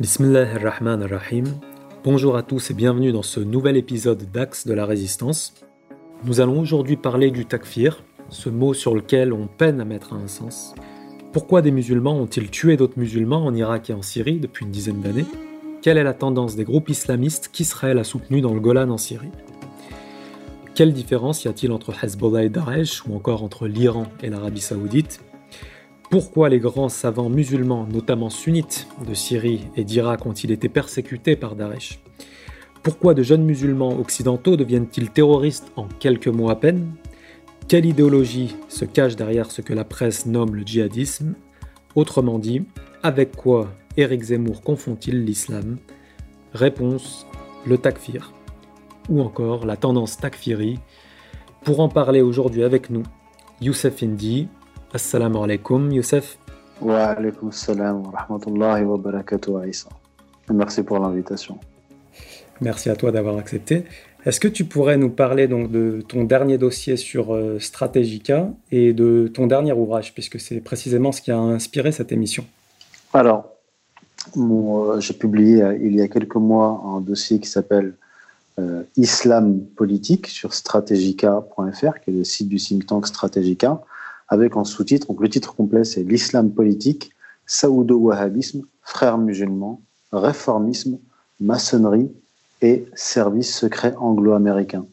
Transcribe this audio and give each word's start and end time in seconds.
Bismillahirrahmanirrahim. 0.00 1.44
Bonjour 2.02 2.36
à 2.36 2.42
tous 2.42 2.72
et 2.72 2.74
bienvenue 2.74 3.12
dans 3.12 3.22
ce 3.22 3.38
nouvel 3.38 3.76
épisode 3.76 4.28
d'Axe 4.32 4.66
de 4.66 4.74
la 4.74 4.86
Résistance. 4.86 5.54
Nous 6.24 6.40
allons 6.40 6.58
aujourd'hui 6.58 6.96
parler 6.96 7.30
du 7.30 7.46
takfir, 7.46 8.02
ce 8.28 8.48
mot 8.48 8.74
sur 8.74 8.96
lequel 8.96 9.32
on 9.32 9.46
peine 9.46 9.80
à 9.80 9.84
mettre 9.84 10.12
un 10.12 10.26
sens. 10.26 10.74
Pourquoi 11.32 11.62
des 11.62 11.70
musulmans 11.70 12.18
ont-ils 12.18 12.50
tué 12.50 12.76
d'autres 12.76 12.98
musulmans 12.98 13.46
en 13.46 13.54
Irak 13.54 13.88
et 13.88 13.92
en 13.92 14.02
Syrie 14.02 14.40
depuis 14.40 14.64
une 14.64 14.72
dizaine 14.72 15.00
d'années? 15.00 15.26
Quelle 15.80 15.96
est 15.96 16.02
la 16.02 16.12
tendance 16.12 16.56
des 16.56 16.64
groupes 16.64 16.88
islamistes 16.88 17.50
qu'Israël 17.52 18.00
a 18.00 18.04
soutenus 18.04 18.42
dans 18.42 18.52
le 18.52 18.58
Golan 18.58 18.90
en 18.90 18.98
Syrie? 18.98 19.30
Quelle 20.74 20.92
différence 20.92 21.44
y 21.44 21.48
a-t-il 21.48 21.70
entre 21.70 21.94
Hezbollah 22.02 22.42
et 22.42 22.48
Daesh 22.48 23.06
ou 23.06 23.14
encore 23.14 23.44
entre 23.44 23.68
l'Iran 23.68 24.08
et 24.24 24.28
l'Arabie 24.28 24.60
saoudite? 24.60 25.20
Pourquoi 26.14 26.48
les 26.48 26.60
grands 26.60 26.88
savants 26.88 27.28
musulmans, 27.28 27.88
notamment 27.92 28.30
sunnites 28.30 28.86
de 29.04 29.14
Syrie 29.14 29.66
et 29.74 29.82
d'Irak, 29.82 30.24
ont-ils 30.26 30.52
été 30.52 30.68
persécutés 30.68 31.34
par 31.34 31.56
Daesh? 31.56 31.98
Pourquoi 32.84 33.14
de 33.14 33.24
jeunes 33.24 33.42
musulmans 33.42 33.98
occidentaux 33.98 34.56
deviennent-ils 34.56 35.10
terroristes 35.10 35.72
en 35.74 35.88
quelques 35.98 36.28
mois 36.28 36.52
à 36.52 36.54
peine? 36.54 36.92
Quelle 37.66 37.84
idéologie 37.84 38.54
se 38.68 38.84
cache 38.84 39.16
derrière 39.16 39.50
ce 39.50 39.60
que 39.60 39.72
la 39.72 39.82
presse 39.82 40.24
nomme 40.24 40.54
le 40.54 40.62
djihadisme? 40.62 41.34
Autrement 41.96 42.38
dit, 42.38 42.62
avec 43.02 43.34
quoi 43.34 43.72
Éric 43.96 44.22
Zemmour 44.22 44.62
confond-il 44.62 45.24
l'islam? 45.24 45.78
Réponse 46.52 47.26
le 47.66 47.76
takfir. 47.76 48.32
Ou 49.08 49.20
encore 49.20 49.66
la 49.66 49.76
tendance 49.76 50.16
takfiri. 50.16 50.78
Pour 51.64 51.80
en 51.80 51.88
parler 51.88 52.20
aujourd'hui 52.20 52.62
avec 52.62 52.88
nous, 52.88 53.02
Youssef 53.60 54.00
Indy, 54.04 54.46
Assalamu 54.94 55.38
alaikum, 55.38 55.90
Youssef. 55.90 56.38
Wa 56.80 57.06
alaikum 57.16 57.50
salam 57.50 58.06
wa 58.06 58.12
rahmatullahi 58.12 58.84
wa 58.84 58.96
barakatuh, 58.96 59.56
Aïssa. 59.58 59.88
Merci 60.52 60.84
pour 60.84 61.00
l'invitation. 61.00 61.58
Merci 62.60 62.90
à 62.90 62.94
toi 62.94 63.10
d'avoir 63.10 63.36
accepté. 63.36 63.86
Est-ce 64.24 64.38
que 64.38 64.46
tu 64.46 64.64
pourrais 64.64 64.96
nous 64.96 65.10
parler 65.10 65.48
donc 65.48 65.72
de 65.72 66.00
ton 66.06 66.22
dernier 66.22 66.58
dossier 66.58 66.96
sur 66.96 67.34
euh, 67.34 67.58
Strategica 67.58 68.50
et 68.70 68.92
de 68.92 69.26
ton 69.34 69.48
dernier 69.48 69.72
ouvrage, 69.72 70.14
puisque 70.14 70.38
c'est 70.38 70.60
précisément 70.60 71.10
ce 71.10 71.22
qui 71.22 71.32
a 71.32 71.38
inspiré 71.38 71.90
cette 71.90 72.12
émission? 72.12 72.44
Alors, 73.12 73.48
euh, 74.36 75.00
j'ai 75.00 75.14
publié 75.14 75.60
euh, 75.60 75.76
il 75.82 75.96
y 75.96 76.02
a 76.02 76.06
quelques 76.06 76.36
mois 76.36 76.80
un 76.86 77.00
dossier 77.00 77.40
qui 77.40 77.48
s'appelle 77.48 77.94
Islam 78.96 79.58
politique 79.74 80.28
sur 80.28 80.54
strategica.fr, 80.54 81.94
qui 82.00 82.10
est 82.10 82.12
le 82.12 82.22
site 82.22 82.48
du 82.48 82.58
think 82.58 82.86
tank 82.86 83.08
Strategica 83.08 83.82
avec 84.28 84.56
en 84.56 84.64
sous-titre, 84.64 85.08
donc 85.08 85.20
le 85.20 85.28
titre 85.28 85.54
complet 85.54 85.84
c'est 85.84 86.02
l'islam 86.02 86.50
politique, 86.50 87.12
saoudo-wahhabisme, 87.46 88.62
frères 88.82 89.18
musulmans, 89.18 89.80
réformisme, 90.12 90.98
maçonnerie 91.40 92.10
et 92.62 92.86
service 92.94 93.54
secret 93.54 93.94
anglo-américain. 93.98 94.86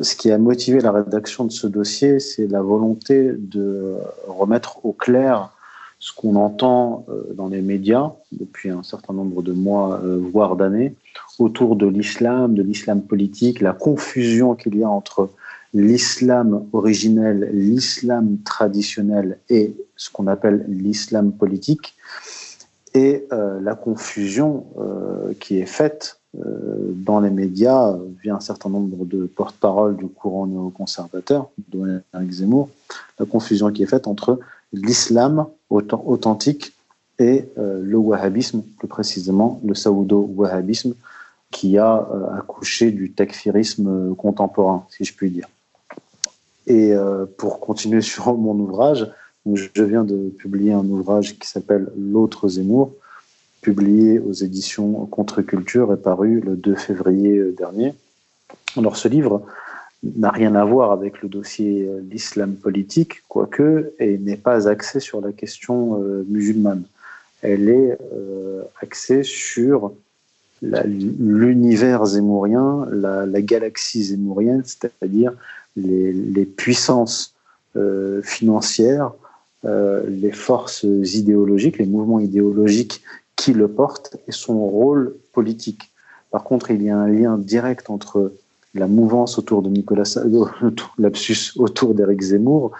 Ce 0.00 0.16
qui 0.16 0.30
a 0.30 0.38
motivé 0.38 0.80
la 0.80 0.92
rédaction 0.92 1.44
de 1.44 1.52
ce 1.52 1.66
dossier, 1.66 2.18
c'est 2.18 2.46
la 2.46 2.62
volonté 2.62 3.32
de 3.36 3.96
remettre 4.26 4.84
au 4.84 4.92
clair 4.92 5.50
ce 5.98 6.12
qu'on 6.12 6.34
entend 6.34 7.04
euh, 7.08 7.32
dans 7.34 7.48
les 7.48 7.62
médias 7.62 8.12
depuis 8.32 8.70
un 8.70 8.82
certain 8.82 9.12
nombre 9.14 9.40
de 9.42 9.52
mois, 9.52 10.00
euh, 10.02 10.18
voire 10.32 10.56
d'années, 10.56 10.96
autour 11.38 11.76
de 11.76 11.86
l'islam, 11.86 12.54
de 12.54 12.62
l'islam 12.62 13.02
politique, 13.02 13.60
la 13.60 13.72
confusion 13.72 14.56
qu'il 14.56 14.76
y 14.76 14.82
a 14.82 14.90
entre 14.90 15.30
l'islam 15.74 16.66
originel, 16.72 17.50
l'islam 17.52 18.38
traditionnel 18.44 19.38
et 19.48 19.74
ce 19.96 20.10
qu'on 20.10 20.26
appelle 20.26 20.64
l'islam 20.68 21.32
politique, 21.32 21.94
et 22.94 23.26
euh, 23.32 23.60
la 23.60 23.74
confusion 23.74 24.66
euh, 24.78 25.32
qui 25.40 25.58
est 25.58 25.66
faite 25.66 26.20
euh, 26.38 26.92
dans 26.94 27.20
les 27.20 27.30
médias 27.30 27.96
via 28.22 28.34
un 28.34 28.40
certain 28.40 28.68
nombre 28.68 29.04
de 29.04 29.26
porte-paroles 29.26 29.96
du 29.96 30.06
courant 30.08 30.46
néoconservateur, 30.46 31.50
dont 31.68 32.00
Eric 32.14 32.30
Zemmour, 32.30 32.68
la 33.18 33.26
confusion 33.26 33.70
qui 33.70 33.82
est 33.82 33.86
faite 33.86 34.06
entre 34.06 34.38
l'islam 34.72 35.46
authentique 35.70 36.74
et 37.18 37.44
le 37.56 37.96
wahhabisme, 37.96 38.62
plus 38.78 38.88
précisément 38.88 39.60
le 39.64 39.74
saoudo-wahhabisme, 39.74 40.94
qui 41.50 41.76
a 41.78 42.08
accouché 42.36 42.90
du 42.90 43.12
takfirisme 43.12 44.14
contemporain, 44.16 44.86
si 44.88 45.04
je 45.04 45.14
puis 45.14 45.30
dire. 45.30 45.46
Et 46.66 46.92
euh, 46.92 47.26
pour 47.36 47.60
continuer 47.60 48.00
sur 48.12 48.34
mon 48.36 48.58
ouvrage, 48.58 49.10
je 49.52 49.82
viens 49.82 50.04
de 50.04 50.30
publier 50.38 50.72
un 50.72 50.84
ouvrage 50.84 51.38
qui 51.38 51.48
s'appelle 51.48 51.90
L'autre 51.96 52.48
Zemmour, 52.48 52.92
publié 53.60 54.18
aux 54.18 54.32
éditions 54.32 55.06
Contre-Culture 55.06 55.92
et 55.92 55.96
paru 55.96 56.40
le 56.40 56.56
2 56.56 56.74
février 56.74 57.38
euh, 57.38 57.52
dernier. 57.52 57.94
Alors 58.76 58.96
ce 58.96 59.08
livre 59.08 59.42
n'a 60.02 60.30
rien 60.30 60.54
à 60.56 60.64
voir 60.64 60.90
avec 60.90 61.22
le 61.22 61.28
dossier 61.28 61.84
euh, 61.84 62.00
l'islam 62.10 62.54
politique, 62.54 63.22
quoique, 63.28 63.92
et 63.98 64.18
n'est 64.18 64.36
pas 64.36 64.68
axé 64.68 65.00
sur 65.00 65.20
la 65.20 65.32
question 65.32 65.98
musulmane. 66.28 66.84
Elle 67.42 67.68
est 67.68 67.98
axée 68.80 69.24
sur 69.24 69.92
l'univers 70.62 72.06
zémourien, 72.06 72.86
la, 72.90 73.26
la, 73.26 73.42
galaxie 73.42 74.04
zémourienne, 74.04 74.62
c'est-à-dire 74.64 75.32
les, 75.76 76.44
puissances 76.44 77.34
euh, 77.76 78.22
financières, 78.22 79.12
euh, 79.64 80.08
les 80.08 80.32
forces 80.32 80.84
idéologiques, 80.84 81.78
les 81.78 81.86
mouvements 81.86 82.20
idéologiques 82.20 83.02
qui 83.36 83.52
le 83.52 83.68
portent 83.68 84.16
et 84.28 84.32
son 84.32 84.58
rôle 84.66 85.16
politique. 85.32 85.90
Par 86.30 86.44
contre, 86.44 86.70
il 86.70 86.82
y 86.82 86.90
a 86.90 86.96
un 86.96 87.08
lien 87.08 87.38
direct 87.38 87.90
entre 87.90 88.32
la 88.74 88.86
mouvance 88.86 89.38
autour 89.38 89.62
de 89.62 89.68
Nicolas 89.68 90.16
lapsus 90.98 91.52
autour 91.56 91.94
d'Éric 91.94 92.22
Zemmour, 92.22 92.72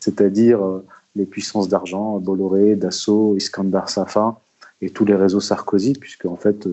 c'est-à-dire 0.00 0.64
euh, 0.64 0.84
les 1.16 1.26
puissances 1.26 1.68
d'argent, 1.68 2.18
Bolloré, 2.18 2.76
Dassault, 2.76 3.36
Iskandar 3.36 3.90
Safa 3.90 4.40
et 4.80 4.90
tous 4.90 5.04
les 5.04 5.14
réseaux 5.14 5.40
Sarkozy, 5.40 5.94
puisque 5.94 6.26
en 6.26 6.36
fait 6.36 6.68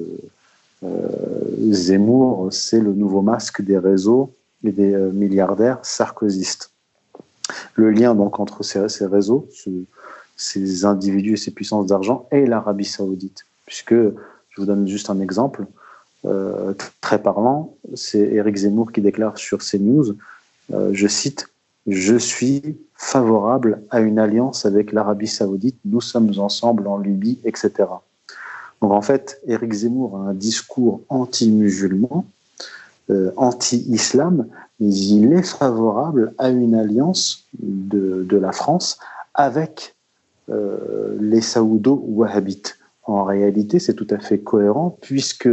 Zemmour 1.71 2.49
c'est 2.51 2.79
le 2.79 2.93
nouveau 2.93 3.21
masque 3.21 3.61
des 3.61 3.77
réseaux 3.77 4.33
des 4.71 4.93
euh, 4.93 5.11
milliardaires 5.11 5.79
sarkozystes. 5.83 6.71
Le 7.75 7.91
lien 7.91 8.16
donc 8.16 8.39
entre 8.39 8.63
ces, 8.63 9.05
réseaux, 9.05 9.47
ces 10.35 10.85
individus 10.85 11.33
et 11.33 11.38
ces 11.38 11.51
puissances 11.51 11.88
d'argent 11.88 12.27
et 12.31 12.45
l'Arabie 12.45 12.85
saoudite. 12.85 13.45
Puisque, 13.66 13.93
je 13.93 14.57
vous 14.57 14.66
donne 14.66 14.87
juste 14.87 15.09
un 15.09 15.19
exemple 15.19 15.66
euh, 16.25 16.73
très 17.01 17.22
parlant, 17.22 17.75
c'est 17.93 18.19
Eric 18.19 18.55
Zemmour 18.55 18.91
qui 18.91 19.01
déclare 19.01 19.37
sur 19.37 19.59
CNews, 19.59 20.16
euh, 20.73 20.89
je 20.93 21.07
cite, 21.07 21.49
Je 21.85 22.16
suis 22.16 22.77
favorable 22.95 23.83
à 23.91 24.00
une 24.00 24.19
alliance 24.19 24.66
avec 24.66 24.91
l'Arabie 24.91 25.28
saoudite, 25.28 25.78
nous 25.85 26.01
sommes 26.01 26.31
ensemble 26.38 26.88
en 26.88 26.97
Libye, 26.97 27.39
etc. 27.44 27.72
Donc 28.81 28.91
en 28.91 29.01
fait, 29.01 29.41
Eric 29.47 29.73
Zemmour 29.73 30.17
a 30.17 30.29
un 30.29 30.33
discours 30.33 31.01
anti-musulman 31.09 32.25
euh, 33.11 33.31
anti-islam, 33.35 34.47
mais 34.79 34.89
il 34.89 35.34
est 35.34 35.44
favorable 35.44 36.34
à 36.38 36.50
une 36.50 36.73
alliance 36.73 37.45
de, 37.59 38.23
de 38.23 38.38
la 38.38 38.51
France 38.51 38.97
avec 39.35 39.95
euh, 40.50 41.16
les 41.19 41.41
saoudo-wahhabites. 41.41 42.78
En 43.03 43.23
réalité, 43.23 43.78
c'est 43.79 43.94
tout 43.94 44.07
à 44.09 44.17
fait 44.17 44.39
cohérent 44.39 44.97
puisque, 45.01 45.50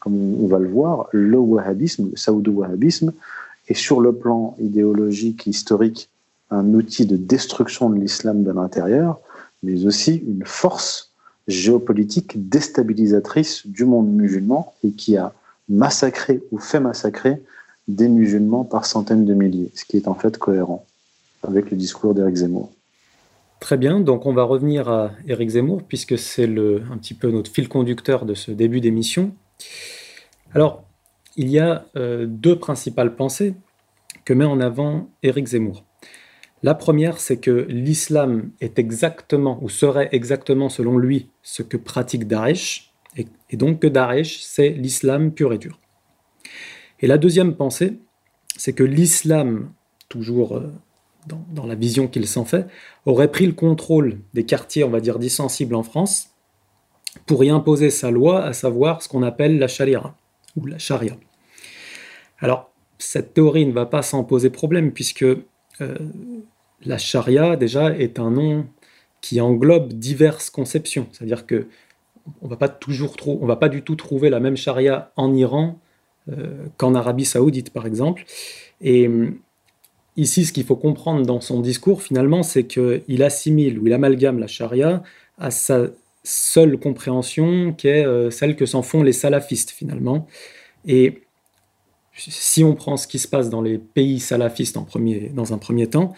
comme 0.00 0.42
on 0.42 0.46
va 0.46 0.58
le 0.58 0.68
voir, 0.68 1.06
le 1.12 1.38
wahhabisme, 1.38 2.10
le 2.10 2.16
saoudo-wahhabisme, 2.16 3.12
est 3.68 3.74
sur 3.74 4.00
le 4.00 4.12
plan 4.12 4.54
idéologique, 4.60 5.46
historique, 5.46 6.10
un 6.52 6.74
outil 6.74 7.06
de 7.06 7.16
destruction 7.16 7.90
de 7.90 7.98
l'islam 7.98 8.44
de 8.44 8.52
l'intérieur, 8.52 9.20
mais 9.62 9.86
aussi 9.86 10.16
une 10.16 10.44
force 10.44 11.12
géopolitique 11.48 12.48
déstabilisatrice 12.48 13.66
du 13.66 13.84
monde 13.84 14.12
musulman 14.12 14.74
et 14.84 14.92
qui 14.92 15.16
a 15.16 15.32
massacrer 15.68 16.42
ou 16.52 16.58
fait 16.58 16.80
massacrer 16.80 17.42
des 17.88 18.08
musulmans 18.08 18.64
par 18.64 18.84
centaines 18.84 19.24
de 19.24 19.34
milliers, 19.34 19.70
ce 19.74 19.84
qui 19.84 19.96
est 19.96 20.06
en 20.06 20.14
fait 20.14 20.38
cohérent 20.38 20.84
avec 21.42 21.70
le 21.70 21.76
discours 21.76 22.14
d'Éric 22.14 22.36
Zemmour. 22.36 22.70
Très 23.58 23.76
bien, 23.76 24.00
donc 24.00 24.26
on 24.26 24.32
va 24.32 24.42
revenir 24.44 24.88
à 24.88 25.12
Éric 25.26 25.50
Zemmour, 25.50 25.82
puisque 25.82 26.18
c'est 26.18 26.44
un 26.44 26.96
petit 26.98 27.14
peu 27.14 27.30
notre 27.30 27.50
fil 27.50 27.68
conducteur 27.68 28.24
de 28.24 28.34
ce 28.34 28.50
début 28.50 28.80
d'émission. 28.80 29.32
Alors, 30.54 30.84
il 31.36 31.48
y 31.48 31.58
a 31.58 31.84
euh, 31.96 32.26
deux 32.28 32.58
principales 32.58 33.14
pensées 33.14 33.54
que 34.24 34.34
met 34.34 34.44
en 34.44 34.60
avant 34.60 35.08
Éric 35.22 35.46
Zemmour. 35.46 35.84
La 36.62 36.74
première, 36.74 37.18
c'est 37.18 37.38
que 37.38 37.66
l'islam 37.68 38.52
est 38.60 38.78
exactement, 38.78 39.58
ou 39.62 39.68
serait 39.68 40.08
exactement 40.12 40.68
selon 40.68 40.96
lui, 40.96 41.28
ce 41.42 41.62
que 41.62 41.76
pratique 41.76 42.28
Daesh, 42.28 42.92
et, 43.16 43.26
donc 43.56 43.80
que 43.80 43.88
Daesh, 43.88 44.40
c'est 44.40 44.70
l'islam 44.70 45.32
pur 45.32 45.52
et 45.52 45.58
dur. 45.58 45.78
Et 47.00 47.06
la 47.06 47.18
deuxième 47.18 47.56
pensée, 47.56 47.98
c'est 48.56 48.72
que 48.72 48.84
l'islam, 48.84 49.72
toujours 50.08 50.56
euh, 50.56 50.72
dans, 51.26 51.66
la 51.66 51.74
vision 51.74 52.06
qu'il 52.06 52.26
s'en 52.28 52.44
fait, 52.44 52.66
aurait 53.06 53.30
pris 53.30 53.46
le 53.46 53.52
contrôle 53.52 54.20
des 54.32 54.44
quartiers, 54.44 54.84
on 54.84 54.90
va 54.90 55.00
dire, 55.00 55.18
dissensibles 55.18 55.74
en 55.74 55.82
France, 55.82 56.30
pour 57.26 57.42
y 57.42 57.50
imposer 57.50 57.90
sa 57.90 58.10
loi, 58.10 58.44
à 58.44 58.52
savoir 58.52 59.02
ce 59.02 59.08
qu'on 59.08 59.22
appelle 59.22 59.58
la 59.58 59.68
sharia 59.68 60.14
ou 60.56 60.66
la 60.66 60.78
charia. 60.78 61.16
Alors, 62.38 62.70
cette 62.98 63.34
théorie 63.34 63.66
ne 63.66 63.72
va 63.72 63.86
pas 63.86 64.02
s'en 64.02 64.22
poser 64.22 64.48
problème 64.48 64.92
puisque 64.92 65.24
euh, 65.80 65.98
la 66.84 66.98
charia, 66.98 67.56
déjà, 67.56 67.94
est 67.96 68.18
un 68.18 68.30
nom 68.30 68.66
qui 69.20 69.40
englobe 69.40 69.92
diverses 69.92 70.50
conceptions. 70.50 71.06
C'est-à-dire 71.12 71.46
que 71.46 71.66
on 72.40 72.48
va 72.48 72.56
pas 72.56 72.68
toujours 72.68 73.16
on 73.26 73.46
va 73.46 73.56
pas 73.56 73.68
du 73.68 73.82
tout 73.82 73.96
trouver 73.96 74.30
la 74.30 74.38
même 74.38 74.56
charia 74.56 75.12
en 75.16 75.34
Iran 75.34 75.78
euh, 76.30 76.66
qu'en 76.76 76.94
Arabie 76.94 77.24
Saoudite, 77.24 77.70
par 77.70 77.86
exemple. 77.86 78.24
Et 78.80 79.10
ici, 80.16 80.44
ce 80.44 80.52
qu'il 80.52 80.64
faut 80.64 80.76
comprendre 80.76 81.26
dans 81.26 81.40
son 81.40 81.60
discours, 81.60 82.02
finalement, 82.02 82.42
c'est 82.42 82.64
qu'il 82.64 83.22
assimile 83.22 83.78
ou 83.78 83.86
il 83.86 83.92
amalgame 83.92 84.38
la 84.38 84.46
charia 84.46 85.02
à 85.38 85.50
sa 85.50 85.86
seule 86.24 86.78
compréhension, 86.78 87.72
qui 87.72 87.88
est 87.88 88.06
euh, 88.06 88.30
celle 88.30 88.54
que 88.54 88.66
s'en 88.66 88.82
font 88.82 89.02
les 89.02 89.12
salafistes, 89.12 89.70
finalement. 89.70 90.28
Et 90.86 91.22
si 92.14 92.62
on 92.62 92.74
prend 92.74 92.96
ce 92.96 93.08
qui 93.08 93.18
se 93.18 93.26
passe 93.26 93.50
dans 93.50 93.62
les 93.62 93.78
pays 93.78 94.20
salafistes 94.20 94.76
en 94.76 94.84
premier, 94.84 95.30
dans 95.34 95.52
un 95.52 95.58
premier 95.58 95.88
temps, 95.88 96.14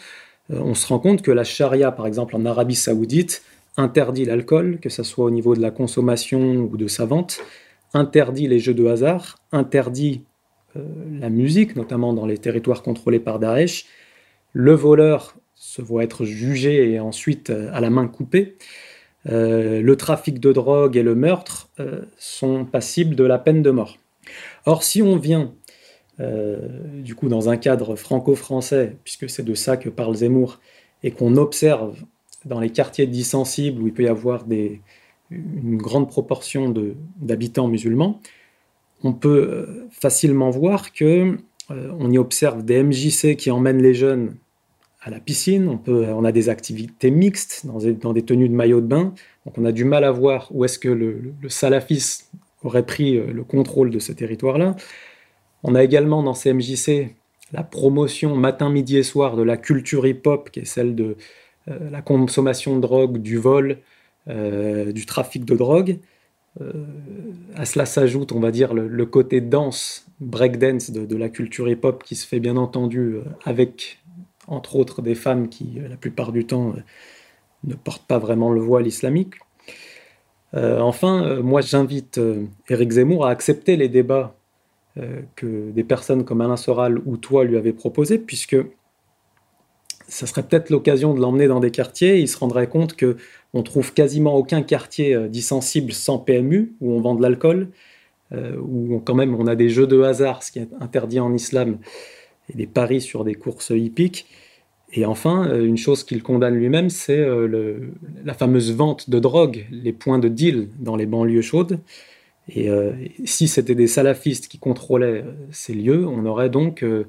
on 0.50 0.74
se 0.74 0.86
rend 0.86 0.98
compte 0.98 1.22
que 1.22 1.30
la 1.30 1.44
charia, 1.44 1.90
par 1.90 2.06
exemple 2.06 2.36
en 2.36 2.44
Arabie 2.44 2.74
saoudite, 2.74 3.42
interdit 3.76 4.24
l'alcool, 4.24 4.78
que 4.80 4.88
ce 4.88 5.02
soit 5.02 5.24
au 5.24 5.30
niveau 5.30 5.54
de 5.54 5.60
la 5.60 5.70
consommation 5.70 6.56
ou 6.56 6.76
de 6.76 6.86
sa 6.86 7.06
vente, 7.06 7.40
interdit 7.92 8.46
les 8.46 8.58
jeux 8.58 8.74
de 8.74 8.86
hasard, 8.86 9.38
interdit 9.52 10.22
euh, 10.76 10.82
la 11.18 11.30
musique, 11.30 11.76
notamment 11.76 12.12
dans 12.12 12.26
les 12.26 12.38
territoires 12.38 12.82
contrôlés 12.82 13.20
par 13.20 13.38
Daesh. 13.38 13.86
Le 14.52 14.74
voleur 14.74 15.36
se 15.54 15.82
voit 15.82 16.04
être 16.04 16.24
jugé 16.24 16.92
et 16.92 17.00
ensuite 17.00 17.50
euh, 17.50 17.70
à 17.72 17.80
la 17.80 17.90
main 17.90 18.06
coupée. 18.06 18.56
le 19.26 19.94
trafic 19.94 20.38
de 20.38 20.52
drogue 20.52 20.96
et 20.96 21.02
le 21.02 21.14
meurtre 21.14 21.70
sont 22.18 22.66
passibles 22.66 23.16
de 23.16 23.24
la 23.24 23.38
peine 23.38 23.62
de 23.62 23.70
mort. 23.70 23.96
Or, 24.66 24.82
si 24.82 25.02
on 25.02 25.16
vient 25.16 25.44
euh, 25.44 25.50
du 26.18 27.14
coup 27.14 27.28
dans 27.28 27.48
un 27.48 27.56
cadre 27.56 27.96
franco-français, 27.96 28.96
puisque 29.02 29.28
c'est 29.28 29.44
de 29.44 29.54
ça 29.54 29.76
que 29.76 29.88
parle 29.88 30.14
Zemmour, 30.14 30.60
et 31.02 31.10
qu'on 31.10 31.36
observe 31.36 31.96
dans 32.44 32.60
les 32.60 32.70
quartiers 32.70 33.06
dits 33.06 33.24
sensibles 33.24 33.80
où 33.82 33.86
il 33.86 33.94
peut 33.94 34.04
y 34.04 34.08
avoir 34.08 34.44
une 35.30 35.76
grande 35.76 36.08
proportion 36.08 36.74
d'habitants 37.20 37.68
musulmans, 37.68 38.20
on 39.02 39.12
peut 39.12 39.48
euh, 39.50 39.86
facilement 39.90 40.50
voir 40.50 40.92
que 40.92 41.36
euh, 41.70 41.90
on 41.98 42.10
y 42.10 42.18
observe 42.18 42.64
des 42.64 42.82
MJC 42.82 43.36
qui 43.36 43.50
emmènent 43.50 43.82
les 43.82 43.94
jeunes 43.94 44.34
à 45.02 45.10
la 45.10 45.20
piscine, 45.20 45.68
on, 45.68 45.76
peut, 45.76 46.06
on 46.08 46.24
a 46.24 46.32
des 46.32 46.48
activités 46.48 47.10
mixtes 47.10 47.66
dans 47.66 47.78
des, 47.78 47.92
dans 47.92 48.14
des, 48.14 48.22
tenues 48.22 48.48
de 48.48 48.54
maillot 48.54 48.80
de 48.80 48.86
bain, 48.86 49.12
donc 49.44 49.58
on 49.58 49.66
a 49.66 49.72
du 49.72 49.84
mal 49.84 50.02
à 50.04 50.10
voir 50.10 50.48
où 50.50 50.64
est-ce 50.64 50.78
que 50.78 50.88
le, 50.88 51.20
le 51.42 51.48
salafisme 51.50 52.24
aurait 52.62 52.86
pris 52.86 53.18
le 53.18 53.44
contrôle 53.44 53.90
de 53.90 53.98
ce 53.98 54.12
territoire-là. 54.12 54.74
On 55.66 55.74
a 55.74 55.82
également 55.82 56.22
dans 56.22 56.34
CMJC 56.34 57.14
la 57.52 57.62
promotion 57.62 58.36
matin, 58.36 58.68
midi 58.68 58.98
et 58.98 59.02
soir 59.02 59.34
de 59.34 59.42
la 59.42 59.56
culture 59.56 60.06
hip-hop, 60.06 60.50
qui 60.50 60.60
est 60.60 60.64
celle 60.66 60.94
de 60.94 61.16
euh, 61.68 61.90
la 61.90 62.02
consommation 62.02 62.76
de 62.76 62.82
drogue, 62.82 63.18
du 63.18 63.38
vol, 63.38 63.78
euh, 64.28 64.92
du 64.92 65.06
trafic 65.06 65.46
de 65.46 65.56
drogue. 65.56 65.98
Euh, 66.60 66.72
à 67.56 67.64
cela 67.64 67.86
s'ajoute, 67.86 68.32
on 68.32 68.40
va 68.40 68.50
dire, 68.50 68.74
le, 68.74 69.06
côté 69.06 69.40
danse, 69.40 70.06
breakdance 70.20 70.90
de, 70.90 71.06
de 71.06 71.16
la 71.16 71.30
culture 71.30 71.66
hip-hop 71.66 72.04
qui 72.04 72.14
se 72.14 72.26
fait 72.26 72.40
bien 72.40 72.58
entendu 72.58 73.16
avec, 73.44 74.00
entre 74.46 74.76
autres, 74.76 75.00
des 75.00 75.14
femmes 75.14 75.48
qui, 75.48 75.78
la 75.88 75.96
plupart 75.96 76.30
du 76.30 76.46
temps, 76.46 76.74
ne 77.64 77.74
portent 77.74 78.06
pas 78.06 78.18
vraiment 78.18 78.52
le 78.52 78.60
voile 78.60 78.86
islamique. 78.86 79.34
enfin, 80.52 81.40
moi, 81.40 81.62
j'invite 81.62 82.20
Eric 82.68 82.90
Zemmour 82.92 83.26
à 83.26 83.30
accepter 83.30 83.76
les 83.76 83.88
débats 83.88 84.36
que 85.34 85.70
des 85.72 85.84
personnes 85.84 86.24
comme 86.24 86.40
Alain 86.40 86.56
Soral 86.56 87.00
ou 87.04 87.16
toi 87.16 87.44
lui 87.44 87.56
avez 87.56 87.72
proposé, 87.72 88.18
puisque 88.18 88.56
ça 90.08 90.26
serait 90.26 90.42
peut-être 90.42 90.70
l'occasion 90.70 91.14
de 91.14 91.20
l'emmener 91.20 91.48
dans 91.48 91.60
des 91.60 91.70
quartiers. 91.70 92.18
Il 92.18 92.28
se 92.28 92.38
rendrait 92.38 92.68
compte 92.68 92.94
que 92.94 93.16
on 93.52 93.62
trouve 93.62 93.92
quasiment 93.92 94.34
aucun 94.34 94.62
quartier 94.62 95.14
euh, 95.14 95.28
dit 95.28 95.42
sensible 95.42 95.92
sans 95.92 96.18
PMU 96.18 96.74
où 96.80 96.92
on 96.92 97.00
vend 97.00 97.14
de 97.14 97.22
l'alcool, 97.22 97.68
euh, 98.32 98.56
où 98.58 99.00
quand 99.04 99.14
même 99.14 99.34
on 99.34 99.46
a 99.46 99.54
des 99.54 99.68
jeux 99.68 99.86
de 99.86 100.00
hasard, 100.02 100.42
ce 100.42 100.52
qui 100.52 100.58
est 100.58 100.68
interdit 100.80 101.20
en 101.20 101.32
islam, 101.34 101.78
et 102.52 102.56
des 102.56 102.66
paris 102.66 103.00
sur 103.00 103.24
des 103.24 103.34
courses 103.34 103.70
hippiques. 103.70 104.26
Et 104.92 105.04
enfin, 105.06 105.52
une 105.58 105.76
chose 105.76 106.04
qu'il 106.04 106.22
condamne 106.22 106.54
lui-même, 106.54 106.88
c'est 106.88 107.26
la 108.24 108.32
fameuse 108.32 108.72
vente 108.72 109.10
de 109.10 109.18
drogue, 109.18 109.66
les 109.72 109.92
points 109.92 110.20
de 110.20 110.28
deal 110.28 110.68
dans 110.78 110.94
les 110.94 111.06
banlieues 111.06 111.42
chaudes. 111.42 111.80
Et 112.48 112.68
euh, 112.68 112.92
si 113.24 113.48
c'était 113.48 113.74
des 113.74 113.86
salafistes 113.86 114.48
qui 114.48 114.58
contrôlaient 114.58 115.22
euh, 115.24 115.32
ces 115.50 115.74
lieux, 115.74 116.06
on 116.06 116.26
aurait 116.26 116.50
donc 116.50 116.82
euh, 116.82 117.06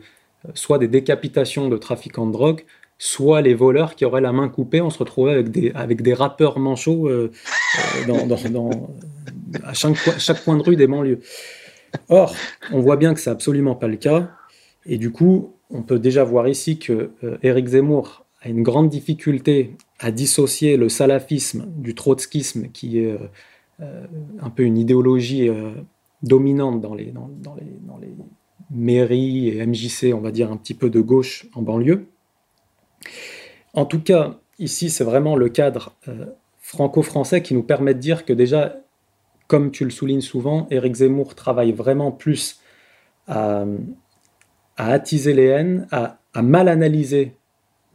soit 0.53 0.79
des 0.79 0.87
décapitations 0.87 1.67
de 1.67 1.77
trafiquants 1.77 2.25
de 2.25 2.31
drogue, 2.31 2.63
soit 2.97 3.41
les 3.41 3.53
voleurs 3.53 3.95
qui 3.95 4.05
auraient 4.05 4.21
la 4.21 4.31
main 4.31 4.47
coupée. 4.47 4.79
On 4.79 4.89
se 4.89 4.99
retrouvait 4.99 5.33
avec 5.33 5.49
des, 5.49 5.71
avec 5.75 6.01
des 6.01 6.13
rappeurs 6.13 6.59
manchots 6.59 7.09
à 9.63 9.73
chaque, 9.73 9.95
chaque, 10.17 10.43
point 10.43 10.55
de 10.55 10.63
rue 10.63 10.77
des 10.77 10.87
banlieues. 10.87 11.19
Or, 12.07 12.35
on 12.71 12.79
voit 12.79 12.95
bien 12.95 13.13
que 13.13 13.19
c'est 13.19 13.29
absolument 13.29 13.75
pas 13.75 13.88
le 13.88 13.97
cas. 13.97 14.29
Et 14.85 14.97
du 14.97 15.11
coup, 15.11 15.55
on 15.69 15.81
peut 15.81 15.99
déjà 15.99 16.23
voir 16.23 16.47
ici 16.47 16.79
que 16.79 17.11
Éric 17.43 17.67
Zemmour 17.67 18.25
a 18.41 18.47
une 18.47 18.63
grande 18.63 18.89
difficulté 18.89 19.75
à 19.99 20.11
dissocier 20.11 20.77
le 20.77 20.88
salafisme 20.88 21.65
du 21.75 21.95
trotskisme 21.95 22.69
qui 22.71 22.99
est 22.99 23.17
un 23.80 24.50
peu 24.50 24.63
une 24.63 24.77
idéologie 24.77 25.50
euh, 25.50 25.72
dominante 26.24 26.81
dans 26.81 26.94
les, 26.95 27.13
mairies 28.72 29.50
et 29.50 29.66
MJC, 29.66 30.13
on 30.16 30.22
va 30.22 30.31
dire 30.31 30.51
un 30.51 30.57
petit 30.57 30.74
peu 30.74 30.89
de 30.89 31.00
gauche 31.00 31.48
en 31.54 31.62
banlieue. 31.62 32.07
En 33.74 33.86
tout 33.86 34.01
cas, 34.01 34.39
ici, 34.57 34.89
c'est 34.89 35.04
vraiment 35.04 35.36
le 35.36 35.50
cadre 35.50 35.94
euh, 36.07 36.25
franco-français 36.57 37.44
qui 37.44 37.54
nous 37.54 37.62
permet 37.62 37.94
de 37.94 38.00
dire 38.00 38.25
que 38.25 38.33
déjà, 38.33 38.77
comme 39.48 39.69
tu 39.69 39.83
le 39.83 39.92
soulignes 39.92 40.22
souvent, 40.22 40.68
Éric 40.72 40.95
Zemmour 40.95 41.36
travaille 41.36 41.74
vraiment 41.74 42.12
plus 42.12 42.60
à, 43.27 43.66
attiser 44.77 45.33
les 45.33 45.45
haines, 45.45 45.88
à, 45.92 46.18
mal 46.42 46.68
analyser 46.68 47.33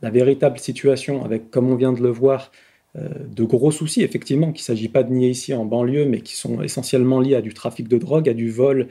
la 0.02 0.10
véritable 0.10 0.58
situation 0.58 1.24
avec, 1.24 1.50
comme 1.50 1.68
on 1.68 1.74
vient 1.74 1.92
de 1.92 2.00
le 2.00 2.10
voir, 2.10 2.52
euh, 2.52 2.69
de 2.96 3.44
gros 3.44 3.70
soucis, 3.70 4.02
effectivement, 4.02 4.52
qu'il 4.52 4.62
ne 4.62 4.64
s'agit 4.64 4.88
pas 4.88 5.02
de 5.02 5.12
nier 5.12 5.30
ici 5.30 5.54
en 5.54 5.64
banlieue, 5.64 6.06
mais 6.06 6.20
qui 6.20 6.36
sont 6.36 6.60
essentiellement 6.62 7.20
liés 7.20 7.36
à 7.36 7.40
du 7.40 7.54
trafic 7.54 7.86
de 7.88 7.98
drogue, 7.98 8.28
à 8.28 8.34
du 8.34 8.50
vol 8.50 8.88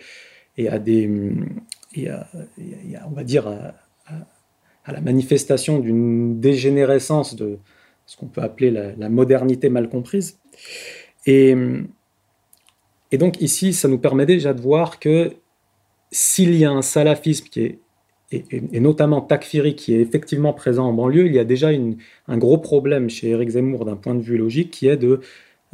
et 0.58 0.70
à 0.70 0.80
des, 0.80 1.10
on 1.98 3.12
va 3.12 3.24
dire, 3.24 3.48
à, 3.48 3.74
la 4.92 5.02
manifestation 5.02 5.80
d'une 5.80 6.40
dégénérescence 6.40 7.36
de 7.36 7.60
ce 8.06 8.18
qu'on 8.18 8.28
peut 8.28 8.42
appeler 8.42 8.72
la, 8.72 9.10
modernité 9.10 9.70
mal 9.70 9.90
comprise. 9.90 10.40
Et, 11.26 11.56
et 13.12 13.18
donc 13.18 13.42
ici, 13.42 13.74
ça 13.74 13.88
nous 13.88 14.00
permet 14.00 14.26
déjà 14.26 14.54
de 14.54 14.62
voir 14.62 15.00
que 15.00 15.34
s'il 16.12 16.56
y 16.56 16.66
a 16.66 16.72
un 16.72 16.82
salafisme 16.82 17.48
qui 17.50 17.62
est 17.62 17.80
et, 18.32 18.80
notamment 18.80 19.22
Takfiri, 19.22 19.76
qui 19.76 19.96
est 19.96 20.02
effectivement 20.02 20.54
présent 20.54 20.88
en 20.88 20.94
banlieue, 20.94 21.26
il 21.26 21.34
y 21.34 21.40
a 21.40 21.44
déjà 21.44 21.70
un 22.28 22.38
gros 22.38 22.60
problème 22.60 23.10
chez 23.10 23.30
Éric 23.30 23.50
Zemmour 23.50 23.86
d'un 23.86 23.96
point 23.96 24.14
de 24.14 24.22
vue 24.22 24.38
logique, 24.38 24.72
qui 24.72 24.88
est 24.88 24.98
de 24.98 25.22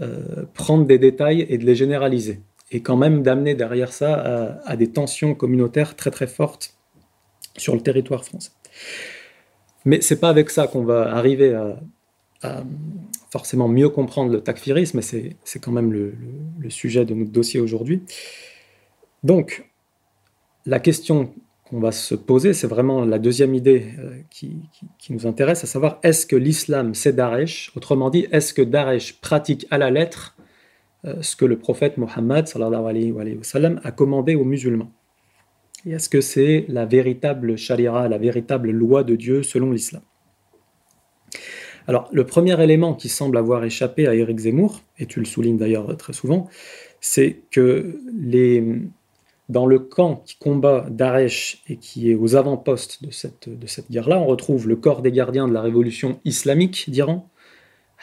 euh, 0.01 0.45
prendre 0.53 0.85
des 0.85 0.97
détails 0.97 1.45
et 1.50 1.57
de 1.57 1.65
les 1.65 1.75
généraliser, 1.75 2.39
et 2.71 2.81
quand 2.81 2.95
même 2.95 3.24
d'amener 3.24 3.55
derrière 3.55 3.91
ça 3.91 4.62
à, 4.65 4.75
des 4.77 4.88
tensions 4.88 5.35
communautaires 5.35 5.95
très 5.95 6.12
très 6.12 6.27
fortes 6.27 6.75
sur 7.57 7.75
le 7.75 7.81
territoire 7.81 8.24
français. 8.24 8.51
Mais 9.83 10.00
c'est 10.01 10.19
pas 10.19 10.29
avec 10.29 10.50
ça 10.50 10.67
qu'on 10.67 10.83
va 10.83 11.13
arriver 11.13 11.53
à, 11.53 12.63
forcément 13.31 13.67
mieux 13.67 13.89
comprendre 13.89 14.31
le 14.31 14.39
takfirisme, 14.39 14.97
mais 14.97 15.35
c'est 15.43 15.59
quand 15.59 15.71
même 15.71 15.91
le 15.91 16.69
sujet 16.69 17.03
de 17.05 17.13
notre 17.13 17.31
dossier 17.31 17.59
aujourd'hui. 17.59 18.01
Donc, 19.24 19.65
la 20.65 20.79
question 20.79 21.33
qu'on 21.69 21.79
va 21.79 21.91
se 21.91 22.13
poser, 22.13 22.53
c'est 22.53 22.67
vraiment 22.67 23.05
la 23.05 23.17
deuxième 23.17 23.55
idée 23.55 23.88
euh, 24.00 24.19
qui, 24.29 24.62
nous 25.10 25.25
intéresse, 25.25 25.63
à 25.63 25.67
savoir 25.67 26.00
est-ce 26.03 26.25
que 26.25 26.36
l'islam 26.36 26.93
c'est 26.93 27.13
Daesh? 27.13 27.72
Autrement 27.75 28.10
dit, 28.10 28.27
est-ce 28.31 28.53
que 28.53 28.62
Daesh 28.62 29.19
pratique 29.19 29.65
à 29.72 29.77
la 29.77 29.89
lettre 29.89 30.36
euh, 31.05 31.15
ce 31.22 31.36
que 31.36 31.45
le 31.45 31.57
prophète 31.57 31.98
Mohammed 31.98 32.45
a 33.84 33.91
commandé 33.91 34.36
aux 34.36 34.45
musulmans? 34.45 34.91
Et 35.88 35.91
est-ce 35.91 36.10
que 36.10 36.22
c'est 36.22 36.65
la 36.67 36.86
véritable 36.86 37.57
sharia, 37.57 38.07
la 38.07 38.17
véritable 38.17 38.72
loi 38.72 39.03
de 39.03 39.15
Dieu 39.15 39.43
selon 39.43 39.72
l'islam? 39.72 40.01
Alors, 41.88 42.10
le 42.12 42.25
premier 42.25 42.60
élément 42.63 42.95
qui 42.95 43.10
semble 43.10 43.38
avoir 43.38 43.63
échappé 43.63 44.07
à 44.07 44.15
Eric 44.15 44.39
Zemmour, 44.39 44.81
et 44.98 45.05
tu 45.05 45.19
le 45.19 45.25
soulignes 45.25 45.57
d'ailleurs 45.57 45.95
très 45.98 46.13
souvent, 46.13 46.50
c'est 47.00 47.41
que 47.51 48.00
les, 48.17 48.81
dans 49.49 49.65
le 49.65 49.79
camp 49.79 50.23
qui 50.25 50.37
combat 50.37 50.87
Daesh 50.89 51.61
et 51.67 51.77
qui 51.77 52.11
est 52.11 52.15
aux 52.15 52.35
avant-postes 52.35 53.03
de 53.03 53.11
cette, 53.11 53.91
guerre-là, 53.91 54.19
on 54.19 54.25
retrouve 54.25 54.67
le 54.67 54.75
corps 54.75 55.01
des 55.01 55.11
gardiens 55.11 55.47
de 55.47 55.53
la 55.53 55.61
révolution 55.61 56.19
islamique 56.25 56.89
d'Iran, 56.89 57.29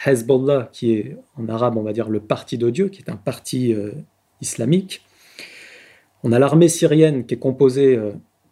Hezbollah, 0.07 0.71
qui 0.73 0.93
est 0.93 1.17
en 1.37 1.49
arabe, 1.49 1.77
on 1.77 1.83
va 1.83 1.93
dire, 1.93 2.09
le 2.09 2.21
parti 2.21 2.59
de 2.59 2.71
Dieu, 2.71 2.89
qui 2.89 3.03
est 3.03 3.11
un 3.11 3.17
parti 3.17 3.75
islamique. 4.41 5.03
On 6.23 6.33
a 6.33 6.39
l'armée 6.39 6.69
syrienne 6.69 7.27
qui 7.27 7.35
est 7.35 7.39
composée 7.39 7.99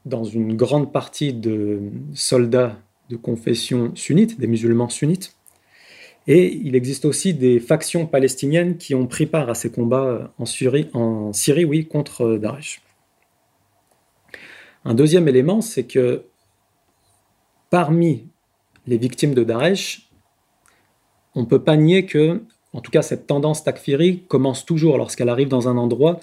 dans 0.04 0.24
une 0.24 0.56
grande 0.56 0.92
partie 0.92 1.32
de 1.32 1.80
soldats 2.12 2.76
de 3.08 3.16
confession 3.16 3.92
sunnite, 3.94 4.38
des 4.38 4.46
musulmans 4.46 4.88
sunnites. 4.88 5.34
Et 6.32 6.60
il 6.62 6.76
existe 6.76 7.06
aussi 7.06 7.34
des 7.34 7.58
factions 7.58 8.06
palestiniennes 8.06 8.76
qui 8.76 8.94
ont 8.94 9.08
pris 9.08 9.26
part 9.26 9.50
à 9.50 9.56
ces 9.56 9.72
combats 9.72 10.32
en 10.38 10.46
Syrie, 10.46 10.88
en 10.92 11.32
Syrie 11.32 11.64
oui, 11.64 11.88
contre 11.88 12.36
Daesh. 12.36 12.82
Un 14.84 14.94
deuxième 14.94 15.26
élément, 15.26 15.60
c'est 15.60 15.82
que 15.82 16.22
parmi 17.68 18.28
les 18.86 18.96
victimes 18.96 19.34
de 19.34 19.42
Daesh, 19.42 20.08
on 21.34 21.40
ne 21.40 21.46
peut 21.46 21.64
pas 21.64 21.76
nier 21.76 22.06
que, 22.06 22.40
en 22.74 22.80
tout 22.80 22.92
cas, 22.92 23.02
cette 23.02 23.26
tendance 23.26 23.64
takfiri 23.64 24.22
commence 24.28 24.64
toujours 24.64 24.98
lorsqu'elle 24.98 25.30
arrive 25.30 25.48
dans 25.48 25.66
un 25.66 25.76
endroit 25.76 26.20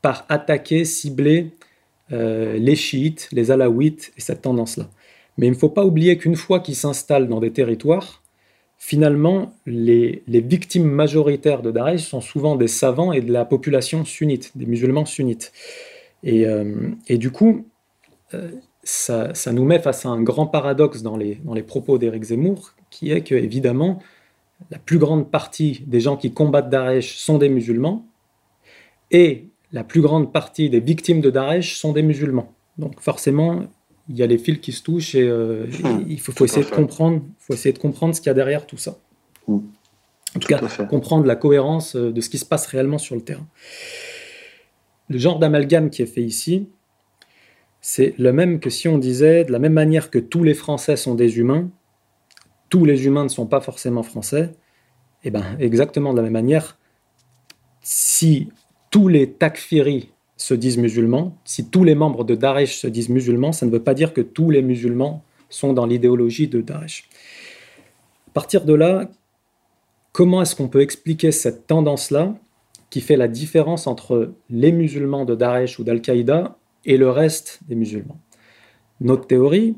par 0.00 0.24
attaquer, 0.30 0.86
cibler 0.86 1.50
euh, 2.12 2.56
les 2.56 2.76
chiites, 2.76 3.28
les 3.30 3.50
alaouites 3.50 4.10
et 4.16 4.22
cette 4.22 4.40
tendance-là. 4.40 4.88
Mais 5.36 5.48
il 5.48 5.52
ne 5.52 5.58
faut 5.58 5.68
pas 5.68 5.84
oublier 5.84 6.16
qu'une 6.16 6.36
fois 6.36 6.60
qu'ils 6.60 6.76
s'installent 6.76 7.28
dans 7.28 7.40
des 7.40 7.52
territoires, 7.52 8.23
finalement, 8.86 9.54
les, 9.64 10.22
victimes 10.28 10.84
majoritaires 10.84 11.62
de 11.62 11.70
Daesh 11.70 12.02
sont 12.02 12.20
souvent 12.20 12.54
des 12.54 12.68
savants 12.68 13.14
et 13.14 13.22
de 13.22 13.32
la 13.32 13.46
population 13.46 14.04
sunnite, 14.04 14.52
des 14.58 14.66
musulmans 14.66 15.06
sunnites. 15.06 15.52
Et, 16.22 16.46
euh, 16.46 16.90
du 17.08 17.30
coup, 17.30 17.66
euh, 18.34 18.50
ça, 18.82 19.32
nous 19.52 19.64
met 19.64 19.78
face 19.78 20.04
à 20.04 20.10
un 20.10 20.20
grand 20.20 20.46
paradoxe 20.46 21.00
dans 21.00 21.16
les, 21.16 21.36
dans 21.36 21.54
les 21.54 21.62
propos 21.62 21.96
d'Éric 21.96 22.24
Zemmour, 22.24 22.74
qui 22.90 23.10
est 23.10 23.22
que, 23.22 23.34
évidemment, 23.34 24.02
la 24.70 24.78
plus 24.78 24.98
grande 24.98 25.30
partie 25.30 25.82
des 25.86 26.00
gens 26.00 26.18
qui 26.18 26.34
combattent 26.34 26.68
Daesh 26.68 27.16
sont 27.16 27.38
des 27.38 27.48
musulmans, 27.48 28.06
et 29.10 29.46
la 29.72 29.82
plus 29.82 30.02
grande 30.02 30.30
partie 30.30 30.68
des 30.68 30.80
victimes 30.80 31.22
de 31.22 31.30
Daesh 31.30 31.78
sont 31.78 31.92
des 31.92 32.02
musulmans. 32.02 32.52
Donc 32.76 33.00
forcément, 33.00 33.62
il 34.08 34.16
y 34.16 34.22
a 34.22 34.26
les 34.26 34.38
fils 34.38 34.58
qui 34.58 34.72
se 34.72 34.82
touchent 34.82 35.14
et 35.14 35.22
euh, 35.22 35.66
hmm. 35.66 36.04
il 36.08 36.20
faut, 36.20 36.44
essayer 36.44 36.64
de 36.64 36.70
comprendre, 36.70 37.22
faut 37.38 37.54
essayer 37.54 37.72
de 37.72 37.78
comprendre 37.78 38.14
ce 38.14 38.20
qu'il 38.20 38.28
y 38.28 38.30
a 38.30 38.34
derrière 38.34 38.66
tout 38.66 38.76
ça. 38.76 38.98
Hmm. 39.46 39.60
En 40.36 40.40
tout, 40.40 40.48
cas, 40.48 40.58
comprendre 40.86 41.26
la 41.26 41.36
cohérence 41.36 41.94
euh, 41.94 42.12
de 42.12 42.20
ce 42.20 42.28
qui 42.28 42.38
se 42.38 42.44
passe 42.44 42.66
réellement 42.66 42.98
sur 42.98 43.14
le 43.14 43.22
terrain. 43.22 43.46
Le 45.08 45.18
genre 45.18 45.38
d'amalgame 45.38 45.90
qui 45.90 46.02
est 46.02 46.06
fait 46.06 46.22
ici, 46.22 46.68
c'est 47.80 48.14
le 48.18 48.32
même 48.32 48.60
que 48.60 48.70
si 48.70 48.88
on 48.88 48.98
disait, 48.98 49.44
de 49.44 49.52
la 49.52 49.58
même 49.58 49.74
manière 49.74 50.10
que 50.10 50.18
tous 50.18 50.42
les 50.42 50.54
Français 50.54 50.96
sont 50.96 51.14
des 51.14 51.38
humains, 51.38 51.70
tous 52.68 52.84
les 52.84 53.06
humains 53.06 53.24
ne 53.24 53.28
sont 53.28 53.46
pas 53.46 53.60
forcément 53.60 54.02
français, 54.02 54.50
et 55.22 55.28
eh 55.28 55.30
ben 55.30 55.44
exactement 55.58 56.12
de 56.12 56.18
la 56.18 56.24
même 56.24 56.32
manière, 56.32 56.78
si 57.80 58.48
tous 58.90 59.08
les 59.08 59.30
takfiris 59.30 60.13
se 60.36 60.54
disent 60.54 60.78
musulmans, 60.78 61.36
si 61.44 61.68
tous 61.68 61.84
les 61.84 61.94
membres 61.94 62.24
de 62.24 62.34
Daesh 62.34 62.78
se 62.78 62.86
disent 62.86 63.08
musulmans, 63.08 63.52
ça 63.52 63.66
ne 63.66 63.70
veut 63.70 63.82
pas 63.82 63.94
dire 63.94 64.12
que 64.12 64.20
tous 64.20 64.50
les 64.50 64.62
musulmans 64.62 65.22
sont 65.48 65.72
dans 65.72 65.86
l'idéologie 65.86 66.48
de 66.48 66.60
Daesh. 66.60 67.08
À 68.28 68.30
partir 68.32 68.64
de 68.64 68.74
là, 68.74 69.08
comment 70.12 70.42
est-ce 70.42 70.56
qu'on 70.56 70.68
peut 70.68 70.80
expliquer 70.80 71.30
cette 71.30 71.66
tendance-là 71.66 72.34
qui 72.90 73.00
fait 73.00 73.16
la 73.16 73.28
différence 73.28 73.86
entre 73.86 74.34
les 74.50 74.72
musulmans 74.72 75.24
de 75.24 75.34
Daesh 75.34 75.78
ou 75.78 75.84
d'Al-Qaïda 75.84 76.56
et 76.84 76.96
le 76.96 77.10
reste 77.10 77.60
des 77.68 77.76
musulmans? 77.76 78.18
Notre 79.00 79.26
théorie, 79.26 79.76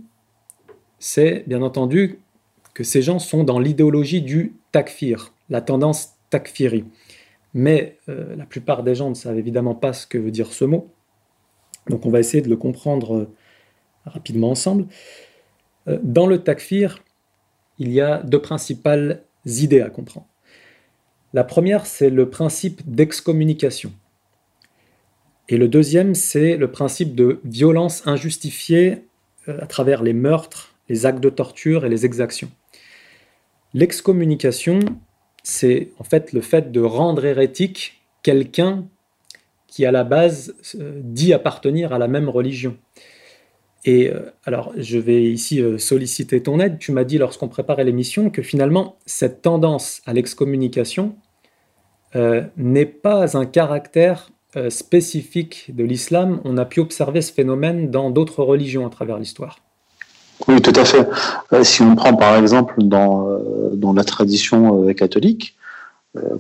c'est 0.99 1.45
bien 1.47 1.63
entendu 1.63 2.21
que 2.73 2.85
ces 2.85 3.03
gens 3.03 3.19
sont 3.19 3.45
dans 3.45 3.59
l'idéologie 3.59 4.23
du 4.23 4.55
takfir, 4.73 5.33
la 5.51 5.61
tendance 5.61 6.11
takfiri 6.31 6.85
mais 7.57 7.97
euh, 8.11 8.37
la 8.37 8.45
plupart 8.45 8.83
des 8.83 8.95
gens 8.95 9.09
ne 9.09 9.15
savent 9.15 9.39
évidemment 9.39 9.75
pas 9.75 9.95
ce 9.95 10.07
que 10.07 10.19
veut 10.19 10.31
dire 10.31 10.53
ce 10.53 10.67
mot. 10.67 10.93
Donc 11.89 12.05
on 12.05 12.11
va 12.11 12.21
essayer 12.21 12.43
de 12.43 12.51
le 12.51 12.57
comprendre 12.57 13.17
euh, 13.17 13.35
rapidement 14.05 14.51
ensemble. 14.51 14.85
Euh, 15.89 15.99
dans 16.03 16.27
le 16.27 16.45
takfir, 16.45 17.03
il 17.79 17.91
y 17.93 18.03
a 18.03 18.23
deux 18.23 18.43
principales 18.43 19.23
idées 19.47 19.81
à 19.81 19.89
comprendre. 19.89 20.27
La 21.33 21.45
première, 21.45 21.87
c'est 21.87 22.11
le 22.11 22.29
principe 22.29 22.83
d'excommunication. 22.85 23.91
Et 25.49 25.57
le 25.57 25.67
deuxième, 25.67 26.15
c'est 26.15 26.59
le 26.59 26.71
principe 26.71 27.15
de 27.15 27.41
violence 27.43 28.07
injustifiée 28.07 29.07
à 29.47 29.67
travers 29.67 30.03
les 30.03 30.13
meurtres, 30.13 30.75
les 30.91 31.07
actes 31.07 31.23
de 31.23 31.31
torture 31.31 31.87
et 31.87 31.89
les 31.89 32.05
exactions. 32.05 32.51
L'excommunication, 33.73 34.81
c'est 35.49 35.93
en 36.01 36.03
fait 36.03 36.33
le 36.33 36.41
fait 36.41 36.73
de 36.73 36.81
rendre 36.81 37.25
hérétique 37.25 38.03
quelqu'un 38.25 38.89
qui 39.69 39.87
à 39.87 39.93
la 39.93 40.03
base 40.03 40.57
euh, 40.75 40.99
dit 41.05 41.33
appartenir 41.33 41.93
à 41.93 41.99
la 41.99 42.09
même 42.09 42.29
religion. 42.29 42.77
Et 43.85 44.11
euh, 44.11 44.33
alors, 44.45 44.73
je 44.77 44.99
vais 44.99 45.23
ici 45.23 45.63
euh, 45.63 45.79
solliciter 45.79 46.43
ton 46.43 46.59
aide. 46.59 46.81
Tu 46.81 46.91
m'as 46.91 47.05
dit 47.05 47.17
lorsqu'on 47.17 47.47
préparait 47.47 47.85
l'émission 47.85 48.29
que 48.29 48.43
finalement, 48.43 48.97
cette 49.07 49.41
tendance 49.41 50.03
à 50.05 50.13
l'excommunication 50.13 51.17
n'est 52.57 52.87
pas 52.87 53.37
un 53.37 53.45
caractère 53.45 54.31
spécifique 54.71 55.77
de 55.77 55.85
l'islam. 55.85 56.41
On 56.45 56.57
a 56.57 56.65
pu 56.65 56.81
observer 56.81 57.21
ce 57.21 57.31
phénomène 57.31 57.91
dans 57.91 58.09
d'autres 58.09 58.43
religions 58.43 58.87
à 58.87 58.91
travers 58.91 59.19
l'histoire. 59.19 59.66
Oui, 60.49 60.61
tout 60.61 60.73
à 60.77 60.85
fait. 60.85 61.09
Euh, 61.53 61.65
si 61.65 61.83
on 61.83 61.95
prend 61.97 62.15
par 62.15 62.37
exemple 62.37 62.83
dans, 62.83 63.29
euh, 63.29 63.93
la 63.95 64.05
tradition 64.05 64.83
euh, 64.83 64.93
catholique, 64.93 65.55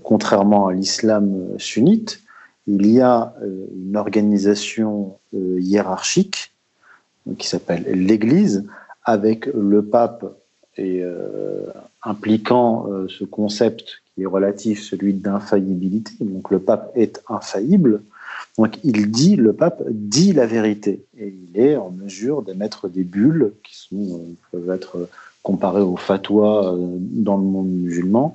contrairement 0.02 0.68
à 0.68 0.72
l'islam 0.72 1.48
sunnite, 1.58 2.22
il 2.66 2.90
y 2.90 3.02
a 3.02 3.34
une 3.42 3.94
organisation 3.94 5.18
hiérarchique 5.34 6.50
qui 7.36 7.46
s'appelle 7.46 7.84
l'Église, 7.92 8.64
avec 9.04 9.44
le 9.54 9.84
pape 9.84 10.24
et 10.78 11.04
impliquant 12.02 12.86
ce 13.06 13.24
concept 13.24 14.00
qui 14.14 14.22
est 14.22 14.26
relatif, 14.26 14.82
celui 14.82 15.12
d'infaillibilité. 15.12 16.12
Donc 16.22 16.50
le 16.50 16.58
pape 16.58 16.90
est 16.94 17.22
infaillible. 17.28 18.00
Donc 18.58 18.78
il 18.84 19.10
dit, 19.10 19.36
le 19.36 19.52
pape 19.52 19.82
dit 19.90 20.32
la 20.32 20.46
vérité 20.46 21.04
et 21.18 21.28
il 21.28 21.60
est 21.60 21.76
en 21.76 21.90
mesure 21.90 22.42
d'émettre 22.42 22.88
des 22.88 23.04
bulles 23.04 23.52
qui 23.62 23.88
euh, 23.92 24.16
peuvent 24.50 24.70
être 24.70 25.08
comparées 25.42 25.82
aux 25.82 25.96
fatwas 25.96 26.72
euh, 26.72 26.96
dans 26.98 27.36
le 27.36 27.44
monde 27.44 27.68
musulman, 27.68 28.34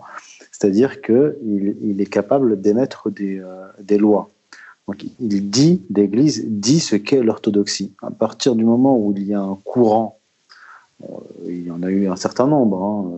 c'est-à-dire 0.51 1.01
qu'il 1.01 1.75
il 1.81 2.01
est 2.01 2.05
capable 2.09 2.61
d'émettre 2.61 3.09
des, 3.09 3.39
euh, 3.39 3.65
des, 3.81 3.97
lois. 3.97 4.29
Donc 4.87 5.03
il 5.19 5.49
dit, 5.49 5.81
l'Église 5.89 6.45
dit 6.47 6.79
ce 6.79 6.95
qu'est 6.95 7.23
l'orthodoxie. 7.23 7.93
À 8.03 8.11
partir 8.11 8.55
du 8.55 8.63
moment 8.63 8.97
où 8.97 9.13
il 9.15 9.23
y 9.23 9.33
a 9.33 9.41
un 9.41 9.57
courant, 9.63 10.19
il 11.47 11.65
y 11.65 11.71
en 11.71 11.81
a 11.81 11.89
eu 11.89 12.07
un 12.07 12.15
certain 12.15 12.45
nombre, 12.45 12.83
hein, 12.83 13.11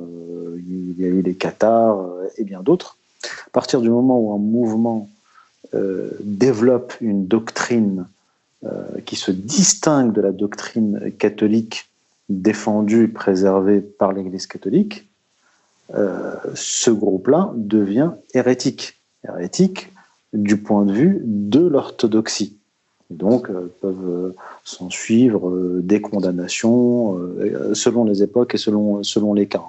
il 0.57 1.01
y 1.01 1.03
a 1.03 1.07
eu 1.07 1.21
les 1.21 1.33
Qatars 1.33 2.01
et 2.37 2.45
bien 2.45 2.61
d'autres, 2.61 2.97
à 3.47 3.49
partir 3.51 3.81
du 3.81 3.89
moment 3.89 4.19
où 4.19 4.33
un 4.33 4.37
mouvement 4.37 5.09
développe 6.23 6.93
une 7.01 7.27
doctrine 7.27 8.05
euh, 8.65 9.01
qui 9.05 9.17
se 9.17 9.29
distingue 9.29 10.13
de 10.13 10.21
la 10.21 10.31
doctrine 10.31 11.11
catholique 11.17 11.89
défendue 12.29 13.09
préservée 13.09 13.81
par 13.81 14.13
l'Église 14.13 14.47
catholique, 14.47 15.09
euh, 15.95 16.33
ce 16.55 16.89
groupe-là 16.89 17.51
devient 17.57 18.11
hérétique. 18.33 19.01
Hérétique 19.27 19.91
du 20.31 20.55
point 20.55 20.85
de 20.85 20.93
vue 20.93 21.21
de 21.25 21.59
l'orthodoxie. 21.59 22.55
Donc, 23.09 23.49
peuvent 23.81 24.33
s'en 24.63 24.89
suivre 24.89 25.79
des 25.81 25.99
condamnations 25.99 27.19
selon 27.73 28.05
les 28.05 28.23
époques 28.23 28.55
et 28.55 28.57
selon, 28.57 29.03
selon 29.03 29.33
les 29.33 29.47
cas. 29.47 29.61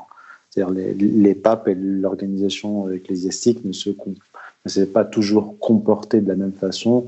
C'est-à-dire 0.51 0.73
les, 0.73 0.95
les 0.95 1.35
papes 1.35 1.67
et 1.67 1.75
l'organisation 1.75 2.91
ecclésiastique 2.93 3.65
ne 3.65 3.73
se, 3.73 3.91
ne 4.65 4.71
s'est 4.71 4.87
pas 4.87 5.05
toujours 5.05 5.59
comporté 5.59 6.21
de 6.21 6.29
la 6.29 6.37
même 6.37 6.53
façon 6.53 7.07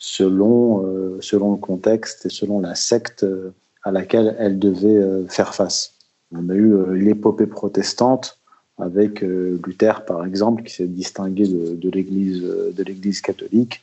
selon, 0.00 0.84
euh, 0.84 1.18
selon 1.20 1.52
le 1.52 1.58
contexte 1.58 2.26
et 2.26 2.30
selon 2.30 2.58
la 2.60 2.74
secte 2.74 3.22
euh, 3.22 3.52
à 3.84 3.92
laquelle 3.92 4.34
elle 4.38 4.58
devait 4.58 4.96
euh, 4.96 5.26
faire 5.28 5.54
face. 5.54 5.94
On 6.32 6.48
a 6.48 6.54
eu 6.54 6.94
l'épopée 6.94 7.46
protestante 7.46 8.38
avec 8.78 9.20
Luther, 9.20 10.04
par 10.06 10.24
exemple, 10.24 10.62
qui 10.62 10.72
s'est 10.72 10.86
distingué 10.86 11.46
de, 11.46 11.90
l'Église 11.90 13.20
catholique. 13.20 13.82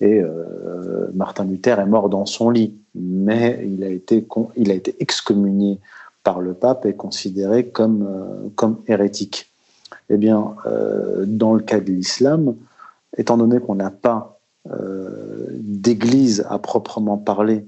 Et 0.00 0.22
Martin 1.12 1.44
Luther 1.44 1.80
est 1.80 1.86
mort 1.86 2.08
dans 2.08 2.24
son 2.24 2.48
lit, 2.48 2.72
mais 2.94 3.60
il 3.66 3.82
a 3.82 3.88
été, 3.88 4.24
il 4.56 4.70
a 4.70 4.74
été 4.74 4.94
excommunié 5.00 5.80
par 6.22 6.40
le 6.40 6.54
pape 6.54 6.86
et 6.86 6.94
considéré 6.94 7.66
comme, 7.66 8.08
comme 8.54 8.78
hérétique. 8.86 9.50
Eh 10.10 10.16
bien, 10.16 10.54
euh, 10.66 11.24
dans 11.26 11.54
le 11.54 11.60
cas 11.60 11.80
de 11.80 11.92
l'islam, 11.92 12.54
étant 13.16 13.36
donné 13.36 13.60
qu'on 13.60 13.74
n'a 13.74 13.90
pas 13.90 14.40
euh, 14.70 15.46
d'église 15.52 16.46
à 16.48 16.58
proprement 16.58 17.18
parler 17.18 17.66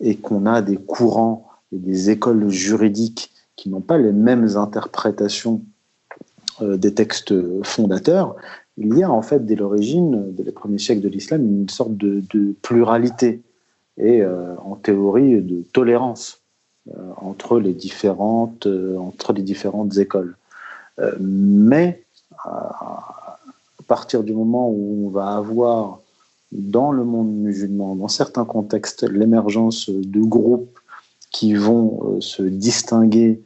et 0.00 0.16
qu'on 0.16 0.46
a 0.46 0.62
des 0.62 0.76
courants 0.76 1.48
et 1.72 1.78
des 1.78 2.10
écoles 2.10 2.48
juridiques 2.48 3.30
qui 3.56 3.68
n'ont 3.68 3.80
pas 3.80 3.98
les 3.98 4.12
mêmes 4.12 4.56
interprétations 4.56 5.62
des 6.60 6.92
textes 6.92 7.32
fondateurs, 7.62 8.36
il 8.76 8.98
y 8.98 9.02
a 9.02 9.10
en 9.10 9.22
fait 9.22 9.46
dès 9.46 9.54
l'origine, 9.54 10.34
dès 10.34 10.42
les 10.42 10.52
premiers 10.52 10.78
siècles 10.78 11.00
de 11.00 11.08
l'islam, 11.08 11.42
une 11.42 11.70
sorte 11.70 11.96
de, 11.96 12.22
pluralité 12.60 13.40
et 13.96 14.22
en 14.24 14.76
théorie 14.76 15.40
de 15.40 15.62
tolérance 15.72 16.42
entre 17.16 17.60
les 17.60 17.72
différentes 17.72 18.66
écoles. 19.96 20.36
Mais 21.18 22.04
à 22.44 23.82
partir 23.86 24.22
du 24.22 24.32
moment 24.32 24.70
où 24.70 25.06
on 25.06 25.10
va 25.10 25.36
avoir 25.36 26.00
dans 26.52 26.92
le 26.92 27.04
monde 27.04 27.32
musulman, 27.32 27.96
dans 27.96 28.08
certains 28.08 28.44
contextes, 28.44 29.02
l'émergence 29.08 29.88
de 29.88 30.20
groupes 30.20 30.78
qui 31.30 31.54
vont 31.54 32.16
euh, 32.16 32.20
se 32.20 32.42
distinguer 32.42 33.42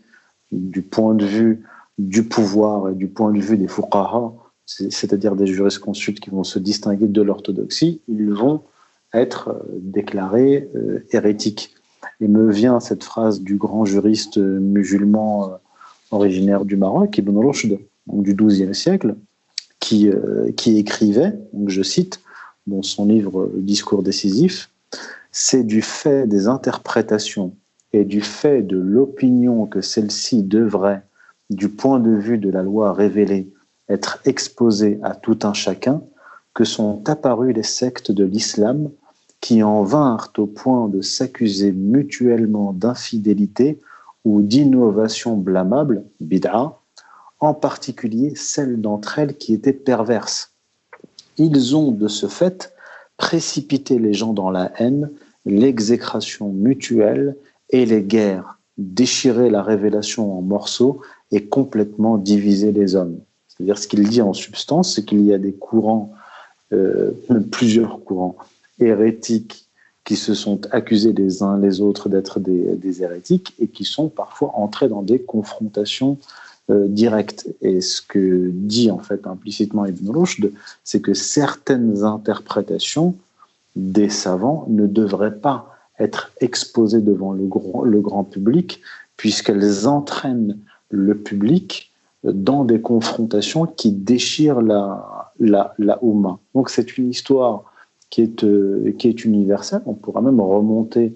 du 0.52 0.82
point 0.82 1.14
de 1.14 1.26
vue 1.26 1.64
du 1.98 2.24
pouvoir 2.24 2.88
et 2.88 2.94
du 2.94 3.06
point 3.06 3.30
de 3.30 3.40
vue 3.40 3.58
des 3.58 3.68
fuqaha, 3.68 4.32
c'est-à-dire 4.66 5.36
des 5.36 5.46
jurisconsultes 5.46 6.20
qui 6.20 6.30
vont 6.30 6.44
se 6.44 6.58
distinguer 6.58 7.06
de 7.06 7.22
l'orthodoxie, 7.22 8.00
ils 8.08 8.32
vont 8.32 8.62
être 9.12 9.50
euh, 9.50 9.62
déclarés 9.80 10.70
euh, 10.74 11.06
hérétiques. 11.12 11.74
Et 12.20 12.28
me 12.28 12.50
vient 12.50 12.80
cette 12.80 13.02
phrase 13.02 13.40
du 13.40 13.56
grand 13.56 13.84
juriste 13.84 14.36
musulman 14.36 15.58
originaire 16.14 16.64
du 16.64 16.76
Maroc, 16.76 17.18
Ibn 17.18 17.36
Rushd, 17.36 17.78
du 18.06 18.34
XIIe 18.34 18.74
siècle, 18.74 19.16
qui, 19.80 20.10
qui 20.56 20.78
écrivait, 20.78 21.34
je 21.66 21.82
cite, 21.82 22.20
dans 22.66 22.82
son 22.82 23.06
livre 23.06 23.50
Discours 23.56 24.02
décisif, 24.02 24.70
c'est 25.32 25.64
du 25.64 25.82
fait 25.82 26.26
des 26.26 26.46
interprétations 26.46 27.54
et 27.92 28.04
du 28.04 28.20
fait 28.20 28.62
de 28.62 28.78
l'opinion 28.78 29.66
que 29.66 29.80
celle-ci 29.80 30.42
devrait, 30.42 31.02
du 31.50 31.68
point 31.68 32.00
de 32.00 32.10
vue 32.10 32.38
de 32.38 32.50
la 32.50 32.62
loi 32.62 32.92
révélée, 32.92 33.48
être 33.88 34.20
exposée 34.24 34.98
à 35.02 35.14
tout 35.14 35.38
un 35.42 35.52
chacun, 35.52 36.02
que 36.54 36.64
sont 36.64 37.02
apparues 37.08 37.52
les 37.52 37.64
sectes 37.64 38.12
de 38.12 38.24
l'islam 38.24 38.90
qui 39.40 39.62
en 39.62 39.82
vinrent 39.82 40.32
au 40.38 40.46
point 40.46 40.88
de 40.88 41.02
s'accuser 41.02 41.72
mutuellement 41.72 42.72
d'infidélité 42.72 43.78
ou 44.24 44.42
d'innovation 44.42 45.36
blâmable, 45.36 46.04
bid'a, 46.20 46.78
en 47.40 47.54
particulier 47.54 48.34
celles 48.36 48.80
d'entre 48.80 49.18
elles 49.18 49.36
qui 49.36 49.52
étaient 49.54 49.72
perverses 49.72 50.54
ils 51.38 51.76
ont 51.76 51.90
de 51.90 52.08
ce 52.08 52.26
fait 52.26 52.72
précipité 53.16 53.98
les 53.98 54.12
gens 54.12 54.32
dans 54.32 54.50
la 54.50 54.72
haine, 54.78 55.10
l'exécration 55.44 56.50
mutuelle 56.50 57.36
et 57.70 57.86
les 57.86 58.02
guerres, 58.02 58.58
déchiré 58.78 59.50
la 59.50 59.62
révélation 59.62 60.36
en 60.38 60.42
morceaux 60.42 61.00
et 61.30 61.46
complètement 61.46 62.18
divisé 62.18 62.72
les 62.72 62.96
hommes. 62.96 63.18
C'est-à-dire 63.48 63.78
ce 63.78 63.86
qu'il 63.86 64.08
dit 64.08 64.22
en 64.22 64.32
substance, 64.32 64.94
c'est 64.94 65.04
qu'il 65.04 65.24
y 65.24 65.32
a 65.32 65.38
des 65.38 65.52
courants, 65.52 66.12
euh, 66.72 67.12
plusieurs 67.52 68.02
courants 68.04 68.36
hérétiques 68.80 69.68
qui 70.04 70.16
se 70.16 70.34
sont 70.34 70.60
accusés 70.70 71.12
les 71.12 71.42
uns 71.42 71.58
les 71.58 71.80
autres 71.80 72.08
d'être 72.08 72.38
des, 72.38 73.02
hérétiques 73.02 73.54
et 73.58 73.68
qui 73.68 73.84
sont 73.84 74.08
parfois 74.08 74.52
entrés 74.54 74.88
dans 74.88 75.02
des 75.02 75.18
confrontations 75.18 76.18
euh, 76.70 76.86
direct. 76.88 77.48
Et 77.62 77.80
ce 77.80 78.02
que 78.02 78.50
dit 78.52 78.90
en 78.90 78.98
fait 78.98 79.26
implicitement 79.26 79.86
Ibn 79.86 80.10
Rushd, 80.10 80.52
c'est 80.84 81.00
que 81.00 81.14
certaines 81.14 82.04
interprétations 82.04 83.14
des 83.76 84.10
savants 84.10 84.66
ne 84.68 84.86
devraient 84.86 85.36
pas 85.36 85.74
être 85.98 86.32
exposées 86.40 87.00
devant 87.00 87.32
le 87.32 87.44
grand, 87.46 87.82
le 87.82 88.00
grand 88.00 88.24
public, 88.24 88.80
puisqu'elles 89.16 89.86
entraînent 89.86 90.58
le 90.90 91.16
public 91.16 91.90
dans 92.24 92.64
des 92.64 92.80
confrontations 92.80 93.66
qui 93.66 93.90
déchirent 93.90 94.62
la, 94.62 95.32
la, 95.38 95.74
la 95.78 95.98
Donc 96.54 96.70
c'est 96.70 96.96
une 96.98 97.10
histoire 97.10 97.64
qui 98.10 98.22
est, 98.22 98.44
euh, 98.44 98.94
universelle. 99.24 99.82
On 99.86 99.94
pourra 99.94 100.20
même 100.20 100.40
remonter 100.40 101.14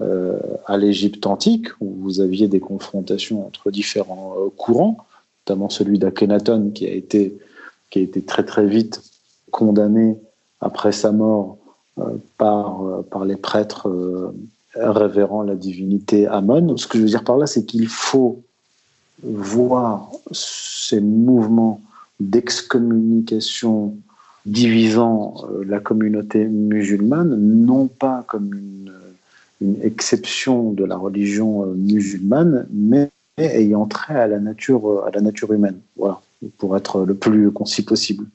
euh, 0.00 0.40
à 0.66 0.76
l'Égypte 0.76 1.24
antique, 1.24 1.68
où 1.80 1.94
vous 2.00 2.20
aviez 2.20 2.48
des 2.48 2.58
confrontations 2.58 3.46
entre 3.46 3.70
différents 3.70 4.34
euh, 4.38 4.48
courants, 4.56 4.98
notamment 5.46 5.68
celui 5.68 6.00
d'Akhenaton 6.00 6.72
qui 6.74 6.86
a 6.86 6.92
été 6.92 7.38
qui 7.90 8.00
a 8.00 8.02
été 8.02 8.20
très 8.22 8.44
très 8.44 8.66
vite 8.66 9.00
condamné 9.52 10.18
après 10.60 10.90
sa 10.90 11.12
mort 11.12 11.58
euh, 11.98 12.16
par, 12.38 12.82
par 13.08 13.24
les 13.24 13.36
prêtres 13.36 13.88
révérant 14.74 15.42
la 15.42 15.54
divinité 15.54 16.26
Amon. 16.26 16.76
Ce 16.76 16.88
que 16.88 16.98
je 16.98 17.04
veux 17.04 17.08
dire 17.08 17.22
par 17.22 17.36
là, 17.36 17.46
c'est 17.46 17.64
qu'il 17.64 17.86
faut 17.86 18.42
voir 19.22 20.10
ces 20.32 21.00
mouvements 21.00 21.80
d'excommunication 22.18 23.96
divisant 24.46 25.46
la 25.66 25.80
communauté 25.80 26.44
musulmane, 26.46 27.36
non 27.36 27.88
pas 27.88 28.24
comme 28.26 28.52
une 28.52 29.82
exception 29.82 30.72
de 30.72 30.84
la 30.84 30.96
religion 30.96 31.64
euh, 31.64 31.74
musulmane, 31.74 32.66
mais 32.70 33.10
ayant 33.38 33.86
trait 33.86 34.18
à 34.18 34.26
la 34.26 34.38
nature, 34.38 34.88
euh, 34.88 35.06
à 35.06 35.10
la 35.10 35.20
nature 35.20 35.52
humaine. 35.52 35.80
Voilà, 35.96 36.20
pour 36.58 36.76
être 36.76 37.04
le 37.04 37.14
plus 37.14 37.50
concis 37.50 37.84
possible. 37.84 38.26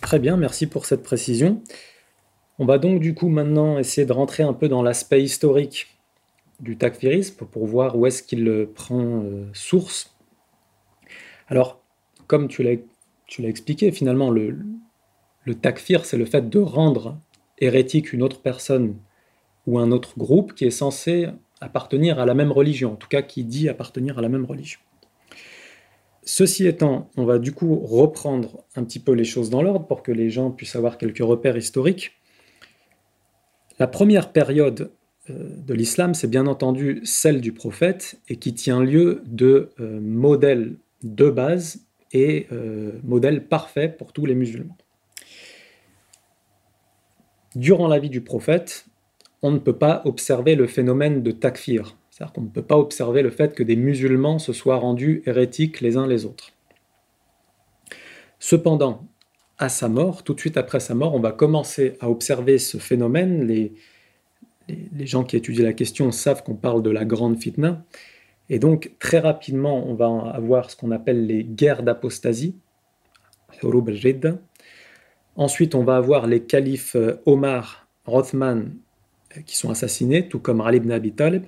Très 0.00 0.18
bien, 0.18 0.36
merci 0.36 0.66
pour 0.66 0.86
cette 0.86 1.02
précision. 1.02 1.62
On 2.58 2.66
va 2.66 2.78
donc 2.78 3.00
du 3.00 3.14
coup 3.14 3.28
maintenant 3.28 3.78
essayer 3.78 4.06
de 4.06 4.12
rentrer 4.12 4.42
un 4.42 4.52
peu 4.52 4.68
dans 4.68 4.82
l'aspect 4.82 5.22
historique 5.22 5.86
du 6.60 6.76
takfirisme 6.76 7.46
pour 7.46 7.66
voir 7.66 7.96
où 7.96 8.06
est-ce 8.06 8.22
qu'il 8.22 8.68
prend 8.74 9.22
euh, 9.22 9.46
source. 9.52 10.12
Alors, 11.48 11.80
comme 12.26 12.48
tu 12.48 12.62
l'as 12.62 13.48
expliqué, 13.48 13.90
finalement, 13.92 14.30
le, 14.30 14.56
le 15.48 15.54
takfir, 15.54 16.04
c'est 16.04 16.18
le 16.18 16.26
fait 16.26 16.50
de 16.50 16.58
rendre 16.58 17.18
hérétique 17.58 18.12
une 18.12 18.22
autre 18.22 18.42
personne 18.42 18.96
ou 19.66 19.78
un 19.78 19.90
autre 19.90 20.18
groupe 20.18 20.54
qui 20.54 20.66
est 20.66 20.70
censé 20.70 21.28
appartenir 21.60 22.20
à 22.20 22.26
la 22.26 22.34
même 22.34 22.52
religion, 22.52 22.92
en 22.92 22.96
tout 22.96 23.08
cas 23.08 23.22
qui 23.22 23.44
dit 23.44 23.68
appartenir 23.68 24.18
à 24.18 24.22
la 24.22 24.28
même 24.28 24.44
religion. 24.44 24.78
Ceci 26.22 26.66
étant, 26.66 27.10
on 27.16 27.24
va 27.24 27.38
du 27.38 27.52
coup 27.52 27.76
reprendre 27.76 28.62
un 28.76 28.84
petit 28.84 28.98
peu 29.00 29.12
les 29.12 29.24
choses 29.24 29.48
dans 29.48 29.62
l'ordre 29.62 29.86
pour 29.86 30.02
que 30.02 30.12
les 30.12 30.28
gens 30.28 30.50
puissent 30.50 30.76
avoir 30.76 30.98
quelques 30.98 31.24
repères 31.24 31.56
historiques. 31.56 32.12
La 33.78 33.86
première 33.86 34.30
période 34.32 34.90
euh, 35.30 35.48
de 35.66 35.72
l'islam, 35.72 36.12
c'est 36.12 36.28
bien 36.28 36.46
entendu 36.46 37.00
celle 37.04 37.40
du 37.40 37.52
prophète 37.52 38.20
et 38.28 38.36
qui 38.36 38.52
tient 38.52 38.82
lieu 38.82 39.22
de 39.24 39.70
euh, 39.80 39.98
modèle 40.00 40.76
de 41.02 41.30
base 41.30 41.80
et 42.12 42.46
euh, 42.52 42.92
modèle 43.02 43.46
parfait 43.46 43.88
pour 43.88 44.12
tous 44.12 44.26
les 44.26 44.34
musulmans. 44.34 44.76
Durant 47.54 47.88
la 47.88 47.98
vie 47.98 48.10
du 48.10 48.20
prophète, 48.20 48.86
on 49.42 49.50
ne 49.50 49.58
peut 49.58 49.76
pas 49.76 50.02
observer 50.04 50.54
le 50.54 50.66
phénomène 50.66 51.22
de 51.22 51.30
takfir. 51.30 51.96
C'est-à-dire 52.10 52.32
qu'on 52.32 52.42
ne 52.42 52.48
peut 52.48 52.62
pas 52.62 52.76
observer 52.76 53.22
le 53.22 53.30
fait 53.30 53.54
que 53.54 53.62
des 53.62 53.76
musulmans 53.76 54.38
se 54.38 54.52
soient 54.52 54.76
rendus 54.76 55.22
hérétiques 55.26 55.80
les 55.80 55.96
uns 55.96 56.06
les 56.06 56.24
autres. 56.24 56.52
Cependant, 58.38 59.06
à 59.58 59.68
sa 59.68 59.88
mort, 59.88 60.22
tout 60.22 60.34
de 60.34 60.40
suite 60.40 60.56
après 60.56 60.80
sa 60.80 60.94
mort, 60.94 61.14
on 61.14 61.20
va 61.20 61.32
commencer 61.32 61.96
à 62.00 62.10
observer 62.10 62.58
ce 62.58 62.78
phénomène. 62.78 63.46
Les, 63.46 63.72
les, 64.68 65.06
gens 65.06 65.24
qui 65.24 65.36
étudient 65.36 65.64
la 65.64 65.72
question 65.72 66.12
savent 66.12 66.42
qu'on 66.42 66.54
parle 66.54 66.82
de 66.82 66.90
la 66.90 67.04
grande 67.04 67.38
fitna. 67.38 67.84
Et 68.50 68.58
donc, 68.58 68.92
très 68.98 69.18
rapidement, 69.18 69.84
on 69.86 69.94
va 69.94 70.30
avoir 70.30 70.70
ce 70.70 70.76
qu'on 70.76 70.90
appelle 70.90 71.26
les 71.26 71.44
guerres 71.44 71.82
d'apostasie, 71.82 72.54
Ensuite, 75.38 75.74
on 75.74 75.84
va 75.84 75.96
avoir 75.96 76.26
les 76.26 76.42
califes 76.42 76.96
Omar, 77.24 77.88
Rothman 78.04 78.74
qui 79.46 79.56
sont 79.56 79.70
assassinés, 79.70 80.28
tout 80.28 80.38
comme 80.40 80.60
Ali 80.60 80.78
ibn 80.78 80.90
Abi 80.90 81.12
Talib. 81.12 81.44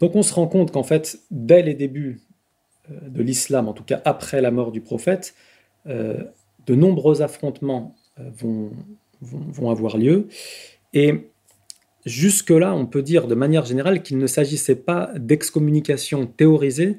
Donc 0.00 0.16
on 0.16 0.22
se 0.22 0.34
rend 0.34 0.46
compte 0.46 0.72
qu'en 0.72 0.82
fait, 0.82 1.20
dès 1.30 1.62
les 1.62 1.74
débuts 1.74 2.20
euh, 2.90 3.08
de 3.08 3.22
l'islam, 3.22 3.68
en 3.68 3.72
tout 3.72 3.84
cas 3.84 4.00
après 4.04 4.40
la 4.40 4.50
mort 4.50 4.72
du 4.72 4.80
prophète, 4.80 5.34
euh, 5.86 6.24
de 6.66 6.74
nombreux 6.74 7.22
affrontements 7.22 7.94
euh, 8.18 8.30
vont, 8.36 8.72
vont, 9.20 9.70
avoir 9.70 9.96
lieu. 9.96 10.28
Et 10.92 11.30
jusque-là, 12.06 12.74
on 12.74 12.86
peut 12.86 13.02
dire 13.02 13.26
de 13.26 13.34
manière 13.34 13.64
générale 13.64 14.02
qu'il 14.02 14.18
ne 14.18 14.26
s'agissait 14.26 14.76
pas 14.76 15.10
d'excommunication 15.16 16.26
théorisée, 16.26 16.98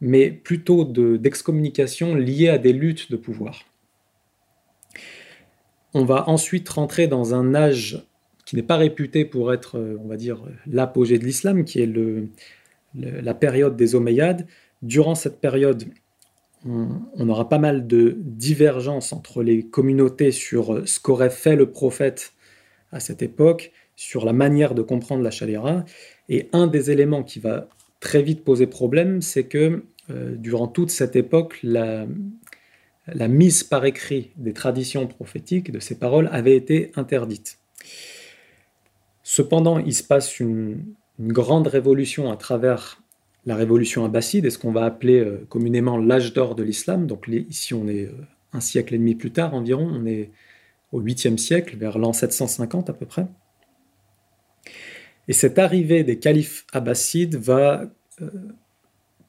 mais 0.00 0.30
plutôt 0.30 0.84
d'excommunication 0.84 2.14
liée 2.14 2.48
à 2.48 2.58
des 2.58 2.72
luttes 2.72 3.10
de 3.10 3.16
pouvoir. 3.16 3.64
On 5.94 6.04
va 6.04 6.28
ensuite 6.28 6.68
rentrer 6.68 7.06
dans 7.06 7.34
un 7.34 7.54
âge 7.54 8.06
qui 8.44 8.54
n'est 8.56 8.62
pas 8.62 8.76
réputé 8.76 9.24
pour 9.24 9.52
être, 9.52 9.78
euh, 9.78 9.98
on 10.02 10.08
va 10.08 10.16
dire, 10.16 10.42
l'apogée 10.66 11.18
de 11.18 11.24
l'islam, 11.24 11.64
qui 11.64 11.80
est 11.80 11.90
la 12.94 13.34
période 13.34 13.76
des 13.76 13.94
Omeyyades. 13.94 14.46
Durant 14.82 15.14
cette 15.14 15.40
période, 15.40 15.84
on, 16.64 17.28
aura 17.28 17.48
pas 17.48 17.58
mal 17.58 17.86
de 17.86 18.16
divergences 18.18 19.12
entre 19.12 19.42
les 19.42 19.62
communautés 19.64 20.30
sur 20.30 20.74
euh, 20.74 20.86
ce 20.86 21.00
qu'aurait 21.00 21.30
fait 21.30 21.56
le 21.56 21.70
prophète 21.70 22.34
à 22.92 23.00
cette 23.00 23.22
époque, 23.22 23.72
sur 23.96 24.24
la 24.24 24.32
manière 24.32 24.74
de 24.74 24.82
comprendre 24.82 25.22
la 25.22 25.30
chaléra. 25.30 25.84
Et 26.28 26.48
un 26.52 26.66
des 26.66 26.90
éléments 26.90 27.22
qui 27.22 27.40
va 27.40 27.68
très 28.00 28.22
vite 28.22 28.44
poser 28.44 28.66
problème, 28.66 29.22
c'est 29.22 29.44
que 29.44 29.84
durant 30.08 30.68
toute 30.68 30.90
cette 30.90 31.16
époque, 31.16 31.58
la, 31.64 32.06
la 33.08 33.28
mise 33.28 33.62
par 33.62 33.84
écrit 33.84 34.30
des 34.36 34.52
traditions 34.52 35.06
prophétiques, 35.06 35.70
de 35.70 35.78
ces 35.78 35.98
paroles, 35.98 36.28
avait 36.32 36.56
été 36.56 36.90
interdite. 36.96 37.58
Cependant, 39.22 39.78
il 39.78 39.94
se 39.94 40.02
passe 40.02 40.40
une, 40.40 40.84
grande 41.18 41.66
révolution 41.66 42.30
à 42.30 42.36
travers 42.36 43.00
la 43.46 43.56
révolution 43.56 44.04
abbasside 44.04 44.44
et 44.44 44.50
ce 44.50 44.58
qu'on 44.58 44.70
va 44.70 44.84
appeler 44.84 45.18
euh, 45.18 45.46
communément 45.48 45.96
l'âge 45.96 46.34
d'or 46.34 46.54
de 46.54 46.62
l'islam. 46.62 47.06
Donc 47.06 47.26
ici, 47.28 47.72
on 47.72 47.88
est 47.88 48.04
euh, 48.04 48.26
un 48.52 48.60
siècle 48.60 48.94
et 48.94 48.98
demi 48.98 49.14
plus 49.14 49.30
tard 49.30 49.54
environ, 49.54 49.88
on 49.90 50.04
est 50.04 50.30
au 50.92 51.00
8e 51.00 51.38
siècle, 51.38 51.78
vers 51.78 51.98
l'an 51.98 52.12
750 52.12 52.90
à 52.90 52.92
peu 52.92 53.06
près. 53.06 53.26
Et 55.26 55.32
cette 55.32 55.58
arrivée 55.58 56.04
des 56.04 56.18
califes 56.18 56.66
abbassides 56.74 57.36
va 57.36 57.84
euh, 58.20 58.28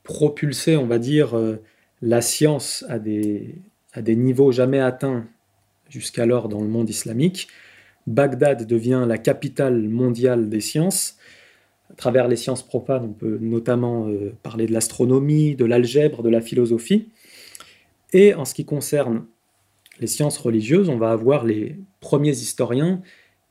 propulser, 0.03 0.75
on 0.75 0.87
va 0.87 0.99
dire, 0.99 1.39
la 2.01 2.21
science 2.21 2.85
à 2.89 2.99
des, 2.99 3.55
à 3.97 4.03
des 4.03 4.15
niveaux 4.15 4.51
jamais 4.51 4.79
atteints 4.79 5.25
jusqu'alors 5.89 6.49
dans 6.49 6.61
le 6.61 6.67
monde 6.67 6.87
islamique. 6.87 7.47
Bagdad 8.05 8.67
devient 8.67 9.05
la 9.07 9.17
capitale 9.17 9.89
mondiale 9.89 10.49
des 10.49 10.61
sciences. 10.61 11.17
À 11.89 11.95
travers 11.95 12.27
les 12.27 12.35
sciences 12.35 12.61
profanes, 12.61 13.05
on 13.05 13.13
peut 13.13 13.39
notamment 13.41 14.07
euh, 14.07 14.35
parler 14.43 14.67
de 14.67 14.71
l'astronomie, 14.73 15.55
de 15.55 15.65
l'algèbre, 15.65 16.21
de 16.21 16.29
la 16.29 16.41
philosophie. 16.41 17.09
Et 18.13 18.35
en 18.35 18.45
ce 18.45 18.53
qui 18.53 18.65
concerne 18.65 19.25
les 19.99 20.07
sciences 20.07 20.37
religieuses, 20.37 20.89
on 20.89 20.97
va 20.97 21.09
avoir 21.09 21.43
les 21.43 21.75
premiers 21.99 22.37
historiens 22.37 23.01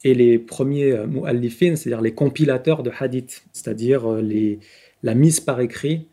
et 0.04 0.14
les 0.14 0.38
premiers 0.38 0.92
euh, 0.92 1.06
c'est-à-dire 1.50 2.02
les 2.02 2.14
compilateurs 2.14 2.84
de 2.84 2.92
hadith, 2.96 3.44
c'est-à-dire 3.52 4.08
euh, 4.08 4.58
la 5.02 5.14
mise 5.14 5.40
par 5.40 5.60
écrit 5.60 6.06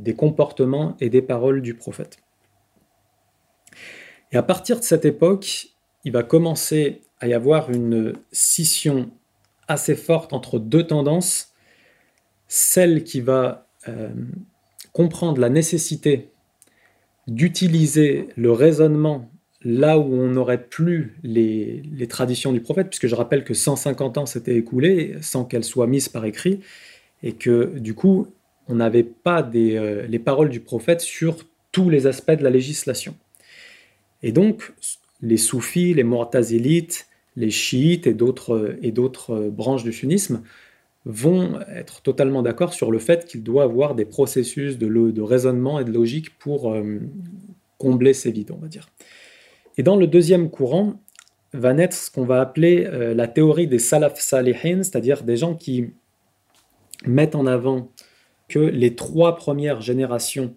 des 0.00 0.14
comportements 0.14 0.96
et 1.00 1.08
des 1.08 1.22
paroles 1.22 1.62
du 1.62 1.74
prophète. 1.74 2.21
Et 4.32 4.36
à 4.36 4.42
partir 4.42 4.78
de 4.78 4.84
cette 4.84 5.04
époque, 5.04 5.68
il 6.04 6.12
va 6.12 6.22
commencer 6.22 7.02
à 7.20 7.28
y 7.28 7.34
avoir 7.34 7.70
une 7.70 8.14
scission 8.32 9.10
assez 9.68 9.94
forte 9.94 10.32
entre 10.32 10.58
deux 10.58 10.86
tendances. 10.86 11.52
Celle 12.48 13.04
qui 13.04 13.20
va 13.20 13.68
euh, 13.88 14.10
comprendre 14.92 15.40
la 15.40 15.48
nécessité 15.48 16.30
d'utiliser 17.28 18.28
le 18.36 18.50
raisonnement 18.52 19.30
là 19.64 19.98
où 19.98 20.12
on 20.12 20.28
n'aurait 20.28 20.64
plus 20.64 21.16
les, 21.22 21.82
traditions 22.08 22.52
du 22.52 22.60
prophète, 22.60 22.88
puisque 22.88 23.06
je 23.06 23.14
rappelle 23.14 23.44
que 23.44 23.54
150 23.54 24.18
ans 24.18 24.26
s'étaient 24.26 24.56
écoulés 24.56 25.16
sans 25.20 25.44
qu'elles 25.44 25.64
soient 25.64 25.86
mises 25.86 26.08
par 26.08 26.24
écrit, 26.24 26.60
et 27.22 27.34
que 27.34 27.78
du 27.78 27.94
coup, 27.94 28.26
on 28.66 28.74
n'avait 28.74 29.04
pas 29.04 29.48
euh, 29.54 30.06
les 30.08 30.18
paroles 30.18 30.48
du 30.48 30.60
prophète 30.60 31.00
sur 31.00 31.36
tous 31.70 31.90
les 31.90 32.08
aspects 32.08 32.32
de 32.32 32.42
la 32.42 32.50
législation. 32.50 33.14
Et 34.22 34.32
donc, 34.32 34.72
les 35.20 35.36
soufis, 35.36 35.94
les 35.94 36.04
mu'tazilites, 36.04 37.06
les 37.36 37.50
chiites 37.50 38.06
et 38.06 38.14
d'autres, 38.14 38.76
et 38.82 38.92
d'autres 38.92 39.48
branches 39.48 39.84
du 39.84 39.92
sunnisme 39.92 40.42
vont 41.04 41.58
être 41.74 42.02
totalement 42.02 42.42
d'accord 42.42 42.72
sur 42.72 42.92
le 42.92 42.98
fait 42.98 43.24
qu'il 43.24 43.42
doit 43.42 43.64
avoir 43.64 43.94
des 43.94 44.04
processus 44.04 44.78
de, 44.78 45.20
raisonnement 45.20 45.80
et 45.80 45.84
de 45.84 45.90
logique 45.90 46.38
pour 46.38 46.72
euh, 46.72 47.00
combler 47.78 48.14
ces 48.14 48.30
vides, 48.30 48.52
on 48.52 48.58
va 48.58 48.68
dire. 48.68 48.88
Et 49.78 49.82
dans 49.82 49.96
le 49.96 50.06
deuxième 50.06 50.50
courant 50.50 51.00
va 51.52 51.74
naître 51.74 51.96
ce 51.96 52.10
qu'on 52.10 52.24
va 52.24 52.40
appeler 52.40 52.86
euh, 52.86 53.14
la 53.14 53.26
théorie 53.26 53.66
des 53.66 53.78
salaf 53.78 54.20
salihin, 54.20 54.82
c'est-à-dire 54.82 55.22
des 55.22 55.36
gens 55.36 55.54
qui 55.54 55.90
mettent 57.04 57.34
en 57.34 57.46
avant 57.46 57.90
que 58.48 58.58
les 58.58 58.94
trois 58.94 59.36
premières 59.36 59.80
générations 59.80 60.54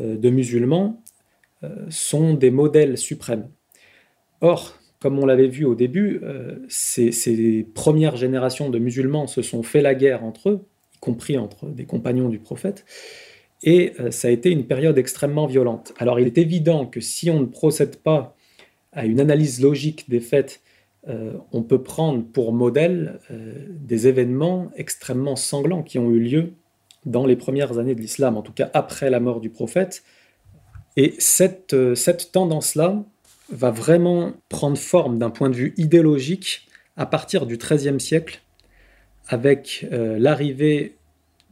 euh, 0.00 0.16
de 0.16 0.30
musulmans 0.30 1.00
euh, 1.00 1.03
sont 1.88 2.34
des 2.34 2.50
modèles 2.50 2.98
suprêmes. 2.98 3.48
Or, 4.40 4.78
comme 5.04 5.18
on 5.18 5.26
l'avait 5.26 5.48
vu 5.48 5.66
au 5.66 5.74
début, 5.74 6.20
euh, 6.22 6.56
ces, 6.68 7.66
premières 7.74 8.16
générations 8.16 8.70
de 8.70 8.78
musulmans 8.78 9.26
se 9.26 9.42
sont 9.42 9.62
fait 9.62 9.82
la 9.82 9.94
guerre 9.94 10.24
entre 10.24 10.48
eux, 10.48 10.66
y 10.94 10.98
compris 10.98 11.36
entre 11.36 11.66
des 11.66 11.84
compagnons 11.84 12.30
du 12.30 12.38
prophète, 12.38 12.86
et 13.62 13.92
euh, 14.00 14.10
ça 14.10 14.28
a 14.28 14.30
été 14.30 14.50
une 14.50 14.66
période 14.66 14.96
extrêmement 14.96 15.46
violente. 15.46 15.92
Alors 15.98 16.20
il 16.20 16.26
est 16.26 16.38
évident 16.38 16.86
que 16.86 17.00
si 17.02 17.28
on 17.28 17.40
ne 17.40 17.44
procède 17.44 17.96
pas 17.96 18.34
à 18.92 19.04
une 19.04 19.20
analyse 19.20 19.60
logique 19.60 20.08
des 20.08 20.20
faits, 20.20 20.62
on 21.52 21.62
peut 21.62 21.82
prendre 21.82 22.24
pour 22.24 22.54
modèle 22.54 23.18
des 23.28 24.06
événements 24.06 24.70
extrêmement 24.74 25.36
sanglants 25.36 25.82
qui 25.82 25.98
ont 25.98 26.10
eu 26.10 26.18
lieu 26.18 26.54
dans 27.04 27.26
les 27.26 27.36
premières 27.36 27.78
années 27.78 27.94
de 27.94 28.00
l'islam, 28.00 28.38
en 28.38 28.42
tout 28.42 28.54
cas 28.54 28.70
après 28.72 29.10
la 29.10 29.20
mort 29.20 29.40
du 29.40 29.50
prophète, 29.50 30.02
et 30.96 31.14
cette, 31.18 31.74
euh, 31.74 31.94
cette 31.94 32.32
tendance-là 32.32 33.02
va 33.50 33.70
vraiment 33.70 34.32
prendre 34.48 34.78
forme 34.78 35.18
d'un 35.18 35.30
point 35.30 35.50
de 35.50 35.56
vue 35.56 35.74
idéologique 35.76 36.68
à 36.96 37.06
partir 37.06 37.46
du 37.46 37.56
XIIIe 37.56 38.00
siècle, 38.00 38.40
avec 39.26 39.86
euh, 39.92 40.18
l'arrivée 40.18 40.96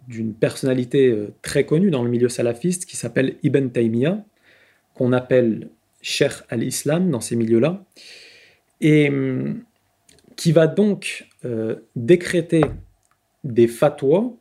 d'une 0.09 0.35
personnalité 0.35 1.09
euh, 1.09 1.33
très 1.43 1.65
connue 1.65 1.91
dans 1.91 2.03
le 2.03 2.11
milieu 2.11 2.29
salafiste 2.29 2.87
qui 2.87 2.97
s'appelle 2.97 3.37
Ibn 3.43 3.69
Taymiyyah, 3.69 4.25
qu'on 4.95 5.13
appelle 5.13 5.69
Cheikh 6.01 6.33
al-Islam 6.49 7.11
dans 7.11 7.21
ces 7.21 7.37
milieux-là, 7.37 7.85
et 8.81 9.09
hum, 9.09 9.63
qui 10.37 10.53
va 10.53 10.67
donc 10.67 11.29
décréter 11.97 12.63
des 13.43 13.67
fatwas 13.67 14.33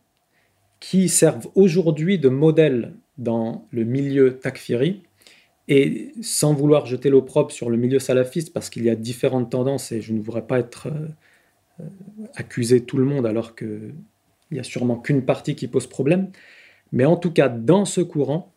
qui 0.79 1.09
servent 1.09 1.47
aujourd'hui 1.55 2.19
de 2.19 2.29
modèle 2.29 2.93
dans 3.21 3.67
le 3.71 3.83
milieu 3.83 4.37
takfiri, 4.37 5.03
et 5.67 6.11
sans 6.21 6.53
vouloir 6.53 6.85
jeter 6.85 7.09
l'opprobre 7.09 7.51
sur 7.51 7.69
le 7.69 7.77
milieu 7.77 7.99
salafiste, 7.99 8.51
parce 8.51 8.69
qu'il 8.69 8.83
y 8.83 8.89
a 8.89 8.95
différentes 8.95 9.51
tendances, 9.51 9.91
et 9.91 10.01
je 10.01 10.11
ne 10.11 10.19
voudrais 10.19 10.45
pas 10.45 10.59
être 10.59 10.87
euh, 10.87 11.83
accusé 12.35 12.83
tout 12.83 12.97
le 12.97 13.05
monde 13.05 13.25
alors 13.25 13.55
qu'il 13.55 13.93
n'y 14.51 14.59
a 14.59 14.63
sûrement 14.63 14.97
qu'une 14.97 15.23
partie 15.23 15.55
qui 15.55 15.67
pose 15.67 15.87
problème, 15.87 16.31
mais 16.91 17.05
en 17.05 17.15
tout 17.15 17.31
cas, 17.31 17.47
dans 17.47 17.85
ce 17.85 18.01
courant, 18.01 18.51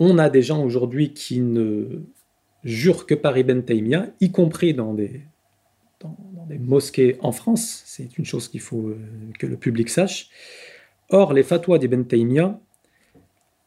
on 0.00 0.18
a 0.18 0.30
des 0.30 0.42
gens 0.42 0.64
aujourd'hui 0.64 1.12
qui 1.12 1.40
ne 1.40 2.02
jurent 2.64 3.06
que 3.06 3.14
par 3.14 3.36
Ibn 3.36 3.60
Taymiyyah, 3.60 4.06
y 4.20 4.32
compris 4.32 4.74
dans 4.74 4.94
des, 4.94 5.20
dans, 6.00 6.16
des 6.48 6.58
mosquées 6.58 7.16
en 7.20 7.32
France, 7.32 7.82
c'est 7.84 8.18
une 8.18 8.24
chose 8.24 8.48
qu'il 8.48 8.60
faut 8.60 8.88
euh, 8.88 8.98
que 9.38 9.46
le 9.46 9.56
public 9.56 9.88
sache. 9.88 10.30
Or, 11.10 11.32
les 11.32 11.42
fatwas 11.42 11.78
d'Ibn 11.78 12.04
Taymiyyah 12.04 12.60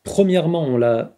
Premièrement, 0.04 0.64
on 0.64 0.78
la 0.78 1.16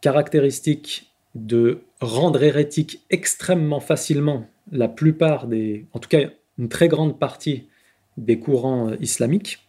caractéristique 0.00 1.12
de 1.34 1.80
rendre 2.00 2.42
hérétique 2.42 3.02
extrêmement 3.10 3.80
facilement 3.80 4.46
la 4.70 4.88
plupart 4.88 5.46
des, 5.46 5.86
en 5.92 5.98
tout 5.98 6.08
cas 6.08 6.28
une 6.58 6.68
très 6.68 6.88
grande 6.88 7.18
partie 7.18 7.68
des 8.16 8.38
courants 8.38 8.90
euh, 8.90 8.96
islamiques. 9.00 9.66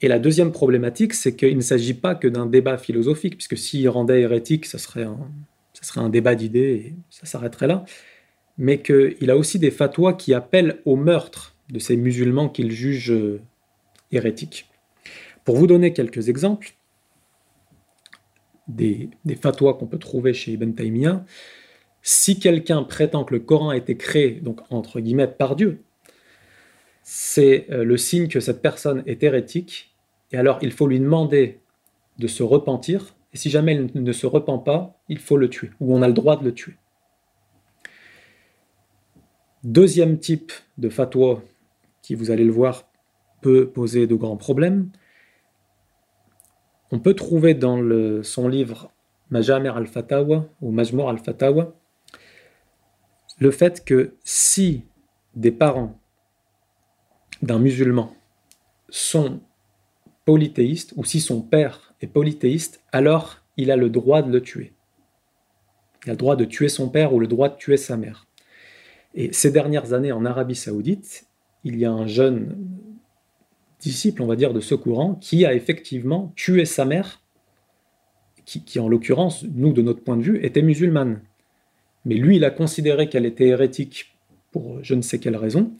Et 0.00 0.08
la 0.08 0.18
deuxième 0.18 0.52
problématique, 0.52 1.14
c'est 1.14 1.36
qu'il 1.36 1.56
ne 1.56 1.62
s'agit 1.62 1.94
pas 1.94 2.14
que 2.14 2.28
d'un 2.28 2.46
débat 2.46 2.76
philosophique, 2.76 3.36
puisque 3.36 3.56
s'il 3.56 3.88
rendait 3.88 4.20
hérétique, 4.20 4.66
ça 4.66 4.78
serait 4.78 5.04
un, 5.04 5.30
serait 5.80 6.00
un 6.00 6.08
débat 6.08 6.34
d'idées 6.34 6.60
et 6.86 6.94
ça 7.10 7.26
s'arrêterait 7.26 7.66
là, 7.66 7.84
mais 8.58 8.82
qu'il 8.82 9.30
a 9.30 9.36
aussi 9.36 9.58
des 9.58 9.70
fatwas 9.70 10.14
qui 10.14 10.34
appellent 10.34 10.80
au 10.84 10.96
meurtre 10.96 11.56
de 11.70 11.78
ces 11.78 11.96
musulmans 11.96 12.48
qu'il 12.48 12.70
juge 12.70 13.10
euh, 13.12 13.40
hérétiques. 14.10 14.68
Pour 15.44 15.56
vous 15.56 15.66
donner 15.66 15.92
quelques 15.92 16.28
exemples, 16.28 16.74
des, 18.74 19.10
fatwas 19.40 19.74
qu'on 19.74 19.86
peut 19.86 19.98
trouver 19.98 20.34
chez 20.34 20.52
Ibn 20.52 20.72
Taymiyyah, 20.72 21.24
si 22.02 22.38
quelqu'un 22.38 22.82
prétend 22.82 23.24
que 23.24 23.34
le 23.34 23.40
Coran 23.40 23.70
a 23.70 23.76
été 23.76 23.96
créé, 23.96 24.32
donc 24.32 24.60
entre 24.70 25.00
guillemets, 25.00 25.28
par 25.28 25.56
Dieu, 25.56 25.82
c'est 27.02 27.66
euh, 27.70 27.84
le 27.84 27.96
signe 27.96 28.28
que 28.28 28.40
cette 28.40 28.62
personne 28.62 29.02
est 29.06 29.22
hérétique, 29.22 29.94
et 30.32 30.36
alors 30.36 30.58
il 30.62 30.72
faut 30.72 30.86
lui 30.86 30.98
demander 30.98 31.60
de 32.18 32.26
se 32.26 32.42
repentir, 32.42 33.14
et 33.32 33.36
si 33.36 33.50
jamais 33.50 33.88
il 33.94 34.02
ne 34.02 34.12
se 34.12 34.26
repent 34.26 34.58
pas, 34.58 35.00
il 35.08 35.18
faut 35.18 35.36
le 35.36 35.48
tuer, 35.48 35.70
ou 35.80 35.94
on 35.94 36.02
a 36.02 36.08
le 36.08 36.14
droit 36.14 36.36
de 36.36 36.44
le 36.44 36.52
tuer. 36.52 36.74
Deuxième 39.64 40.18
type 40.18 40.52
de 40.78 40.88
fatwa 40.88 41.40
qui, 42.02 42.16
vous 42.16 42.32
allez 42.32 42.44
le 42.44 42.50
voir, 42.50 42.88
peut 43.42 43.68
poser 43.68 44.06
de 44.06 44.14
grands 44.16 44.36
problèmes, 44.36 44.90
on 46.92 46.98
peut 46.98 47.14
trouver 47.14 47.54
dans 47.54 47.80
son 48.22 48.46
livre 48.46 48.92
Majamer 49.30 49.70
al-Fatawa 49.74 50.46
ou 50.60 50.70
Majmour 50.70 51.08
al-Fatawa 51.08 51.74
le 53.38 53.50
fait 53.50 53.84
que 53.84 54.14
si 54.22 54.84
des 55.34 55.50
parents 55.50 55.98
d'un 57.40 57.58
musulman 57.58 58.14
sont 58.90 59.40
polythéistes 60.26 60.92
ou 60.96 61.04
si 61.04 61.18
son 61.18 61.40
père 61.40 61.94
est 62.02 62.06
polythéiste, 62.06 62.82
alors 62.92 63.38
il 63.56 63.70
a 63.70 63.76
le 63.76 63.88
droit 63.88 64.22
de 64.22 64.30
le 64.30 64.42
tuer. 64.42 64.74
Il 66.04 66.10
a 66.10 66.12
le 66.12 66.18
droit 66.18 66.36
de 66.36 66.44
tuer 66.44 66.68
son 66.68 66.88
père 66.90 67.14
ou 67.14 67.18
le 67.18 67.26
droit 67.26 67.48
de 67.48 67.56
tuer 67.56 67.78
sa 67.78 67.96
mère. 67.96 68.26
Et 69.14 69.32
ces 69.32 69.50
dernières 69.50 69.92
années 69.94 70.12
en 70.12 70.24
Arabie 70.24 70.54
saoudite, 70.54 71.26
il 71.64 71.78
y 71.78 71.84
a 71.84 71.90
un 71.90 72.06
jeune 72.06 72.56
disciple, 73.82 74.22
on 74.22 74.26
va 74.26 74.36
dire, 74.36 74.54
de 74.54 74.60
ce 74.60 74.74
courant, 74.74 75.14
qui 75.16 75.44
a 75.44 75.54
effectivement 75.54 76.32
tué 76.36 76.64
sa 76.64 76.84
mère, 76.84 77.20
qui, 78.44 78.80
en 78.80 78.88
l'occurrence, 78.88 79.44
nous, 79.54 79.72
de 79.72 79.82
notre 79.82 80.02
point 80.02 80.16
de 80.16 80.22
vue, 80.22 80.44
était 80.44 80.62
musulmane. 80.62 81.20
Mais 82.04 82.16
lui, 82.16 82.36
il 82.36 82.44
a 82.44 82.50
considéré 82.50 83.08
qu'elle 83.08 83.26
était 83.26 83.48
hérétique 83.48 84.16
pour 84.50 84.82
je 84.82 84.94
ne 84.94 85.02
sais 85.02 85.18
quelle 85.18 85.36
raison, 85.36 85.72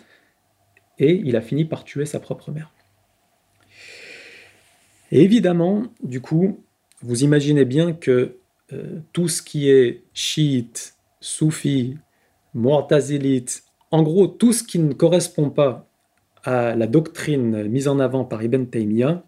et 0.99 1.21
il 1.25 1.37
a 1.37 1.41
fini 1.41 1.65
par 1.65 1.85
tuer 1.85 2.07
sa 2.07 2.21
propre 2.21 2.51
mère. 2.51 2.73
Et 5.11 5.23
évidemment, 5.23 5.85
du 6.03 6.21
coup, 6.21 6.65
vous 7.03 7.23
imaginez 7.23 7.65
bien 7.65 7.93
que 7.93 8.39
euh, 8.73 9.01
tout 9.13 9.29
ce 9.29 9.43
qui 9.43 9.69
est 9.69 10.05
chiite, 10.15 10.95
soufi, 11.21 11.99
mu'tazilite, 12.55 13.65
en 13.91 14.03
gros, 14.03 14.27
tout 14.27 14.53
ce 14.53 14.63
qui 14.63 14.79
ne 14.79 14.95
correspond 14.95 15.51
pas 15.51 15.92
à 16.45 16.75
la 16.75 16.87
doctrine 16.87 17.69
mise 17.69 17.89
en 17.89 17.99
avant 17.99 18.25
par 18.25 18.43
Ibn 18.43 18.65
Taymiyyah 18.65 19.23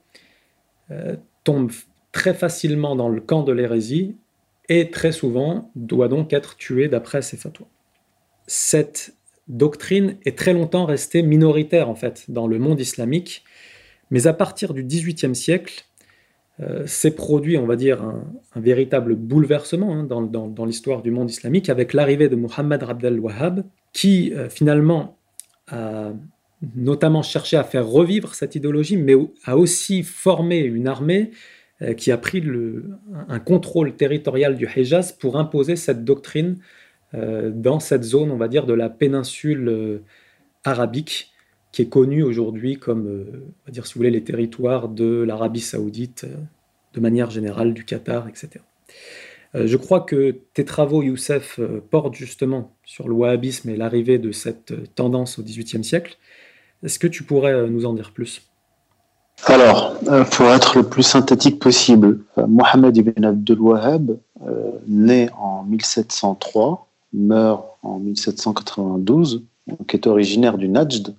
euh, 0.91 1.17
tombe 1.45 1.71
très 2.13 2.35
facilement 2.35 2.97
dans 2.97 3.09
le 3.09 3.21
camp 3.21 3.43
de 3.43 3.53
l'hérésie 3.53 4.17
et 4.69 4.91
très 4.91 5.13
souvent 5.13 5.71
doit 5.75 6.09
donc 6.09 6.33
être 6.33 6.57
tué 6.57 6.89
d'après 6.89 7.23
ses 7.23 7.37
fatwas. 7.37 7.67
Cette 8.47 9.15
doctrine 9.49 10.17
est 10.25 10.39
très 10.39 10.53
longtemps 10.53 10.87
restée 10.87 11.23
minoritaire 11.23 11.89
en 11.89 11.95
fait 11.95 12.31
dans 12.31 12.47
le 12.47 12.59
monde 12.59 12.81
islamique, 12.81 13.45
mais 14.11 14.27
à 14.27 14.33
partir 14.33 14.75
du 14.75 14.85
XVIIIe 14.85 15.35
siècle, 15.35 15.85
euh, 16.61 16.87
s'est 16.87 17.11
produit, 17.11 17.59
on 17.59 17.67
va 17.67 17.75
dire, 17.75 18.01
un, 18.03 18.25
véritable 18.55 19.17
bouleversement 19.17 19.93
hein, 19.93 20.05
dans, 20.05 20.65
l'histoire 20.65 21.03
du 21.03 21.11
monde 21.11 21.29
islamique 21.29 21.69
avec 21.69 21.93
l'arrivée 21.93 22.29
de 22.29 22.37
Muhammad 22.37 22.85
Abdel 22.85 23.19
Wahhab, 23.19 23.65
qui 23.93 24.33
euh, 24.33 24.49
finalement 24.49 25.19
a 25.67 26.13
notamment 26.77 27.23
cherché 27.23 27.57
à 27.57 27.65
faire 27.65 27.87
revivre 27.87 28.35
cette 28.35 28.55
idéologie, 28.55 28.97
mais 28.97 29.15
a 29.45 29.57
aussi 29.57 30.03
formé 30.03 30.61
une 30.61 30.89
armée 30.89 31.31
euh, 31.83 31.95
qui 31.95 32.11
a 32.11 32.19
pris 32.19 32.43
un 33.29 33.39
contrôle 33.39 33.97
territorial 33.97 34.57
du 34.57 34.67
Hejaz 34.67 35.13
pour 35.13 35.37
imposer 35.37 35.77
cette 35.77 36.05
doctrine 36.05 36.59
dans 37.13 37.79
cette 37.79 38.03
zone, 38.03 38.33
on 38.33 38.37
va 38.37 38.49
dire, 38.49 38.67
de 38.67 38.73
la 38.73 38.91
péninsule 38.91 40.03
arabique 40.65 41.33
qui 41.75 41.83
est 41.83 41.89
connu 41.89 42.23
aujourd'hui 42.23 42.77
comme, 42.77 43.09
euh, 43.09 43.25
on 43.35 43.67
va 43.67 43.73
dire, 43.73 43.85
si 43.85 43.95
vous 43.95 43.99
voulez, 43.99 44.13
les 44.13 44.23
territoires 44.23 44.89
de 44.89 45.25
l'Arabie 45.27 45.61
saoudite, 45.61 46.23
euh, 46.23 46.37
de 46.93 47.01
manière 47.01 47.31
générale, 47.31 47.75
du 47.75 47.85
Qatar, 47.85 48.29
etc. 48.29 48.63
Euh, 49.57 49.67
je 49.67 49.77
crois 49.77 49.99
que 49.99 50.37
tes 50.55 50.65
travaux, 50.65 51.03
Youssef, 51.03 51.59
portent 51.91 52.15
justement 52.15 52.77
sur 52.85 53.09
le 53.09 53.15
wahhabisme 53.15 53.71
et 53.71 53.77
l'arrivée 53.77 54.19
de 54.19 54.31
cette 54.31 54.95
tendance 54.95 55.41
au 55.41 55.43
XVIIIe 55.43 55.83
siècle. 55.83 56.17
Est-ce 56.85 56.99
que 56.99 57.07
tu 57.07 57.25
pourrais 57.25 57.69
nous 57.69 57.87
en 57.87 57.95
dire 57.95 58.11
plus? 58.13 58.43
Alors, 59.47 59.95
pour 60.31 60.47
être 60.47 60.77
le 60.77 60.85
plus 60.85 61.03
synthétique 61.03 61.59
possible, 61.59 62.21
Mohamed 62.37 62.97
ibn 62.97 63.25
Abdul 63.25 63.61
Wahhab, 63.61 64.17
né 64.87 65.29
en 65.37 65.65
1703, 65.65 66.87
meurt 67.13 67.65
en 67.83 67.99
1792, 67.99 69.43
qui 69.89 69.97
est 69.97 70.07
originaire 70.07 70.59
du 70.59 70.69
Najd, 70.69 71.15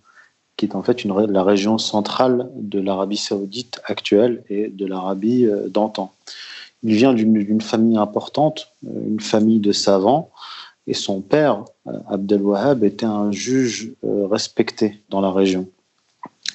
qui 0.57 0.65
est 0.65 0.75
en 0.75 0.83
fait 0.83 1.03
la 1.03 1.43
région 1.43 1.77
centrale 1.77 2.49
de 2.55 2.79
l'Arabie 2.79 3.17
saoudite 3.17 3.81
actuelle 3.85 4.43
et 4.49 4.67
de 4.69 4.85
l'Arabie 4.85 5.45
euh, 5.45 5.67
d'antan. 5.67 6.13
Il 6.83 6.95
vient 6.95 7.13
d'une 7.13 7.61
famille 7.61 7.97
importante, 7.97 8.73
euh, 8.85 9.07
une 9.07 9.19
famille 9.19 9.59
de 9.59 9.71
savants, 9.71 10.31
et 10.87 10.93
son 10.93 11.21
père, 11.21 11.65
euh, 11.87 11.93
Abdel 12.09 12.41
Wahhab, 12.41 12.83
était 12.83 13.05
un 13.05 13.31
juge 13.31 13.93
respecté 14.03 15.01
dans 15.09 15.21
la 15.21 15.31
région. 15.31 15.67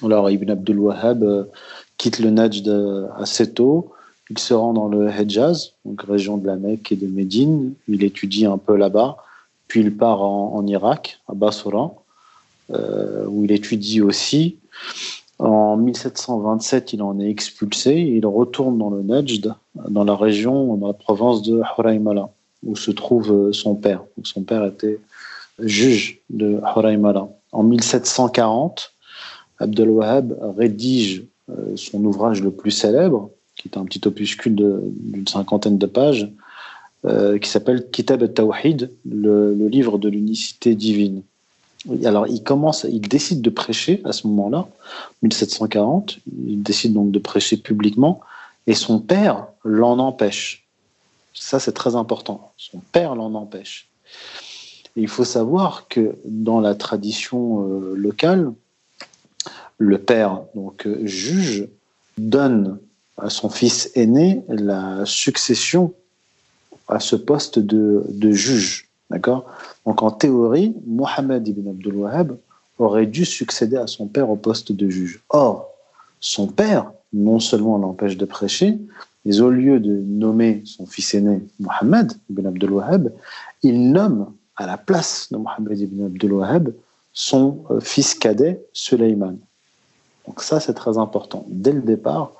Alors 0.03 0.29
Ibn 0.29 0.51
Abdul 0.51 0.79
Wahhab 0.79 1.49
quitte 1.97 2.19
le 2.19 2.31
Najd 2.31 2.67
assez 3.17 3.53
tôt, 3.53 3.91
il 4.31 4.39
se 4.39 4.53
rend 4.53 4.73
dans 4.73 4.87
le 4.87 5.09
Hejaz, 5.09 5.73
donc 5.83 6.03
région 6.03 6.37
de 6.37 6.47
la 6.47 6.55
Mecque 6.55 6.93
et 6.93 6.95
de 6.95 7.05
Médine, 7.05 7.73
il 7.89 8.03
étudie 8.03 8.45
un 8.45 8.57
peu 8.57 8.77
là-bas, 8.77 9.17
puis 9.67 9.81
il 9.81 9.95
part 9.95 10.21
en, 10.21 10.65
Irak, 10.67 11.19
à 11.27 11.33
Basra, 11.33 11.93
euh, 12.73 13.25
où 13.27 13.43
il 13.43 13.51
étudie 13.51 14.01
aussi. 14.01 14.57
En 15.39 15.75
1727, 15.75 16.93
il 16.93 17.01
en 17.01 17.19
est 17.19 17.29
expulsé. 17.29 17.95
Il 17.95 18.25
retourne 18.25 18.77
dans 18.77 18.89
le 18.89 19.01
Najd, 19.01 19.53
dans 19.89 20.03
la 20.03 20.15
région, 20.15 20.75
dans 20.75 20.87
la 20.87 20.93
province 20.93 21.41
de 21.41 21.61
Huraymala, 21.77 22.29
où 22.63 22.75
se 22.75 22.91
trouve 22.91 23.31
euh, 23.31 23.53
son 23.53 23.75
père. 23.75 24.03
son 24.23 24.43
père 24.43 24.65
était 24.65 24.99
juge 25.59 26.19
de 26.29 26.59
Huraymala. 26.75 27.29
En 27.51 27.63
1740, 27.63 28.93
Abdel 29.59 29.89
Wahab 29.89 30.37
rédige 30.57 31.23
euh, 31.49 31.75
son 31.75 32.03
ouvrage 32.05 32.41
le 32.41 32.51
plus 32.51 32.71
célèbre, 32.71 33.29
qui 33.55 33.67
est 33.67 33.77
un 33.77 33.85
petit 33.85 34.01
opuscule 34.07 34.55
d'une 34.55 35.27
cinquantaine 35.27 35.77
de 35.77 35.85
pages, 35.85 36.29
qui 37.41 37.49
s'appelle 37.49 37.89
Kitab 37.89 38.21
al-Tawhid, 38.21 38.91
le, 39.09 39.67
livre 39.67 39.97
de 39.97 40.07
l'unicité 40.07 40.75
divine. 40.75 41.23
Alors, 42.05 42.27
il 42.27 42.43
commence, 42.43 42.85
il 42.89 43.01
décide 43.01 43.41
de 43.41 43.49
prêcher 43.49 44.01
à 44.05 44.13
ce 44.13 44.27
moment-là, 44.27 44.67
1740. 45.23 46.19
Il 46.47 46.61
décide 46.61 46.93
donc 46.93 47.11
de 47.11 47.17
prêcher 47.17 47.57
publiquement, 47.57 48.21
et 48.67 48.75
son 48.75 48.99
père 48.99 49.47
l'en 49.63 49.97
empêche. 49.99 50.67
Ça, 51.33 51.59
c'est 51.59 51.71
très 51.71 51.95
important. 51.95 52.51
Son 52.57 52.79
père 52.91 53.15
l'en 53.15 53.33
empêche. 53.33 53.89
il 54.95 55.07
faut 55.07 55.23
savoir 55.23 55.87
que 55.87 56.15
dans 56.25 56.59
la 56.59 56.75
tradition 56.75 57.65
euh, 57.67 57.95
locale, 57.95 58.51
le 59.77 59.97
père, 59.97 60.41
donc 60.53 60.85
euh, 60.85 61.05
juge, 61.05 61.67
donne 62.17 62.79
à 63.17 63.29
son 63.29 63.49
fils 63.49 63.91
aîné 63.95 64.43
la 64.49 65.05
succession 65.05 65.93
à 66.87 66.99
ce 66.99 67.15
poste 67.15 67.59
de, 67.59 68.03
de 68.09 68.31
juge. 68.31 68.89
D'accord? 69.09 69.45
Donc 69.85 70.03
en 70.03 70.11
théorie, 70.11 70.75
Mohamed 70.85 71.47
ibn 71.47 71.69
Abdul 71.69 71.95
Wahhab 71.95 72.37
aurait 72.79 73.05
dû 73.05 73.25
succéder 73.25 73.77
à 73.77 73.87
son 73.87 74.07
père 74.07 74.29
au 74.29 74.35
poste 74.35 74.71
de 74.71 74.89
juge. 74.89 75.21
Or, 75.29 75.69
son 76.19 76.47
père, 76.47 76.91
non 77.13 77.39
seulement 77.39 77.77
l'empêche 77.77 78.17
de 78.17 78.25
prêcher, 78.25 78.77
mais 79.25 79.41
au 79.41 79.49
lieu 79.49 79.79
de 79.79 79.95
nommer 79.95 80.63
son 80.65 80.85
fils 80.85 81.13
aîné 81.13 81.41
Mohamed 81.59 82.13
ibn 82.29 82.47
Abdul 82.47 82.71
Wahhab, 82.71 83.11
il 83.63 83.91
nomme 83.91 84.33
à 84.55 84.65
la 84.65 84.77
place 84.77 85.27
de 85.31 85.37
Mohamed 85.37 85.79
ibn 85.79 86.05
Abdul 86.05 86.33
Wahhab 86.33 86.73
son 87.13 87.63
euh, 87.69 87.79
fils 87.79 88.15
cadet 88.15 88.63
Suleiman. 88.73 89.37
Donc 90.27 90.41
ça, 90.41 90.59
c'est 90.59 90.73
très 90.73 90.97
important. 90.97 91.45
Dès 91.49 91.73
le 91.73 91.81
départ, 91.81 92.31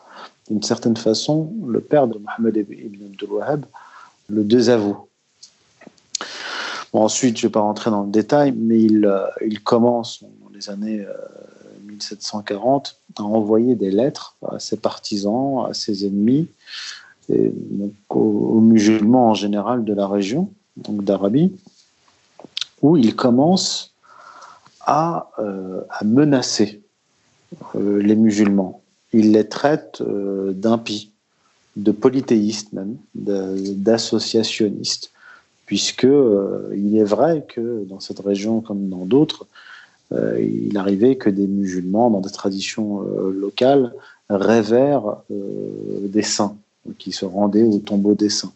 d'une 0.49 0.63
certaine 0.63 0.97
façon, 0.97 1.53
le 1.67 1.81
père 1.81 2.07
de 2.07 2.17
Mohamed 2.17 2.57
ibn 2.57 3.05
Abdul 3.05 3.31
Wahhab 3.31 3.65
le 4.29 4.43
désavoue 4.43 5.07
ensuite, 6.93 7.37
je 7.37 7.45
ne 7.45 7.49
vais 7.49 7.53
pas 7.53 7.61
rentrer 7.61 7.89
dans 7.89 8.03
le 8.03 8.11
détail, 8.11 8.51
mais 8.51 8.79
il, 8.79 9.05
euh, 9.05 9.25
il 9.45 9.61
commence 9.61 10.23
dans 10.23 10.49
les 10.53 10.69
années 10.69 11.05
1740 12.01 12.97
euh, 13.19 13.23
à 13.23 13.25
envoyer 13.25 13.75
des 13.75 13.91
lettres 13.91 14.35
à 14.47 14.59
ses 14.59 14.77
partisans, 14.77 15.65
à 15.69 15.73
ses 15.73 16.05
ennemis, 16.05 16.47
aux, 18.09 18.59
musulmans 18.59 19.29
en 19.29 19.33
général 19.33 19.85
de 19.85 19.93
la 19.93 20.07
région, 20.07 20.51
donc 20.75 21.03
d'Arabie, 21.03 21.53
où 22.81 22.97
il 22.97 23.15
commence 23.15 23.93
à, 24.81 25.29
euh, 25.39 25.81
menacer 26.03 26.81
les 27.75 28.15
musulmans. 28.15 28.81
Il 29.13 29.31
les 29.31 29.47
traite 29.47 30.01
d'impies, 30.01 31.11
de 31.75 31.91
polythéistes 31.91 32.73
même, 32.73 32.97
d'associationnistes 33.15 35.11
puisque 35.71 36.03
euh, 36.03 36.69
il 36.75 36.97
est 36.97 37.05
vrai 37.05 37.45
que 37.47 37.85
dans 37.85 38.01
cette 38.01 38.19
région 38.19 38.59
comme 38.59 38.89
dans 38.89 39.05
d'autres, 39.05 39.45
euh, 39.45 39.47
il 40.11 40.77
arrivait 40.77 41.15
que 41.15 41.29
des 41.29 41.47
musulmans, 41.47 42.09
dans 42.09 42.21
des 42.21 42.29
traditions 42.29 43.01
euh, 43.01 43.31
locales, 43.31 43.93
rêvèrent 44.29 45.17
des 45.29 46.21
saints, 46.21 46.55
qui 46.97 47.11
se 47.11 47.25
rendaient 47.25 47.63
au 47.63 47.79
tombeau 47.79 48.13
des 48.13 48.29
saints. 48.29 48.53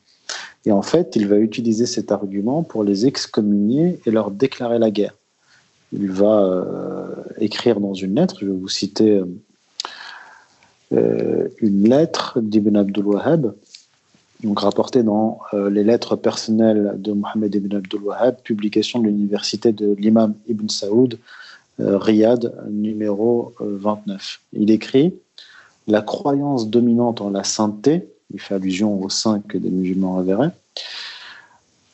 Et 0.65 0.71
en 0.71 0.81
fait, 0.81 1.15
il 1.15 1.27
va 1.27 1.37
utiliser 1.37 1.85
cet 1.85 2.11
argument 2.11 2.63
pour 2.63 2.83
les 2.83 3.05
excommunier 3.05 3.99
et 4.05 4.11
leur 4.11 4.31
déclarer 4.31 4.79
la 4.79 4.89
guerre. 4.89 5.13
Il 5.91 6.09
va 6.11 6.65
écrire 7.39 7.79
dans 7.79 7.93
une 7.93 8.15
lettre, 8.15 8.37
je 8.39 8.45
vais 8.45 8.57
vous 8.57 8.69
citer 8.69 9.21
une 10.91 11.89
lettre 11.89 12.39
d'Ibn 12.39 12.77
Abdul 12.77 13.05
Wahhab, 13.05 13.53
donc 14.43 14.59
rapporté 14.59 15.03
dans 15.03 15.39
euh, 15.53 15.69
les 15.69 15.83
lettres 15.83 16.15
personnelles 16.15 16.95
de 16.97 17.13
Mohamed 17.13 17.55
ibn 17.55 17.75
Abdul 17.77 18.01
Wahhab, 18.01 18.41
publication 18.41 18.99
de 18.99 19.07
l'université 19.07 19.71
de 19.71 19.95
l'imam 19.97 20.33
Ibn 20.47 20.67
Saoud, 20.67 21.13
euh, 21.13 21.17
Riyad, 21.79 22.53
numéro 22.69 23.53
29. 23.59 24.39
Euh, 24.53 24.57
il 24.59 24.71
écrit 24.71 25.13
La 25.87 26.01
croyance 26.01 26.69
dominante 26.69 27.21
en 27.21 27.29
la 27.29 27.43
sainteté, 27.43 28.07
il 28.33 28.39
fait 28.39 28.55
allusion 28.55 29.01
aux 29.01 29.09
saints 29.09 29.41
que 29.41 29.57
des 29.57 29.69
musulmans 29.69 30.15
révéraient, 30.17 30.51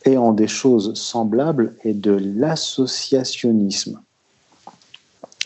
et 0.06 0.18
en 0.18 0.34
des 0.34 0.48
choses 0.48 0.94
semblables 0.96 1.76
est 1.84 1.94
de 1.94 2.12
l'associationnisme. 2.12 4.02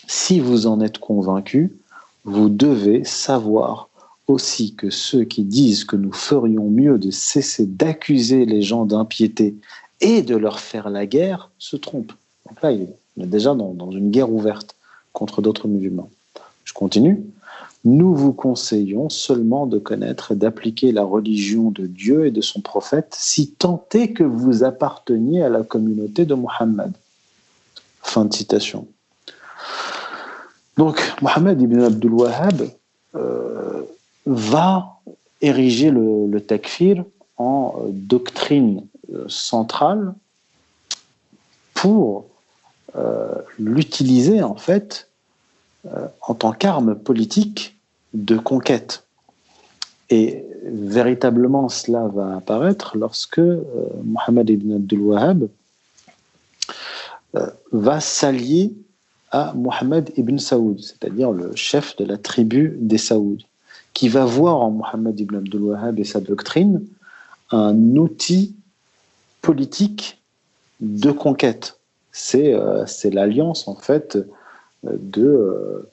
Si 0.07 0.39
vous 0.39 0.67
en 0.67 0.81
êtes 0.81 0.99
convaincu, 0.99 1.77
vous 2.23 2.49
devez 2.49 3.03
savoir 3.03 3.89
aussi 4.27 4.75
que 4.75 4.89
ceux 4.89 5.23
qui 5.23 5.43
disent 5.43 5.83
que 5.83 5.95
nous 5.95 6.11
ferions 6.11 6.69
mieux 6.69 6.97
de 6.97 7.11
cesser 7.11 7.65
d'accuser 7.65 8.45
les 8.45 8.61
gens 8.61 8.85
d'impiété 8.85 9.55
et 10.01 10.21
de 10.21 10.35
leur 10.35 10.59
faire 10.59 10.89
la 10.89 11.05
guerre 11.05 11.51
se 11.57 11.75
trompent. 11.75 12.13
Donc 12.47 12.61
là, 12.61 12.71
il 12.71 12.81
est 12.81 13.25
déjà 13.25 13.53
dans 13.53 13.91
une 13.91 14.11
guerre 14.11 14.31
ouverte 14.31 14.75
contre 15.13 15.41
d'autres 15.41 15.67
musulmans. 15.67 16.09
Je 16.63 16.73
continue. 16.73 17.23
Nous 17.85 18.15
vous 18.15 18.33
conseillons 18.33 19.09
seulement 19.09 19.67
de 19.67 19.77
connaître 19.77 20.31
et 20.31 20.35
d'appliquer 20.35 20.91
la 20.91 21.03
religion 21.03 21.69
de 21.69 21.85
Dieu 21.85 22.25
et 22.25 22.31
de 22.31 22.41
son 22.41 22.61
prophète, 22.61 23.15
si 23.17 23.51
tant 23.51 23.85
est 23.93 24.11
que 24.11 24.23
vous 24.23 24.63
apparteniez 24.63 25.43
à 25.43 25.49
la 25.49 25.61
communauté 25.61 26.25
de 26.25 26.33
Muhammad. 26.33 26.91
Fin 28.01 28.25
de 28.25 28.33
citation. 28.33 28.87
Donc, 30.77 30.99
Mohammed 31.21 31.61
ibn 31.61 31.81
Abdul 31.81 32.13
Wahhab 32.13 32.67
euh, 33.15 33.83
va 34.25 34.99
ériger 35.41 35.91
le, 35.91 36.39
takfir 36.39 37.03
en 37.37 37.75
euh, 37.77 37.89
doctrine 37.91 38.83
euh, 39.13 39.25
centrale 39.27 40.15
pour 41.75 42.25
l'utiliser 43.59 44.41
en 44.41 44.55
fait 44.55 45.09
en 46.21 46.33
tant 46.33 46.51
qu'arme 46.51 46.95
politique 46.95 47.77
de 48.13 48.37
conquête. 48.37 49.03
Et 50.09 50.45
véritablement, 50.63 51.69
cela 51.69 52.07
va 52.07 52.37
apparaître 52.37 52.97
lorsque 52.97 53.41
Mohammed 54.03 54.49
ibn 54.49 54.75
Abdul 54.75 54.99
Wahhab 55.01 55.47
va 57.71 57.99
s'allier 57.99 58.73
à 59.31 59.53
Mohammed 59.53 60.11
ibn 60.15 60.37
Saoud, 60.37 60.79
c'est-à-dire 60.79 61.31
le 61.31 61.55
chef 61.55 61.95
de 61.97 62.05
la 62.05 62.17
tribu 62.17 62.77
des 62.79 62.97
Saouds, 62.97 63.43
qui 63.93 64.07
va 64.07 64.25
voir 64.25 64.61
en 64.61 64.71
Mohammed 64.71 65.19
ibn 65.19 65.35
Abdul 65.35 65.61
Wahhab 65.61 65.99
et 65.99 66.03
sa 66.05 66.21
doctrine 66.21 66.85
un 67.51 67.75
outil 67.95 68.55
politique 69.41 70.21
de 70.79 71.11
conquête. 71.11 71.77
C'est 72.17 72.53
euh, 72.53 72.85
l'alliance 73.11 73.67
en 73.67 73.75
fait 73.75 74.17
de, 74.83 75.85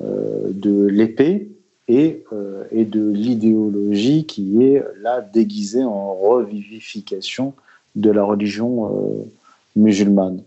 euh, 0.00 0.48
de 0.50 0.86
l'épée 0.86 1.50
et, 1.88 2.24
euh, 2.32 2.64
et 2.70 2.84
de 2.84 3.10
l'idéologie 3.10 4.26
qui 4.26 4.62
est 4.62 4.84
là 5.00 5.20
déguisée 5.20 5.84
en 5.84 6.14
revivification 6.14 7.54
de 7.96 8.10
la 8.10 8.22
religion 8.22 9.26
musulmane. 9.74 10.42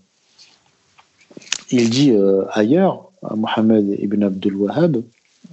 Il 1.72 1.90
dit 1.90 2.12
euh, 2.12 2.44
ailleurs, 2.52 3.10
à 3.24 3.36
Mohammed 3.36 3.98
ibn 4.00 4.24
Abdul 4.24 4.56
Wahhab, 4.56 4.98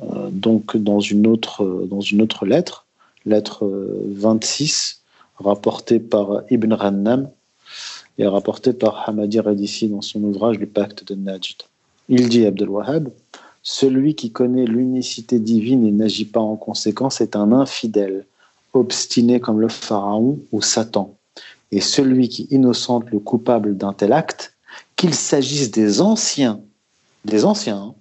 euh, 0.02 0.28
donc 0.30 0.76
dans 0.76 1.00
une, 1.00 1.26
autre, 1.26 1.86
dans 1.88 2.00
une 2.00 2.20
autre 2.20 2.44
lettre, 2.44 2.86
lettre 3.24 3.66
26, 4.08 5.00
euh, 5.40 5.44
rapportée 5.44 5.98
par 5.98 6.42
Ibn 6.50 6.74
Rannam 6.74 7.30
et 8.18 8.26
rapportée 8.26 8.72
par 8.72 9.08
Hamadi 9.08 9.40
Radissi 9.40 9.88
dans 9.88 10.02
son 10.02 10.22
ouvrage 10.22 10.58
Le 10.58 10.66
pacte 10.66 11.06
de 11.06 11.14
Najd. 11.14 11.62
Il 12.08 12.28
dit 12.28 12.46
Abdul 12.46 12.68
Wahhab, 12.68 13.08
celui 13.62 14.14
qui 14.14 14.32
connaît 14.32 14.64
l'unicité 14.64 15.38
divine 15.38 15.86
et 15.86 15.92
n'agit 15.92 16.24
pas 16.24 16.40
en 16.40 16.56
conséquence 16.56 17.20
est 17.20 17.36
un 17.36 17.52
infidèle, 17.52 18.26
obstiné 18.72 19.40
comme 19.40 19.60
le 19.60 19.68
pharaon 19.68 20.40
ou 20.52 20.62
Satan. 20.62 21.16
Et 21.72 21.80
celui 21.80 22.28
qui 22.28 22.48
innocente 22.50 23.10
le 23.10 23.18
coupable 23.18 23.76
d'un 23.76 23.92
tel 23.92 24.12
acte 24.12 24.54
qu'il 24.96 25.14
s'agisse 25.14 25.70
des 25.70 26.00
anciens, 26.00 26.60
des 27.24 27.44
anciens, 27.44 27.76
hein, 27.76 27.94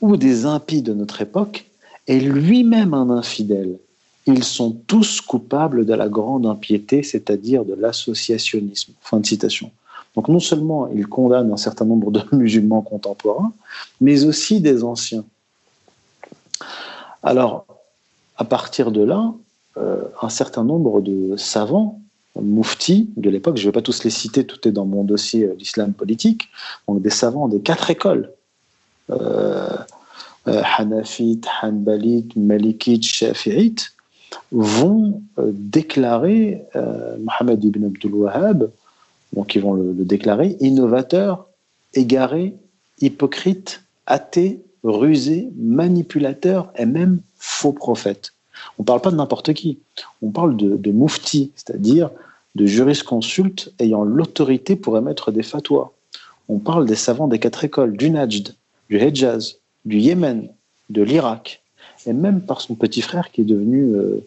ou 0.00 0.16
des 0.16 0.46
impies 0.46 0.82
de 0.82 0.94
notre 0.94 1.22
époque, 1.22 1.70
est 2.06 2.18
lui-même 2.18 2.92
un 2.92 3.10
infidèle. 3.10 3.78
Ils 4.26 4.44
sont 4.44 4.72
tous 4.86 5.20
coupables 5.20 5.84
de 5.84 5.94
la 5.94 6.08
grande 6.08 6.46
impiété, 6.46 7.02
c'est-à-dire 7.02 7.64
de 7.64 7.74
l'associationnisme. 7.74 8.94
Fin 9.00 9.20
de 9.20 9.26
citation. 9.26 9.70
Donc 10.14 10.28
non 10.28 10.40
seulement 10.40 10.88
il 10.88 11.06
condamne 11.06 11.52
un 11.52 11.56
certain 11.56 11.84
nombre 11.84 12.10
de 12.10 12.22
musulmans 12.32 12.82
contemporains, 12.82 13.52
mais 14.00 14.24
aussi 14.24 14.60
des 14.60 14.84
anciens. 14.84 15.24
Alors, 17.22 17.66
à 18.36 18.44
partir 18.44 18.92
de 18.92 19.02
là, 19.02 19.32
euh, 19.76 20.02
un 20.22 20.28
certain 20.28 20.64
nombre 20.64 21.00
de 21.00 21.36
savants 21.36 22.00
Moufti 22.40 23.10
de 23.16 23.30
l'époque, 23.30 23.56
je 23.56 23.62
ne 23.62 23.68
vais 23.68 23.72
pas 23.72 23.82
tous 23.82 24.02
les 24.02 24.10
citer, 24.10 24.44
tout 24.44 24.66
est 24.66 24.72
dans 24.72 24.86
mon 24.86 25.04
dossier 25.04 25.44
euh, 25.44 25.54
d'islam 25.54 25.92
politique, 25.92 26.48
donc 26.88 27.00
des 27.00 27.10
savants 27.10 27.46
des 27.46 27.60
quatre 27.60 27.90
écoles, 27.90 28.32
euh, 29.10 29.68
euh 30.48 30.62
Hanafite, 30.76 31.46
Hanbalite, 31.62 32.34
Malikite, 32.34 33.04
Shafi'ite, 33.04 33.93
vont 34.54 35.22
euh, 35.38 35.50
déclarer 35.52 36.62
Mohammed 37.20 37.62
ibn 37.64 37.86
Abdul 37.86 38.14
Wahhab, 38.14 38.70
donc 39.34 39.54
ils 39.54 39.62
vont 39.62 39.74
le, 39.74 39.92
déclarer 39.92 40.56
innovateur, 40.60 41.46
égaré, 41.92 42.54
hypocrite, 43.00 43.82
athée, 44.06 44.60
rusé, 44.84 45.48
manipulateur 45.56 46.72
et 46.76 46.86
même 46.86 47.20
faux 47.36 47.72
prophète. 47.72 48.32
On 48.78 48.82
ne 48.82 48.86
parle 48.86 49.00
pas 49.00 49.10
de 49.10 49.16
n'importe 49.16 49.52
qui, 49.54 49.78
on 50.22 50.30
parle 50.30 50.56
de, 50.56 50.76
de 50.76 50.90
moufti, 50.92 51.52
c'est-à-dire 51.56 52.10
de 52.54 52.66
jurisconsultes 52.66 53.72
ayant 53.80 54.04
l'autorité 54.04 54.76
pour 54.76 54.96
émettre 54.96 55.32
des 55.32 55.42
fatwas. 55.42 55.90
On 56.48 56.58
parle 56.58 56.86
des 56.86 56.94
savants 56.94 57.28
des 57.28 57.38
quatre 57.38 57.64
écoles, 57.64 57.96
du 57.96 58.10
Najd, 58.10 58.54
du 58.88 58.98
Hejaz, 58.98 59.56
du 59.84 59.98
Yémen, 59.98 60.48
de 60.90 61.02
l'Irak, 61.02 61.62
et 62.06 62.12
même 62.12 62.40
par 62.40 62.60
son 62.60 62.74
petit 62.74 63.00
frère 63.00 63.30
qui 63.32 63.40
est 63.40 63.44
devenu 63.44 63.94
euh, 63.94 64.24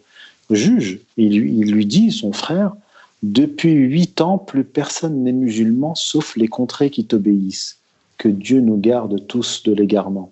juge. 0.50 1.00
Il 1.18 1.40
lui, 1.40 1.86
dit, 1.86 2.12
son 2.12 2.34
frère, 2.34 2.76
depuis 3.24 3.74
huit 3.74 4.22
ans, 4.22 4.38
plus 4.38 4.64
personne 4.64 5.24
n'est 5.24 5.32
musulman 5.32 5.96
sauf 5.96 6.36
les 6.36 6.48
contrées 6.48 6.90
qui 6.90 7.06
t'obéissent. 7.06 7.78
Que 8.18 8.30
Dieu 8.30 8.62
nous 8.62 8.78
garde 8.78 9.28
tous 9.28 9.64
de 9.64 9.74
l'égarement. 9.74 10.32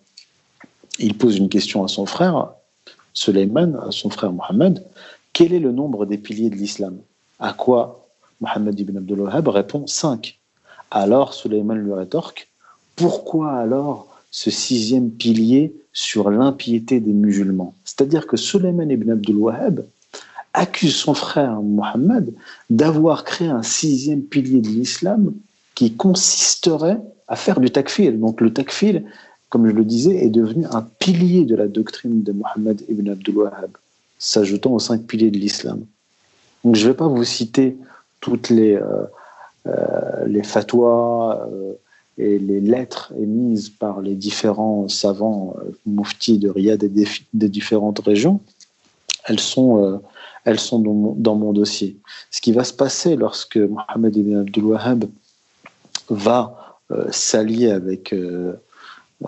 Il 0.99 1.15
pose 1.17 1.37
une 1.37 1.49
question 1.49 1.83
à 1.83 1.87
son 1.87 2.05
frère, 2.05 2.49
Suleiman, 3.13 3.75
à 3.87 3.91
son 3.91 4.09
frère 4.09 4.31
Mohammed. 4.31 4.83
Quel 5.33 5.53
est 5.53 5.59
le 5.59 5.71
nombre 5.71 6.05
des 6.05 6.17
piliers 6.17 6.49
de 6.49 6.55
l'islam? 6.55 6.97
À 7.39 7.53
quoi 7.53 8.07
Mohammed 8.41 8.79
ibn 8.79 8.97
Abdul 8.97 9.21
répond 9.21 9.87
5. 9.87 10.39
Alors 10.91 11.33
Suleiman 11.33 11.75
lui 11.75 11.93
rétorque 11.93 12.49
Pourquoi 12.95 13.51
alors 13.53 14.07
ce 14.31 14.51
sixième 14.51 15.11
pilier 15.11 15.73
sur 15.93 16.29
l'impiété 16.29 16.99
des 16.99 17.13
musulmans? 17.13 17.73
C'est-à-dire 17.83 18.27
que 18.27 18.37
Suleiman 18.37 18.89
ibn 18.89 19.11
Abdul 19.11 19.37
accuse 20.55 20.95
son 20.95 21.13
frère 21.13 21.61
Mohammed 21.61 22.33
d'avoir 22.69 23.23
créé 23.23 23.47
un 23.47 23.63
sixième 23.63 24.23
pilier 24.23 24.61
de 24.61 24.69
l'islam 24.69 25.33
qui 25.75 25.93
consisterait 25.93 26.99
à 27.27 27.35
faire 27.35 27.59
du 27.59 27.69
takfir. 27.69 28.13
Donc 28.13 28.41
le 28.41 28.53
takfir, 28.53 29.01
comme 29.49 29.67
je 29.67 29.73
le 29.73 29.83
disais, 29.83 30.23
est 30.23 30.29
devenu 30.29 30.65
un 30.71 30.81
pilier 30.99 31.45
de 31.45 31.55
la 31.55 31.67
doctrine 31.67 32.23
de 32.23 32.31
Mohammed 32.31 32.83
ibn 32.89 33.09
Abdul 33.09 33.37
Wahhab, 33.37 33.71
s'ajoutant 34.17 34.71
aux 34.71 34.79
cinq 34.79 35.03
piliers 35.03 35.31
de 35.31 35.37
l'islam. 35.37 35.85
Donc, 36.63 36.75
je 36.75 36.83
ne 36.83 36.91
vais 36.91 36.97
pas 36.97 37.07
vous 37.07 37.23
citer 37.23 37.77
toutes 38.21 38.49
les, 38.49 38.73
euh, 38.73 39.03
euh, 39.67 40.25
les 40.25 40.41
fatwas 40.41 41.47
euh, 41.51 41.73
et 42.17 42.39
les 42.39 42.59
lettres 42.59 43.13
émises 43.19 43.69
par 43.69 44.01
les 44.01 44.15
différents 44.15 44.87
savants 44.87 45.55
mouftis 45.85 46.39
de 46.39 46.49
Riyad 46.49 46.83
et 46.83 46.89
des, 46.89 47.49
différentes 47.49 47.99
régions. 47.99 48.39
Elles 49.25 49.39
sont, 49.39 50.01
elles 50.45 50.59
sont 50.59 50.79
dans 50.79 51.35
mon, 51.35 51.53
dossier. 51.53 51.97
Ce 52.31 52.39
qui 52.39 52.51
va 52.51 52.63
se 52.63 52.73
passer 52.73 53.15
lorsque 53.15 53.57
Mohamed 53.57 54.15
ibn 54.15 54.37
Abdul 54.37 54.65
Wahhab 54.65 55.05
va 56.09 56.77
s'allier 57.09 57.71
avec 57.71 58.13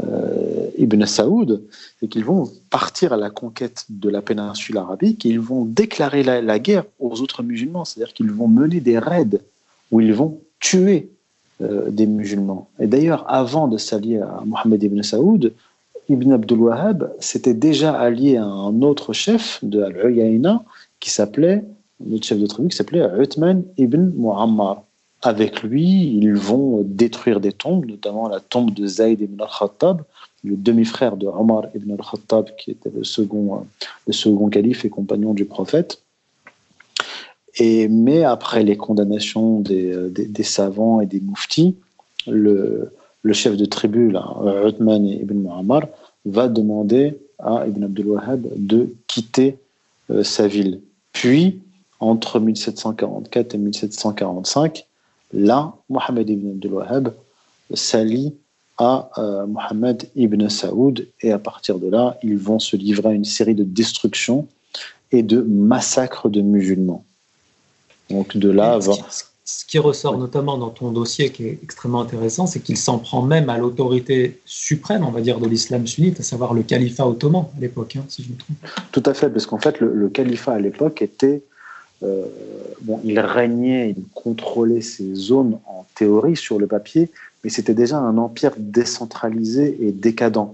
euh, 0.04 0.70
Ibn 0.78 1.06
Saoud, 1.06 1.64
c'est 2.00 2.08
qu'ils 2.08 2.26
vont 2.26 2.52
partir 2.70 3.14
à 3.14 3.18
la 3.18 3.30
conquête 3.30 3.86
de 3.90 4.10
la 4.10 4.22
péninsule 4.22 4.78
arabique 4.78 5.26
et 5.26 5.30
ils 5.30 5.40
vont 5.40 5.66
déclarer 5.66 6.24
la, 6.24 6.60
guerre 6.60 6.84
aux 7.00 7.22
autres 7.22 7.42
musulmans, 7.42 7.86
c'est-à-dire 7.86 8.14
qu'ils 8.14 8.32
vont 8.32 8.48
mener 8.48 8.80
des 8.80 9.00
raids 9.00 9.40
où 9.92 10.02
ils 10.02 10.14
vont 10.14 10.40
tuer 10.60 11.10
euh, 11.62 11.90
des 11.90 12.06
musulmans. 12.06 12.70
Et 12.80 12.88
d'ailleurs, 12.88 13.26
avant 13.28 13.68
de 13.68 13.78
s'allier 13.78 14.20
à 14.20 14.44
Mohammed 14.46 14.84
ibn 14.84 15.02
Saoud, 15.02 15.54
Ibn 16.10 16.34
Abdul 16.34 16.60
Wahhab 16.60 17.12
s'était 17.20 17.54
déjà 17.54 17.98
allié 17.98 18.38
à 18.38 18.46
un 18.46 18.82
autre 18.82 19.14
chef 19.14 19.60
de 19.64 19.82
Al-Uyayna 19.82 20.64
qui 21.00 21.10
s'appelait, 21.10 21.64
notre 22.00 22.26
chef 22.26 22.40
de 22.40 22.48
tribu 22.48 22.70
qui 22.70 22.78
s'appelait 22.78 23.08
Uthman 23.20 23.64
ibn 23.78 24.12
Muammar 24.16 24.84
avec 25.22 25.64
lui, 25.64 26.16
ils 26.16 26.34
vont 26.34 26.84
détruire 26.84 27.40
des 27.40 27.52
tombes, 27.52 27.86
notamment 27.86 28.28
la 28.28 28.40
tombe 28.40 28.74
de 28.74 28.86
Zayd 28.86 29.22
ibn 29.22 29.42
al-Khattab, 29.42 30.04
le 30.44 30.56
demi-frère 30.56 31.18
de 31.18 31.26
Omar 31.26 31.66
ibn 31.74 31.92
al-Khattab, 31.92 32.56
qui 32.58 32.72
était 32.72 32.92
le 32.96 33.04
second, 33.04 33.66
le 34.06 34.14
second 34.14 34.50
calife 34.50 34.86
et 34.86 34.90
compagnon 34.90 35.34
du 35.34 35.46
prophète. 35.46 36.02
Et, 37.60 37.88
mais 37.88 38.24
après 38.24 38.64
les 38.64 38.78
condamnations 38.78 39.60
des, 39.60 40.44
savants 40.44 41.02
et 41.02 41.08
des 41.08 41.20
mouftis, 41.20 41.76
le, 42.28 42.92
chef 43.32 43.58
de 43.58 43.66
tribu, 43.66 44.12
là, 44.12 44.36
Uthman 44.68 45.04
ibn 45.06 45.40
Muammar, 45.40 45.88
va 46.26 46.48
demander 46.48 47.18
à 47.40 47.66
Ibn 47.68 47.86
Abdul 47.86 48.08
Wahhab 48.08 48.48
de 48.56 48.94
quitter 49.08 49.58
sa 50.22 50.48
ville. 50.48 50.82
Puis, 51.20 51.64
entre 52.00 52.40
1744 52.40 53.56
et 53.56 53.58
1745, 53.58 54.86
là, 55.34 55.74
Mohammed 55.90 56.30
ibn 56.30 56.52
Abdul 56.52 56.74
Wahhab 56.74 57.14
s'allie 57.74 58.36
à 58.78 59.10
Mohammed 59.48 60.08
ibn 60.16 60.48
Saoud 60.48 61.08
et 61.22 61.32
à 61.32 61.40
partir 61.40 61.80
de 61.80 61.90
là, 61.90 62.20
ils 62.22 62.38
vont 62.38 62.60
se 62.60 62.76
livrer 62.76 63.10
à 63.10 63.12
une 63.14 63.26
série 63.26 63.56
de 63.56 63.64
destructions 63.64 64.48
et 65.12 65.24
de 65.24 65.42
massacres 65.42 66.30
de 66.30 66.42
musulmans. 66.42 67.04
Donc 68.12 68.38
de 68.38 68.52
là, 68.52 68.78
ce 69.48 69.64
qui 69.64 69.80
ressort 69.80 70.18
notamment 70.18 70.58
dans 70.58 70.70
ton 70.70 70.92
dossier 70.92 71.32
qui 71.32 71.46
est 71.48 71.60
extrêmement 71.64 72.02
intéressant, 72.02 72.48
c'est 72.48 72.60
qu'il 72.60 72.76
s'en 72.76 73.00
prend 73.00 73.22
même 73.22 73.50
à 73.50 73.58
l'autorité 73.58 74.42
suprême, 74.44 75.06
on 75.06 75.12
va 75.12 75.22
dire, 75.22 75.40
de 75.40 75.48
l'islam 75.48 75.88
sunnite, 75.88 76.20
à 76.20 76.24
savoir 76.24 76.54
le 76.54 76.64
califat 76.64 77.08
ottoman 77.08 77.46
à 77.56 77.62
l'époque, 77.62 77.96
hein, 77.96 78.04
si 78.10 78.24
je 78.24 78.30
me 78.30 78.38
trompe. 78.38 78.58
Tout 78.92 79.04
à 79.06 79.14
fait, 79.14 79.30
parce 79.30 79.46
qu'en 79.46 79.58
fait, 79.58 79.80
le, 79.80 80.10
califat 80.10 80.54
à 80.54 80.60
l'époque 80.60 81.02
était. 81.02 81.44
Euh, 82.04 82.26
bon, 82.82 83.00
il 83.06 83.20
régnait, 83.20 83.96
il 83.98 84.04
contrôlait 84.14 84.82
ces 84.82 85.16
zones 85.16 85.58
en 85.66 85.86
théorie 85.96 86.36
sur 86.36 86.60
le 86.60 86.68
papier, 86.68 87.10
mais 87.44 87.50
c'était 87.50 87.74
déjà 87.74 87.98
un 87.98 88.18
empire 88.18 88.52
décentralisé 88.58 89.78
et 89.80 89.94
décadent. 89.94 90.50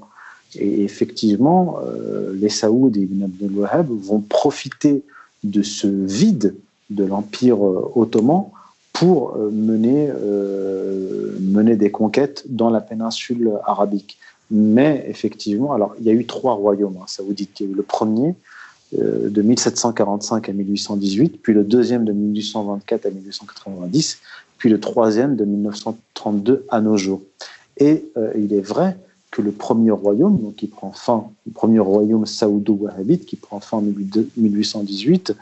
Et 0.55 0.83
effectivement, 0.83 1.79
euh, 1.83 2.31
les 2.35 2.49
Saouds 2.49 2.91
et 2.95 2.99
Ibn 2.99 3.23
Abdel 3.23 3.51
Wahhab 3.53 3.89
vont 3.89 4.21
profiter 4.21 5.03
de 5.43 5.63
ce 5.63 5.87
vide 5.87 6.55
de 6.91 7.03
l'empire 7.03 7.57
euh, 7.65 7.91
ottoman 7.95 8.51
pour 8.93 9.35
euh, 9.35 9.49
mener, 9.51 10.09
euh, 10.09 11.35
mener 11.41 11.75
des 11.75 11.91
conquêtes 11.91 12.45
dans 12.47 12.69
la 12.69 12.79
péninsule 12.79 13.51
arabique. 13.65 14.19
Mais 14.51 15.03
effectivement, 15.09 15.73
alors 15.73 15.95
il 15.99 16.05
y 16.05 16.09
a 16.09 16.13
eu 16.13 16.25
trois 16.25 16.53
royaumes 16.53 16.97
hein, 17.01 17.05
saoudites. 17.07 17.59
Il 17.59 17.65
y 17.65 17.69
a 17.69 17.71
eu 17.71 17.75
le 17.75 17.83
premier 17.83 18.35
euh, 18.99 19.29
de 19.29 19.41
1745 19.41 20.47
à 20.47 20.53
1818, 20.53 21.41
puis 21.41 21.53
le 21.53 21.63
deuxième 21.63 22.05
de 22.05 22.13
1824 22.13 23.07
à 23.07 23.09
1890, 23.09 24.19
puis 24.59 24.69
le 24.69 24.79
troisième 24.79 25.35
de 25.35 25.43
1932 25.43 26.65
à 26.69 26.79
nos 26.79 26.95
jours. 26.95 27.21
Et 27.77 28.05
il 28.37 28.53
est 28.53 28.61
vrai 28.61 28.95
que 29.31 29.41
le 29.41 29.51
premier 29.51 29.89
royaume, 29.89 30.37
donc 30.39 30.57
qui 30.57 30.67
prend 30.67 30.91
fin, 30.91 31.25
le 31.47 31.51
premier 31.51 31.79
royaume 31.79 32.27
saoudo-wahhabite 32.27 33.25
qui 33.25 33.35
prend 33.35 33.59
fin 33.59 33.77
en 33.77 33.83
1818, 34.37 35.35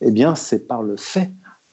eh 0.00 0.10
bien 0.12 0.36
c'est 0.36 0.68
par 0.68 0.84
le 0.84 0.96
fait 0.96 1.30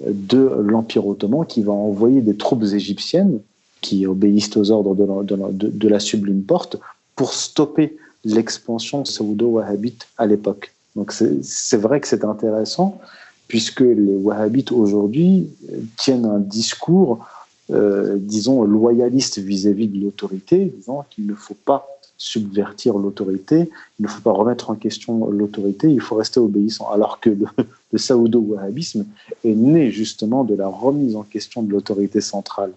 de 0.08 0.39
l'Empire 0.66 1.06
ottoman 1.06 1.45
qui 1.45 1.62
va 1.62 1.74
envoyer 1.74 2.22
des 2.22 2.36
troupes 2.36 2.64
égyptiennes 2.64 3.39
qui 3.82 4.06
obéissent 4.06 4.56
aux 4.58 4.72
ordres 4.72 4.95
de 4.95 5.88
la, 5.88 5.99
sublime 5.99 6.43
porte 6.43 6.78
pour 7.16 7.34
stopper 7.34 7.97
l'expansion 8.24 9.04
saoudo-wahhabite 9.06 10.08
à 10.18 10.28
l'époque. 10.28 10.74
Donc 10.95 11.12
c'est 11.12 11.78
vrai 11.78 11.99
que 11.99 12.08
c'est 12.08 12.24
intéressant 12.24 12.99
puisque 13.47 13.82
les 13.82 14.16
wahhabites 14.16 14.72
aujourd'hui 14.72 15.49
tiennent 15.97 16.26
un 16.26 16.39
discours, 16.39 17.26
euh, 17.72 18.16
disons, 18.18 18.64
loyaliste 18.64 19.39
vis-à-vis 19.39 19.88
-vis 19.88 19.99
de 19.99 20.04
l'autorité, 20.06 20.74
disant 20.78 21.06
qu'il 21.10 21.26
ne 21.26 21.34
faut 21.34 21.58
pas 21.66 21.86
subvertir 22.22 22.99
l'autorité, 22.99 23.72
il 23.99 24.03
ne 24.03 24.07
faut 24.07 24.22
pas 24.22 24.32
remettre 24.32 24.69
en 24.69 24.76
question 24.76 25.28
l'autorité, 25.28 25.89
il 25.89 25.99
faut 25.99 26.15
rester 26.15 26.39
obéissant. 26.39 26.88
Alors 26.91 27.19
que 27.19 27.32
le, 27.32 27.45
le 27.91 27.97
saoudo-wahhabisme 27.97 29.05
est 29.43 29.55
né 29.55 29.89
justement 29.89 30.43
de 30.43 30.53
la 30.53 30.67
remise 30.67 31.15
en 31.15 31.24
question 31.24 31.63
de 31.63 31.72
l'autorité 31.72 32.22
centrale. 32.22 32.74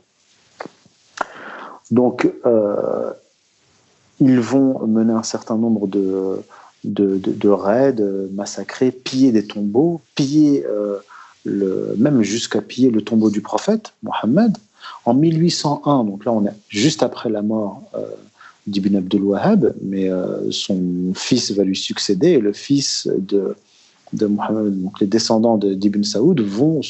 Donc, 1.91 2.33
euh, 2.47 3.13
ils 4.19 4.41
vont 4.41 4.87
mener 4.87 5.13
un 5.13 5.23
certain 5.23 5.59
nombre 5.59 5.89
de, 5.89 6.41
de, 6.85 7.49
raids, 7.49 8.03
massacrer, 8.33 8.91
piller 8.93 9.31
des 9.31 9.47
tombeaux, 9.47 10.01
piller 10.15 10.65
euh, 10.67 11.01
même 11.99 12.23
jusqu'à 12.23 12.63
piller 12.63 12.91
le 12.91 13.03
tombeau 13.03 13.29
du 13.29 13.43
prophète, 13.43 13.93
Mohammed. 14.03 14.57
En 15.05 15.13
1801, 15.13 16.05
donc 16.05 16.25
là 16.25 16.33
on 16.33 16.47
est 16.47 16.55
juste 16.69 17.03
après 17.03 17.29
la 17.29 17.43
mort 17.43 17.83
euh, 17.95 18.07
d'Ibn 18.67 18.97
Abdul 18.97 19.23
Wahhab, 19.23 19.75
mais 19.83 20.11
euh, 20.11 20.51
son 20.51 21.13
fils 21.15 21.51
va 21.53 21.65
lui 21.65 21.77
succéder, 21.77 22.29
et 22.29 22.39
le 22.39 22.53
fils 22.53 23.09
de, 23.19 23.57
Mohammed, 24.27 24.83
donc 24.83 25.01
les 25.01 25.07
descendants 25.07 25.59
d'Ibn 25.59 26.05
Saoud, 26.05 26.41
vont, 26.41 26.81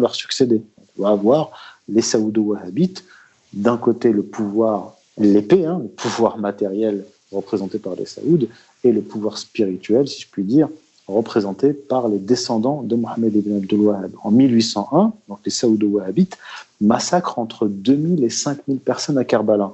leur 0.00 0.14
succéder. 0.14 0.60
On 0.98 1.02
va 1.02 1.10
avoir 1.10 1.50
les 1.88 2.02
Saoudo-Wahhabites, 2.02 3.04
d'un 3.52 3.76
côté 3.76 4.12
le 4.12 4.22
pouvoir, 4.22 4.96
l'épée, 5.18 5.64
hein, 5.64 5.80
le 5.82 5.88
pouvoir 5.88 6.38
matériel 6.38 7.04
représenté 7.32 7.78
par 7.78 7.94
les 7.94 8.06
Saouds, 8.06 8.48
et 8.84 8.92
le 8.92 9.02
pouvoir 9.02 9.38
spirituel, 9.38 10.08
si 10.08 10.22
je 10.22 10.26
puis 10.30 10.42
dire, 10.42 10.68
représenté 11.06 11.72
par 11.72 12.08
les 12.08 12.18
descendants 12.18 12.82
de 12.82 12.96
Mohammed 12.96 13.34
ibn 13.34 13.56
Abdul 13.56 13.80
Wahhab. 13.80 14.12
En 14.22 14.30
1801, 14.30 15.12
donc 15.28 15.38
les 15.44 15.50
Saoudo-Wahhabites 15.50 16.36
massacrent 16.80 17.38
entre 17.38 17.66
2000 17.66 18.24
et 18.24 18.30
5000 18.30 18.78
personnes 18.78 19.18
à 19.18 19.24
Karbala 19.24 19.72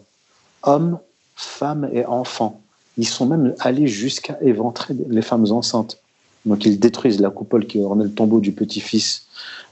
hommes, 0.67 0.99
femmes 1.35 1.89
et 1.93 2.05
enfants. 2.05 2.61
Ils 2.99 3.09
sont 3.09 3.27
même 3.27 3.55
allés 3.61 3.87
jusqu'à 3.87 4.39
éventrer 4.43 4.95
les 5.09 5.23
femmes 5.23 5.51
enceintes. 5.51 5.99
Donc 6.45 6.65
ils 6.65 6.79
détruisent 6.79 7.21
la 7.21 7.31
coupole 7.31 7.67
qui 7.67 7.81
ornait 7.81 8.05
le 8.05 8.13
tombeau 8.13 8.41
du 8.41 8.53
petit-fils 8.53 9.27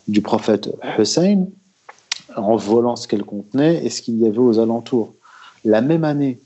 du 0.09 0.21
prophète 0.21 0.71
Hussein 0.99 1.47
en 2.37 2.57
volant 2.57 2.97
ce 2.97 3.09
qu'elle 3.09 3.25
contenait 3.25 3.85
et 3.85 3.91
ce 3.91 4.03
qu'il 4.03 4.19
y 4.19 4.27
avait 4.27 4.39
aux 4.39 4.59
alentours. 4.59 5.15
La 5.65 5.81
même 5.81 6.05
année, 6.05 6.39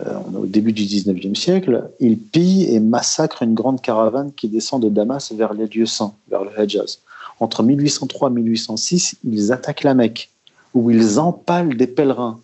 euh, 0.00 0.18
au 0.36 0.46
début 0.46 0.72
du 0.72 0.82
19e 0.82 1.34
siècle, 1.34 1.90
ils 2.00 2.18
pillent 2.18 2.74
et 2.74 2.80
massacrent 2.80 3.42
une 3.42 3.54
grande 3.54 3.80
caravane 3.80 4.32
qui 4.32 4.48
descend 4.48 4.82
de 4.82 4.88
Damas 4.88 5.32
vers 5.32 5.54
les 5.54 5.66
lieux 5.66 5.86
saints, 5.86 6.14
vers 6.28 6.44
le 6.44 6.50
Hejaz. 6.58 6.98
Entre 7.40 7.62
1803 7.62 8.30
et 8.30 8.32
1806, 8.32 9.16
ils 9.24 9.52
attaquent 9.52 9.84
la 9.84 9.94
Mecque, 9.94 10.30
où 10.74 10.90
ils 10.90 11.18
empalent 11.18 11.74
des 11.74 11.86
pèlerins 11.86 12.40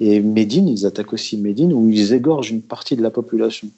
et 0.00 0.20
Médine, 0.20 0.68
ils 0.68 0.86
attaquent 0.86 1.12
aussi 1.12 1.36
Médine, 1.36 1.72
où 1.72 1.88
ils 1.88 2.12
égorgent 2.12 2.50
une 2.50 2.62
partie 2.62 2.96
de 2.96 3.02
la 3.02 3.10
population. 3.10 3.68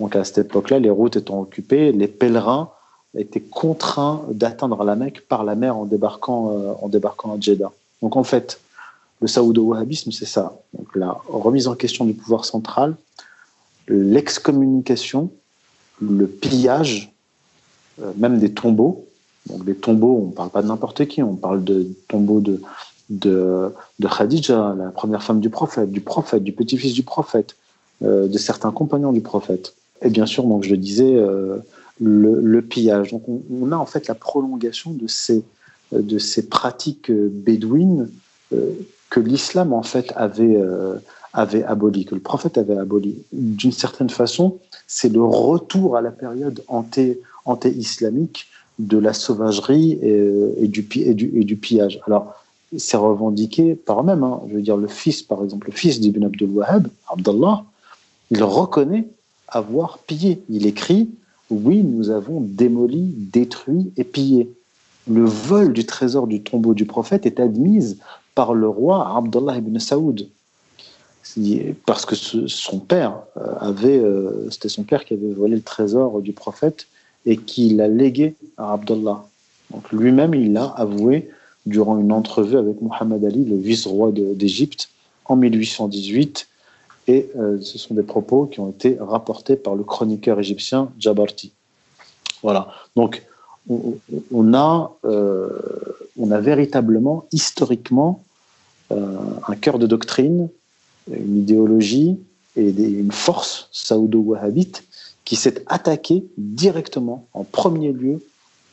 Donc 0.00 0.16
à 0.16 0.24
cette 0.24 0.38
époque-là, 0.38 0.78
les 0.78 0.90
routes 0.90 1.16
étant 1.16 1.40
occupées, 1.40 1.92
les 1.92 2.08
pèlerins 2.08 2.70
étaient 3.16 3.40
contraints 3.40 4.22
d'atteindre 4.30 4.82
la 4.84 4.96
Mecque 4.96 5.22
par 5.28 5.44
la 5.44 5.54
mer 5.54 5.76
en 5.76 5.84
débarquant, 5.84 6.50
euh, 6.50 6.72
en 6.82 6.88
débarquant 6.88 7.34
à 7.34 7.40
Jeddah. 7.40 7.72
Donc 8.02 8.16
en 8.16 8.24
fait, 8.24 8.60
le 9.20 9.28
saoudo-wahhabisme, 9.28 10.10
c'est 10.10 10.26
ça. 10.26 10.58
Donc 10.76 10.94
la 10.96 11.16
remise 11.28 11.68
en 11.68 11.74
question 11.74 12.04
du 12.04 12.12
pouvoir 12.12 12.44
central, 12.44 12.96
l'excommunication, 13.86 15.30
le 16.00 16.26
pillage, 16.26 17.12
euh, 18.02 18.12
même 18.16 18.38
des 18.38 18.52
tombeaux. 18.52 19.06
Donc 19.46 19.64
des 19.64 19.76
tombeaux, 19.76 20.20
on 20.22 20.26
ne 20.28 20.32
parle 20.32 20.50
pas 20.50 20.62
de 20.62 20.68
n'importe 20.68 21.06
qui, 21.06 21.22
on 21.22 21.36
parle 21.36 21.62
de 21.62 21.86
tombeaux 22.08 22.40
de, 22.40 22.60
de, 23.18 23.72
de 23.98 24.08
Khadija, 24.08 24.74
la 24.76 24.90
première 24.90 25.22
femme 25.22 25.40
du 25.40 25.50
prophète, 25.50 25.90
du 25.90 26.00
prophète, 26.00 26.42
du 26.42 26.52
petit-fils 26.52 26.92
du 26.92 27.02
prophète, 27.02 27.56
euh, 28.02 28.26
de 28.26 28.38
certains 28.38 28.72
compagnons 28.72 29.12
du 29.12 29.20
prophète. 29.20 29.74
Et 30.02 30.10
bien 30.10 30.26
sûr, 30.26 30.44
donc 30.44 30.64
je 30.64 30.70
le 30.70 30.76
disais, 30.76 31.14
euh, 31.16 31.58
le, 32.00 32.60
pillage. 32.60 33.12
Donc 33.12 33.22
on, 33.28 33.72
a 33.72 33.76
en 33.76 33.86
fait 33.86 34.08
la 34.08 34.14
prolongation 34.14 34.90
de 34.90 35.06
ces, 35.06 35.44
de 35.92 36.18
ces 36.18 36.48
pratiques 36.48 37.10
bédouines 37.10 38.10
euh, 38.52 38.72
que 39.10 39.20
l'islam 39.20 39.72
en 39.72 39.84
fait 39.84 40.12
avait, 40.16 40.60
avait 41.32 41.62
aboli, 41.62 42.04
que 42.04 42.16
le 42.16 42.20
prophète 42.20 42.58
avait 42.58 42.76
aboli. 42.76 43.22
D'une 43.32 43.70
certaine 43.70 44.10
façon, 44.10 44.58
c'est 44.88 45.12
le 45.12 45.22
retour 45.22 45.96
à 45.96 46.00
la 46.00 46.10
période 46.10 46.64
anté-islamique 46.66 48.48
de 48.80 48.98
la 48.98 49.12
sauvagerie 49.12 50.00
et, 50.02 50.66
du, 50.66 50.88
et, 50.96 51.14
du, 51.14 51.30
et 51.38 51.44
du 51.44 51.56
pillage. 51.56 52.00
Alors, 52.08 52.43
c'est 52.78 52.96
revendiqué 52.96 53.74
par 53.74 54.00
eux-mêmes. 54.00 54.22
Hein. 54.22 54.40
Je 54.48 54.54
veux 54.54 54.62
dire, 54.62 54.76
le 54.76 54.88
fils, 54.88 55.22
par 55.22 55.42
exemple, 55.42 55.68
le 55.68 55.72
fils 55.76 56.00
d'Ibn 56.00 56.24
Abdul 56.24 56.50
Wahhab, 56.50 56.88
Abdallah, 57.08 57.64
il 58.30 58.42
reconnaît 58.42 59.06
avoir 59.48 59.98
pillé. 59.98 60.42
Il 60.48 60.66
écrit 60.66 61.10
Oui, 61.50 61.82
nous 61.82 62.10
avons 62.10 62.40
démoli, 62.40 63.14
détruit 63.16 63.92
et 63.96 64.04
pillé. 64.04 64.50
Le 65.08 65.24
vol 65.24 65.72
du 65.72 65.84
trésor 65.84 66.26
du 66.26 66.42
tombeau 66.42 66.74
du 66.74 66.86
prophète 66.86 67.26
est 67.26 67.40
admis 67.40 67.98
par 68.34 68.54
le 68.54 68.68
roi 68.68 69.16
Abdallah 69.16 69.58
ibn 69.58 69.78
Saoud. 69.78 70.28
Parce 71.84 72.06
que 72.06 72.14
son 72.14 72.78
père 72.78 73.18
euh, 73.36 73.54
avait, 73.58 73.98
euh, 73.98 74.48
c'était 74.50 74.68
son 74.68 74.84
père 74.84 75.04
qui 75.04 75.14
avait 75.14 75.32
volé 75.32 75.56
le 75.56 75.62
trésor 75.62 76.20
du 76.20 76.32
prophète 76.32 76.86
et 77.26 77.36
qui 77.36 77.70
l'a 77.70 77.88
légué 77.88 78.34
à 78.56 78.74
Abdallah. 78.74 79.24
Donc 79.70 79.90
lui-même, 79.90 80.34
il 80.34 80.52
l'a 80.52 80.66
avoué 80.66 81.30
durant 81.66 81.98
une 81.98 82.12
entrevue 82.12 82.56
avec 82.56 82.80
Muhammad 82.80 83.24
Ali, 83.24 83.44
le 83.44 83.56
vice-roi 83.56 84.12
d'Égypte, 84.12 84.90
en 85.24 85.36
1818. 85.36 86.48
Et 87.06 87.30
euh, 87.36 87.60
ce 87.60 87.78
sont 87.78 87.94
des 87.94 88.02
propos 88.02 88.46
qui 88.46 88.60
ont 88.60 88.70
été 88.70 88.96
rapportés 89.00 89.56
par 89.56 89.74
le 89.74 89.84
chroniqueur 89.84 90.40
égyptien 90.40 90.90
Jabarti. 90.98 91.52
Voilà. 92.42 92.68
Donc, 92.96 93.22
on, 93.68 94.54
a, 94.54 94.92
euh, 95.04 95.48
on 96.18 96.30
a 96.30 96.40
véritablement, 96.40 97.26
historiquement, 97.32 98.22
euh, 98.92 99.16
un 99.48 99.56
cœur 99.56 99.78
de 99.78 99.86
doctrine, 99.86 100.48
une 101.10 101.38
idéologie 101.38 102.18
et 102.56 102.68
une 102.68 103.12
force 103.12 103.68
saoudo-wahhabite 103.72 104.84
qui 105.24 105.36
s'est 105.36 105.64
attaquée 105.66 106.24
directement, 106.36 107.26
en 107.32 107.44
premier 107.44 107.92
lieu, 107.92 108.22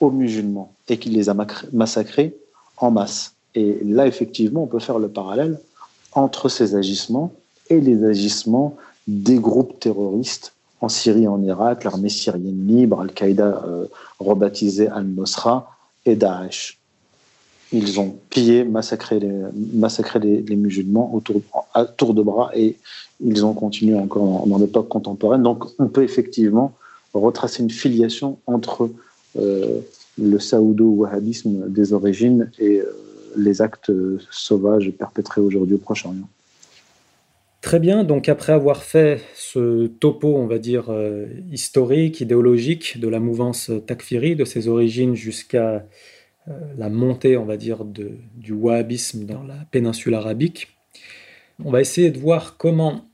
aux 0.01 0.11
musulmans 0.11 0.73
et 0.89 0.97
qui 0.97 1.09
les 1.09 1.29
a 1.29 1.35
massacrés 1.71 2.35
en 2.81 2.91
masse. 2.91 3.33
Et 3.55 3.79
là, 3.83 4.07
effectivement, 4.07 4.63
on 4.63 4.67
peut 4.67 4.79
faire 4.79 4.99
le 4.99 5.07
parallèle 5.07 5.59
entre 6.13 6.49
ces 6.49 6.75
agissements 6.75 7.31
et 7.69 7.79
les 7.79 8.03
agissements 8.03 8.75
des 9.07 9.37
groupes 9.37 9.79
terroristes 9.79 10.53
en 10.81 10.89
Syrie 10.89 11.27
en 11.27 11.41
Irak, 11.43 11.83
l'armée 11.83 12.09
syrienne 12.09 12.67
libre, 12.67 12.99
Al-Qaïda 13.01 13.63
euh, 13.65 13.85
rebaptisée 14.19 14.87
Al-Nusra 14.87 15.77
et 16.05 16.15
Daesh. 16.15 16.79
Ils 17.71 17.99
ont 17.99 18.15
pillé, 18.29 18.63
massacré 18.63 19.19
les, 19.19 19.31
massacré 19.73 20.19
les, 20.19 20.55
musulmans 20.55 21.13
autour, 21.13 21.41
à 21.73 21.85
tour 21.85 22.13
de 22.13 22.21
bras 22.21 22.51
et 22.53 22.77
ils 23.23 23.45
ont 23.45 23.53
continué 23.53 23.95
encore 23.97 24.45
dans, 24.45 24.57
l'époque 24.57 24.89
contemporaine. 24.89 25.43
Donc 25.43 25.65
on 25.79 25.87
peut 25.87 26.03
effectivement 26.03 26.73
retracer 27.13 27.63
une 27.63 27.69
filiation 27.69 28.39
entre 28.45 28.89
euh, 29.39 29.79
le 30.21 30.39
saoudo-wahhabisme 30.39 31.69
des 31.69 31.93
origines 31.93 32.51
et 32.59 32.79
euh, 32.79 32.85
les 33.35 33.61
actes 33.61 33.91
sauvages 34.29 34.91
perpétrés 34.91 35.41
aujourd'hui 35.41 35.75
au 35.75 35.79
Proche-Orient. 35.79 36.27
Très 37.61 37.79
bien, 37.79 38.03
donc 38.03 38.27
après 38.27 38.53
avoir 38.53 38.81
fait 38.81 39.21
ce 39.35 39.85
topo, 39.85 40.35
on 40.35 40.47
va 40.47 40.57
dire, 40.57 40.85
euh, 40.89 41.27
historique, 41.51 42.19
idéologique 42.19 42.99
de 42.99 43.07
la 43.07 43.19
mouvance 43.19 43.71
takfiri, 43.85 44.35
de 44.35 44.45
ses 44.45 44.67
origines 44.67 45.15
jusqu'à 45.15 45.85
euh, 46.47 46.51
la 46.77 46.89
montée, 46.89 47.37
on 47.37 47.45
va 47.45 47.57
dire, 47.57 47.85
du 47.85 48.51
wahhabisme 48.51 49.25
dans 49.25 49.43
la 49.43 49.57
péninsule 49.69 50.15
arabique, 50.15 50.69
on 51.63 51.69
va 51.69 51.81
essayer 51.81 52.09
de 52.09 52.17
voir 52.17 52.57
comment 52.57 53.05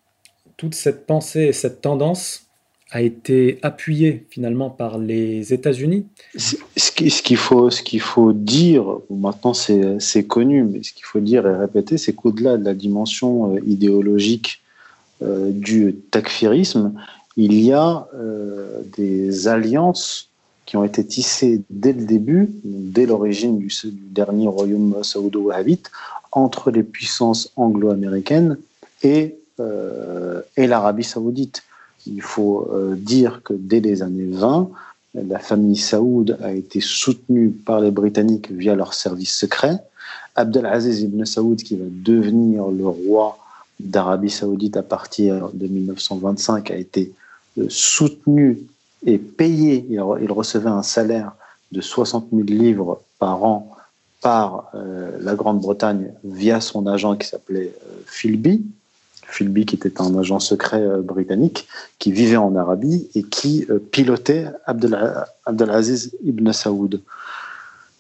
toute 0.56 0.76
cette 0.76 1.06
pensée 1.06 1.42
et 1.42 1.54
cette 1.54 1.82
tendance 1.82 2.47
a 2.92 3.02
été 3.02 3.60
appuyé 3.64 4.26
finalement 4.30 4.70
par 4.70 4.98
les 4.98 5.54
États-Unis. 5.54 6.06
Ce 6.38 7.22
qu'il 7.22 7.38
faut, 8.00 8.34
dire, 8.34 8.86
maintenant 9.10 9.54
c'est 9.54 10.24
connu, 10.24 10.64
mais 10.64 10.84
ce 10.84 10.94
qu'il 10.94 11.06
faut 11.06 11.20
dire 11.20 11.46
et 11.48 11.56
répéter, 11.56 11.98
c'est 11.98 12.14
qu'au-delà 12.14 12.58
de 12.58 12.64
la 12.64 12.74
dimension 12.74 13.56
euh, 13.56 13.60
idéologique 13.66 14.62
euh, 15.22 15.52
du 15.52 15.96
takfirisme, 16.12 16.94
il 17.36 17.54
y 17.54 17.74
a 17.74 18.08
euh, 18.16 18.82
des 18.98 19.48
alliances 19.48 20.30
qui 20.66 20.78
ont 20.78 20.84
été 20.84 21.06
tissées 21.06 21.62
dès 21.70 21.94
le 21.94 22.06
début, 22.06 22.50
dès 22.64 23.06
l'origine 23.06 23.58
du, 23.58 23.70
dernier 24.12 24.48
royaume 24.48 24.96
saoudo-wahhabite, 25.02 25.92
entre 26.32 26.72
les 26.72 26.84
puissances 26.84 27.52
anglo-américaines 27.56 28.58
et 29.04 29.38
l'Arabie 30.58 31.04
saoudite. 31.04 31.64
Il 32.08 32.22
faut 32.22 32.70
euh, 32.72 32.96
dire 32.96 33.42
que 33.44 33.54
dès 33.54 33.80
les 33.80 34.02
années 34.02 34.30
20, 34.32 34.70
la 35.14 35.40
famille 35.40 35.78
Saoud 35.78 36.38
a 36.42 36.52
été 36.52 36.80
soutenue 36.80 37.50
par 37.50 37.80
les 37.80 37.92
Britanniques 37.92 38.52
via 38.52 38.76
leur 38.76 38.94
service 38.94 39.36
secret. 39.36 39.78
Abdelaziz 40.36 41.02
ibn 41.02 41.26
Saoud, 41.26 41.58
qui 41.64 41.76
va 41.76 41.86
devenir 41.90 42.68
le 42.68 42.88
roi 42.88 43.38
d'Arabie 43.80 44.30
saoudite 44.30 44.78
à 44.78 44.84
partir 44.84 45.50
de 45.54 45.68
1925, 45.68 46.72
a 46.72 46.76
été 46.76 47.14
euh, 47.58 47.66
soutenu 47.70 48.60
et 49.06 49.18
payé. 49.18 49.86
Il 49.90 50.32
recevait 50.32 50.70
un 50.70 50.84
salaire 50.84 51.34
de 51.72 51.82
60 51.82 52.28
000 52.32 52.44
livres 52.44 53.02
par 53.20 53.44
an 53.44 53.72
par 54.22 54.72
euh, 54.74 55.18
la 55.22 55.36
Grande-Bretagne 55.36 56.12
via 56.24 56.60
son 56.62 56.88
agent 56.88 57.16
qui 57.18 57.28
s'appelait 57.28 57.74
Philby. 58.06 58.64
Philby, 59.28 59.66
qui 59.66 59.76
était 59.76 60.02
un 60.02 60.18
agent 60.18 60.40
secret 60.40 60.82
euh, 60.82 61.02
britannique, 61.02 61.68
qui 62.00 62.12
vivait 62.12 62.38
en 62.38 62.56
Arabie 62.56 63.10
et 63.14 63.24
qui 63.24 63.66
euh, 63.70 63.80
pilotait 63.80 64.48
Abdelaziz 65.46 66.12
ibn 66.24 66.52
Saoud. 66.52 67.02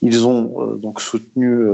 Ils 0.01 0.25
ont 0.25 0.53
euh, 0.61 0.75
donc 0.75 1.01
soutenu 1.01 1.65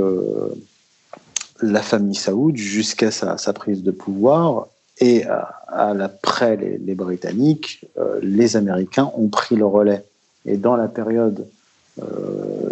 la 1.62 1.82
famille 1.82 2.16
Saoud 2.16 2.58
jusqu'à 2.58 3.12
sa, 3.12 3.54
prise 3.54 3.84
de 3.84 3.92
pouvoir 3.92 4.68
et 5.00 5.24
après 5.68 6.58
les, 6.58 6.78
les 6.78 6.96
Britanniques, 6.96 7.86
les 8.22 8.58
Américains 8.58 9.12
ont 9.18 9.28
pris 9.28 9.56
le 9.56 9.66
relais. 9.66 10.04
Et 10.46 10.58
dans 10.58 10.76
la 10.76 10.88
période 10.88 11.46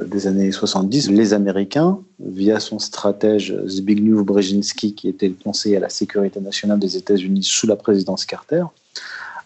des 0.06 0.28
années 0.28 0.52
70, 0.52 1.10
les 1.10 1.34
Américains, 1.34 2.00
via 2.26 2.60
son 2.60 2.80
stratège 2.80 3.56
Zbigniew 3.68 4.24
Brzezinski, 4.24 4.94
qui 4.94 5.10
était 5.10 5.28
le 5.28 5.36
conseiller 5.42 5.78
à 5.78 5.80
la 5.80 5.90
sécurité 5.90 6.40
nationale 6.40 6.80
des 6.80 6.98
États-Unis 6.98 7.44
sous 7.44 7.68
la 7.68 7.76
présidence 7.76 8.26
Carter, 8.26 8.64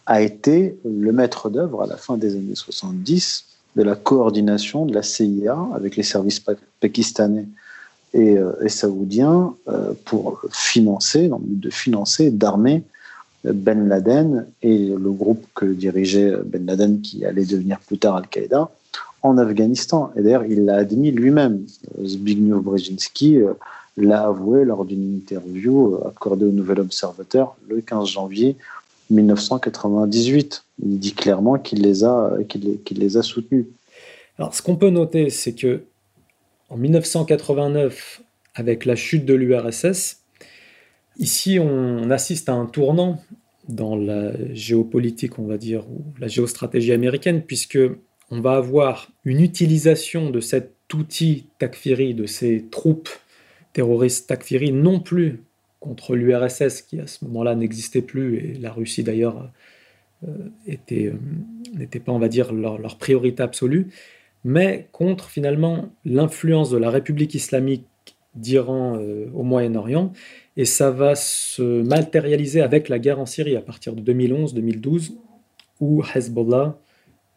a 0.06 0.22
été 0.22 0.78
le 0.86 1.12
maître 1.12 1.50
d'œuvre 1.50 1.84
à 1.84 1.88
la 1.88 1.98
fin 1.98 2.18
des 2.18 2.36
années 2.36 2.56
70 2.56 3.46
de 3.76 3.84
la 3.84 3.96
coordination 3.96 4.86
de 4.86 4.94
la 4.94 5.04
CIA 5.04 5.58
avec 5.74 5.96
les 5.96 6.04
services 6.04 6.42
pakistanais 6.80 7.48
et, 8.14 8.38
euh, 8.38 8.68
saoudiens 8.68 9.54
euh, 9.68 9.94
pour 10.06 10.42
financer, 10.52 11.28
dans 11.28 11.40
le 11.40 11.46
but 11.46 11.60
de 11.60 11.70
financer, 11.70 12.32
d'armer 12.32 12.84
Ben 13.44 13.88
Laden 13.88 14.48
et 14.62 14.88
le 14.88 15.12
groupe 15.12 15.46
que 15.54 15.66
dirigeait 15.66 16.34
Ben 16.46 16.66
Laden 16.66 17.02
qui 17.02 17.26
allait 17.26 17.46
devenir 17.46 17.80
plus 17.80 17.98
tard 17.98 18.16
Al-Qaïda 18.16 18.70
en 19.26 19.38
Afghanistan. 19.38 20.12
Et 20.16 20.22
d'ailleurs, 20.22 20.46
il 20.46 20.66
l'a 20.66 20.78
admis 20.78 21.12
lui-même. 21.12 21.66
Zbigniew 22.04 22.62
Brzezinski 22.62 23.38
euh, 23.38 23.54
l'a 23.98 24.26
avoué 24.26 24.66
lors 24.66 24.86
d'une 24.86 25.16
interview 25.16 25.96
euh, 25.96 26.08
accordée 26.08 26.46
au 26.46 26.52
Nouvel 26.52 26.80
Observateur 26.80 27.56
le 27.68 27.82
15 27.82 28.08
janvier 28.08 28.56
1998. 29.10 30.64
Il 30.84 31.00
dit 31.00 31.14
clairement 31.14 31.58
qu'il 31.58 31.82
les 31.82 32.04
a, 32.04 32.32
qu'il 32.48 33.00
les 33.00 33.18
a 33.18 33.22
soutenus. 33.22 33.66
Alors, 34.38 34.54
ce 34.54 34.62
qu'on 34.62 34.76
peut 34.76 34.90
noter, 34.90 35.30
c'est 35.30 35.54
que 35.54 35.82
en 36.70 36.78
1989, 36.78 38.22
avec 38.56 38.86
la 38.86 38.96
chute 38.96 39.26
de 39.26 39.34
l'URSS, 39.34 40.22
ici, 41.18 41.60
on 41.60 42.10
assiste 42.10 42.50
à 42.50 42.54
un 42.54 42.66
tournant 42.66 43.22
dans 43.70 43.96
la 43.96 44.32
géopolitique, 44.54 45.40
on 45.40 45.46
va 45.46 45.58
dire, 45.58 45.86
ou 45.90 46.04
la 46.20 46.28
géostratégie 46.28 46.92
américaine, 46.92 47.42
puisque 47.42 47.80
on 48.32 48.42
va 48.42 48.56
avoir 48.56 49.10
une 49.24 49.42
utilisation 49.42 50.30
de 50.30 50.40
cet 50.40 50.74
outil 50.94 51.48
Takfiri, 51.60 52.14
de 52.14 52.26
ces 52.26 52.66
troupes 52.70 53.10
terroristes 53.74 54.28
Takfiri, 54.28 54.72
non 54.72 55.00
plus 55.00 55.44
contre 55.80 56.16
l'URSS 56.16 56.82
qui 56.82 57.00
à 57.00 57.08
ce 57.08 57.24
moment-là 57.26 57.56
n'existait 57.56 58.02
plus 58.02 58.38
et 58.38 58.54
la 58.56 58.72
Russie 58.72 59.04
d'ailleurs 59.04 59.52
euh, 60.28 60.50
euh, 60.92 61.12
n'était 61.74 62.00
pas, 62.00 62.12
on 62.12 62.20
va 62.20 62.30
dire, 62.30 62.54
leur, 62.54 62.98
priorité 62.98 63.44
absolue, 63.44 63.88
mais 64.44 64.88
contre 64.92 65.30
finalement 65.30 65.90
l'influence 66.06 66.70
de 66.70 66.78
la 66.78 66.90
République 66.90 67.36
islamique 67.36 67.86
d'Iran 68.34 68.98
euh, 68.98 69.28
au 69.34 69.44
Moyen-Orient. 69.44 70.14
Et 70.58 70.66
ça 70.66 70.90
va 70.90 71.16
se 71.16 71.84
matérialiser 71.84 72.62
avec 72.62 72.90
la 72.90 72.98
guerre 72.98 73.20
en 73.20 73.26
Syrie 73.26 73.56
à 73.56 73.62
partir 73.62 73.94
de 73.94 74.14
2011-2012, 74.14 75.12
où 75.82 76.04
Hezbollah 76.16 76.80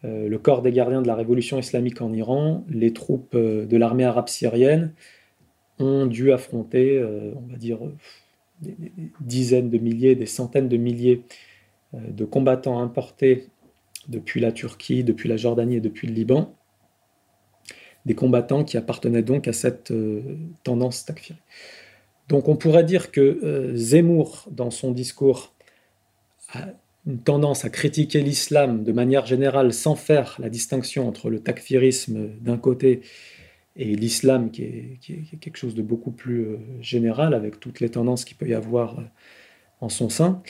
le 0.04 0.36
corps 0.38 0.62
des 0.62 0.70
gardiens 0.70 1.02
de 1.02 1.08
la 1.08 1.14
révolution 1.14 1.58
islamique 1.58 2.00
en 2.00 2.12
Iran, 2.12 2.64
les 2.68 2.92
troupes 2.92 3.34
euh, 3.34 3.66
de 3.66 3.76
l'armée 3.76 4.04
arabe 4.04 4.28
syrienne 4.28 4.92
ont 5.80 6.06
dû 6.06 6.32
affronter, 6.32 6.98
euh, 6.98 7.32
on 7.36 7.50
va 7.50 7.56
dire, 7.56 7.78
des, 8.60 8.76
dizaines 9.20 9.70
de 9.70 9.78
milliers, 9.78 10.14
des 10.14 10.26
centaines 10.26 10.68
de 10.68 10.76
milliers 10.76 11.22
de 11.94 12.24
combattants 12.26 12.80
importés 12.80 13.46
depuis 14.08 14.40
la 14.40 14.52
Turquie, 14.52 15.04
depuis 15.04 15.28
la 15.28 15.36
Jordanie 15.36 15.76
et 15.76 15.80
depuis 15.80 16.06
le 16.06 16.12
Liban, 16.12 16.54
des 18.04 18.14
combattants 18.14 18.62
qui 18.62 18.76
appartenaient 18.76 19.22
donc 19.22 19.48
à 19.48 19.52
cette 19.52 19.92
tendance 20.64 21.06
takfiri. 21.06 21.38
Donc 22.28 22.48
on 22.48 22.56
pourrait 22.56 22.84
dire 22.84 23.10
que 23.10 23.72
Zemmour, 23.74 24.48
dans 24.50 24.70
son 24.70 24.92
discours, 24.92 25.54
tendance 27.16 27.64
à 27.64 27.70
critiquer 27.70 28.20
l'islam 28.20 28.84
de 28.84 28.92
manière 28.92 29.26
générale 29.26 29.72
sans 29.72 29.94
faire 29.94 30.36
la 30.38 30.50
distinction 30.50 31.08
entre 31.08 31.30
le 31.30 31.40
takfirisme 31.40 32.28
d'un 32.40 32.58
côté 32.58 33.00
et 33.76 33.94
l'islam 33.94 34.50
qui 34.50 34.62
est, 34.64 34.98
quelque 35.40 35.56
chose 35.56 35.74
de 35.74 35.82
beaucoup 35.82 36.10
plus 36.10 36.46
euh, 36.46 36.56
général 36.80 37.32
avec 37.32 37.60
toutes 37.60 37.80
les 37.80 37.88
tendances 37.88 38.24
qu'il 38.24 38.36
peut 38.36 38.48
y 38.48 38.54
avoir 38.54 38.98
euh, 38.98 39.02
en 39.80 39.88
son 39.88 40.08
sein, 40.08 40.42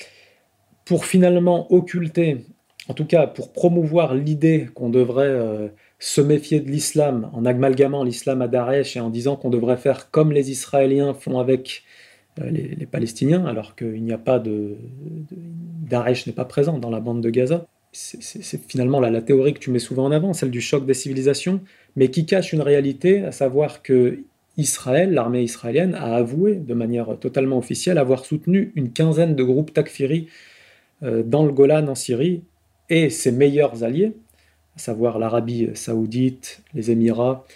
pour 0.86 1.04
finalement 1.04 1.70
occulter, 1.70 2.46
en 2.88 2.94
tout 2.94 3.04
cas 3.04 3.26
pour 3.26 3.52
promouvoir 3.52 4.14
l'idée 4.14 4.68
qu'on 4.74 4.88
devrait 4.88 5.26
euh, 5.26 5.68
se 5.98 6.22
méfier 6.22 6.61
de 6.61 6.70
l'islam 6.70 7.30
en 7.34 7.44
amalgamant 7.44 8.02
l'islam 8.02 8.40
à 8.40 8.48
Daesh 8.48 8.96
et 8.96 9.00
en 9.00 9.11
disant 9.11 9.36
qu'on 9.36 9.50
devrait 9.50 9.76
faire 9.76 10.11
comme 10.11 10.32
les 10.32 10.50
Israéliens 10.50 11.12
font 11.12 11.38
avec 11.38 11.82
euh, 12.41 12.51
les, 12.51 12.86
Palestiniens, 12.86 13.47
alors 13.47 13.74
qu'il 13.74 14.03
n'y 14.03 14.12
a 14.12 14.18
pas 14.18 14.39
de, 14.39 14.76
Daesh 15.89 16.26
n'est 16.26 16.32
pas 16.32 16.45
présent 16.45 16.78
dans 16.78 16.91
la 16.91 17.01
bande 17.01 17.22
de 17.22 17.30
Gaza. 17.30 17.66
C'est 17.93 18.61
finalement 18.68 19.01
la, 19.01 19.22
théorie 19.22 19.55
que 19.55 19.59
tu 19.59 19.70
mets 19.70 19.78
souvent 19.78 20.05
en 20.05 20.12
avant, 20.12 20.32
celle 20.34 20.51
du 20.51 20.61
choc 20.61 20.84
des 20.84 20.95
civilisations, 20.95 21.61
mais 21.97 22.11
qui 22.11 22.26
cache 22.26 22.53
une 22.53 22.61
réalité, 22.61 23.24
à 23.24 23.32
savoir 23.32 23.82
que 23.82 24.20
Israël, 24.59 25.12
l'armée 25.12 25.43
israélienne, 25.43 25.95
a 25.95 26.16
avoué 26.16 26.57
de 26.57 26.74
manière 26.74 27.18
totalement 27.18 27.57
officielle 27.57 27.97
avoir 27.97 28.24
soutenu 28.24 28.72
une 28.74 28.93
quinzaine 28.93 29.34
de 29.34 29.43
groupes 29.43 29.72
takfiri 29.72 30.28
dans 31.01 31.47
le 31.47 31.53
Golan 31.53 31.86
en 31.86 31.95
Syrie 31.95 32.43
et 32.91 33.09
ses 33.09 33.32
meilleurs 33.32 33.84
alliés, 33.84 34.12
à 34.76 34.78
savoir 34.78 35.18
l'Arabie 35.18 35.70
saoudite, 35.74 36.62
les 36.74 36.91
Émirats, 36.91 37.47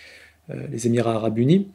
les 0.70 0.86
Émirats 0.86 1.16
arabes 1.16 1.38
unis, 1.38 1.68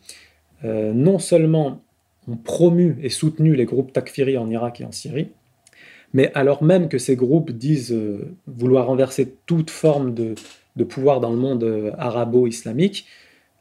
non 0.64 1.20
seulement 1.20 1.84
ont 2.28 2.36
promu 2.36 2.98
et 3.02 3.10
soutenu 3.10 3.56
les 3.56 3.66
groupes 3.66 3.94
takfiri 3.94 4.38
en 4.38 4.50
Irak 4.50 4.82
et 4.82 4.86
en 4.86 4.92
Syrie, 4.92 5.30
mais 6.14 6.32
alors 6.34 6.64
même 6.64 6.90
que 6.90 6.98
ces 6.98 7.16
groupes 7.16 7.52
disent 7.52 7.94
euh, 7.94 8.36
vouloir 8.48 8.88
renverser 8.88 9.36
toute 9.46 9.70
forme 9.70 10.14
de, 10.14 10.36
pouvoir 10.86 11.20
dans 11.20 11.32
le 11.32 11.38
monde 11.38 11.64
euh, 11.64 11.92
arabo-islamique, 11.98 13.06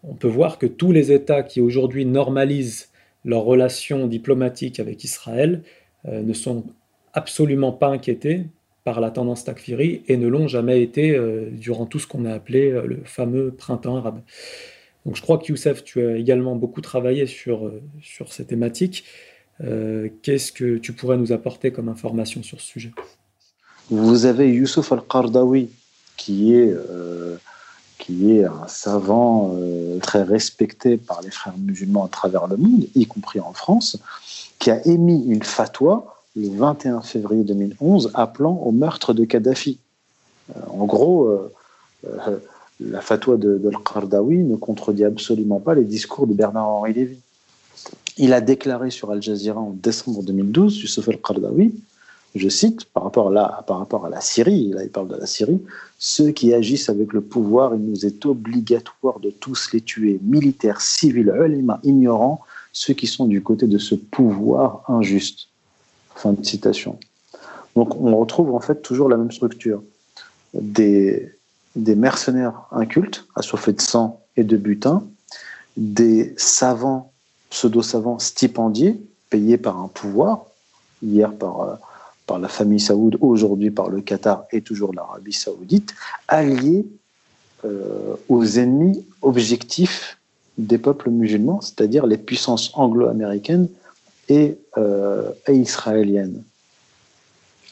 on 0.05 0.15
peut 0.15 0.29
voir 0.29 0.59
que 0.59 0.67
tous 0.67 0.93
les 0.93 1.11
États 1.13 1.43
qui 1.43 1.61
aujourd'hui 1.61 2.05
normalisent 2.05 2.91
leurs 3.25 3.43
relations 3.43 4.07
diplomatiques 4.07 4.79
avec 4.79 5.03
Israël 5.03 5.63
euh, 6.07 6.23
ne 6.23 6.33
sont 6.33 6.65
absolument 7.13 7.73
pas 7.73 7.89
inquiétés 7.89 8.45
par 8.85 9.01
la 9.01 9.11
tendance 9.11 9.43
takfiri 9.43 10.03
et 10.07 10.17
ne 10.17 10.29
l'ont 10.29 10.47
jamais 10.47 10.81
été 10.81 11.19
durant 11.51 11.87
tout 11.87 11.99
ce 11.99 12.07
qu'on 12.07 12.25
a 12.25 12.33
appelé 12.33 12.71
le 12.71 13.01
fameux 13.05 13.51
printemps 13.51 13.97
arabe. 13.97 14.21
Donc 15.07 15.15
je 15.15 15.23
crois 15.23 15.39
que 15.39 15.47
Youssef, 15.47 15.85
tu 15.85 16.05
as 16.05 16.17
également 16.17 16.57
beaucoup 16.57 16.81
travaillé 16.81 17.27
sur, 17.27 17.71
sur 18.03 18.33
ces 18.33 18.45
thématiques. 18.45 19.05
Euh, 19.63 20.09
qu'est-ce 20.23 20.53
que 20.53 20.77
tu 20.79 20.93
pourrais 20.93 21.17
nous 21.17 21.33
apporter 21.33 21.71
comme 21.73 21.89
information 21.89 22.43
sur 22.43 22.61
ce 22.61 22.67
sujet? 22.67 22.93
Vous 23.89 24.27
avez 24.27 24.53
Youssouf 24.53 24.93
Al-Qardawi, 24.93 25.71
qui 26.17 26.55
est, 26.55 26.73
euh, 26.73 27.37
qui 27.99 28.33
est 28.37 28.45
un 28.45 28.67
savant 28.67 29.55
euh, 29.57 29.99
très 30.01 30.25
respecté 30.25 30.97
par 30.97 31.23
les 31.23 31.31
frères 31.31 31.57
musulmans 31.57 32.05
à 32.05 32.09
travers 32.09 32.49
le 32.49 32.57
monde, 32.57 32.87
y 32.95 33.07
compris 33.07 33.41
en 33.41 33.53
France, 33.53 33.99
qui 34.59 34.71
a 34.71 34.85
émis 34.87 35.25
une 35.29 35.43
fatwa 35.43 36.23
le 36.35 36.49
21 36.51 37.01
février 37.01 37.45
2011 37.45 38.11
appelant 38.15 38.57
au 38.57 38.73
meurtre 38.73 39.15
de 39.15 39.25
Kadhafi. 39.25 39.79
en 40.69 40.85
gros, 40.85 41.51
la 42.81 43.01
fatwa 43.01 43.37
de, 43.37 43.59
de 43.59 43.69
Al-Qardawi 43.69 44.39
ne 44.39 44.57
contredit 44.57 45.05
absolument 45.05 45.61
pas 45.61 45.75
les 45.75 45.85
discours 45.85 46.27
de 46.27 46.35
Bernard-Henri 46.35 46.93
Lévy. 46.93 47.19
Il 48.19 48.33
a 48.33 48.41
déclaré 48.41 48.91
sur 48.91 49.11
Al 49.11 49.23
Jazeera 49.23 49.61
en 49.61 49.71
décembre 49.71 50.23
2012, 50.23 50.81
Youssef 50.81 51.09
al-Qardawi, 51.09 51.73
je 52.37 52.49
cite, 52.49 52.85
par 52.87 53.05
rapport, 53.05 53.29
à 53.29 53.33
la, 53.33 53.65
par 53.67 53.79
rapport 53.79 54.05
à 54.05 54.11
la 54.11 54.21
Syrie, 54.21 54.71
là 54.71 54.83
il 54.83 54.91
parle 54.91 55.09
de 55.09 55.17
la 55.17 55.27
Syrie, 55.27 55.61
ceux 55.99 56.33
qui 56.33 56.53
agissent 56.53 56.91
avec 56.91 57.13
le 57.13 57.23
pouvoir, 57.23 57.75
il 57.75 57.81
nous 57.81 58.05
est 58.05 58.27
obligatoire 58.27 59.21
de 59.21 59.31
tous 59.31 59.73
les 59.73 59.81
tuer, 59.81 60.21
militaires, 60.23 60.81
civils, 60.81 61.33
ulama, 61.35 61.81
ignorants, 61.83 62.41
ceux 62.73 62.93
qui 62.93 63.07
sont 63.07 63.27
du 63.27 63.43
côté 63.43 63.67
de 63.67 63.79
ce 63.79 63.95
pouvoir 63.95 64.83
injuste. 64.89 65.49
Fin 66.15 66.33
de 66.33 66.45
citation. 66.45 66.99
Donc 67.75 67.95
on 68.01 68.17
retrouve 68.17 68.55
en 68.55 68.61
fait 68.61 68.83
toujours 68.83 69.09
la 69.09 69.17
même 69.17 69.33
structure. 69.33 69.83
Des, 70.55 71.36
des 71.77 71.95
mercenaires 71.95 72.67
incultes, 72.73 73.27
assoiffés 73.37 73.73
de 73.73 73.81
sang 73.81 74.21
et 74.37 74.45
de 74.45 74.57
butin, 74.57 75.05
des 75.77 76.35
savants 76.39 77.13
pseudo-savants 77.51 78.19
stipendiés, 78.19 79.01
payés 79.31 79.59
par 79.59 79.79
un 79.79 79.89
pouvoir, 79.89 80.47
hier 81.03 81.33
par, 81.33 81.61
euh, 81.61 81.75
la 82.39 82.49
famille 82.49 82.81
saoud, 82.81 83.19
aujourd'hui 83.21 83.71
par 83.71 83.89
le 83.89 84.01
Qatar 84.01 84.47
et 84.51 84.61
toujours 84.61 84.93
l'Arabie 84.93 85.33
saoudite, 85.33 85.95
alliés 86.27 86.87
euh, 87.65 88.17
aux 88.29 88.45
ennemis 88.45 89.05
objectifs 89.23 90.19
des 90.59 90.79
peuples 90.79 91.11
musulmans, 91.11 91.61
c'est-à-dire 91.61 92.07
les 92.07 92.17
puissances 92.17 92.71
anglo-américaines 92.75 93.69
et, 94.29 94.59
euh, 94.77 95.31
et 95.47 95.55
israéliennes. 95.55 96.43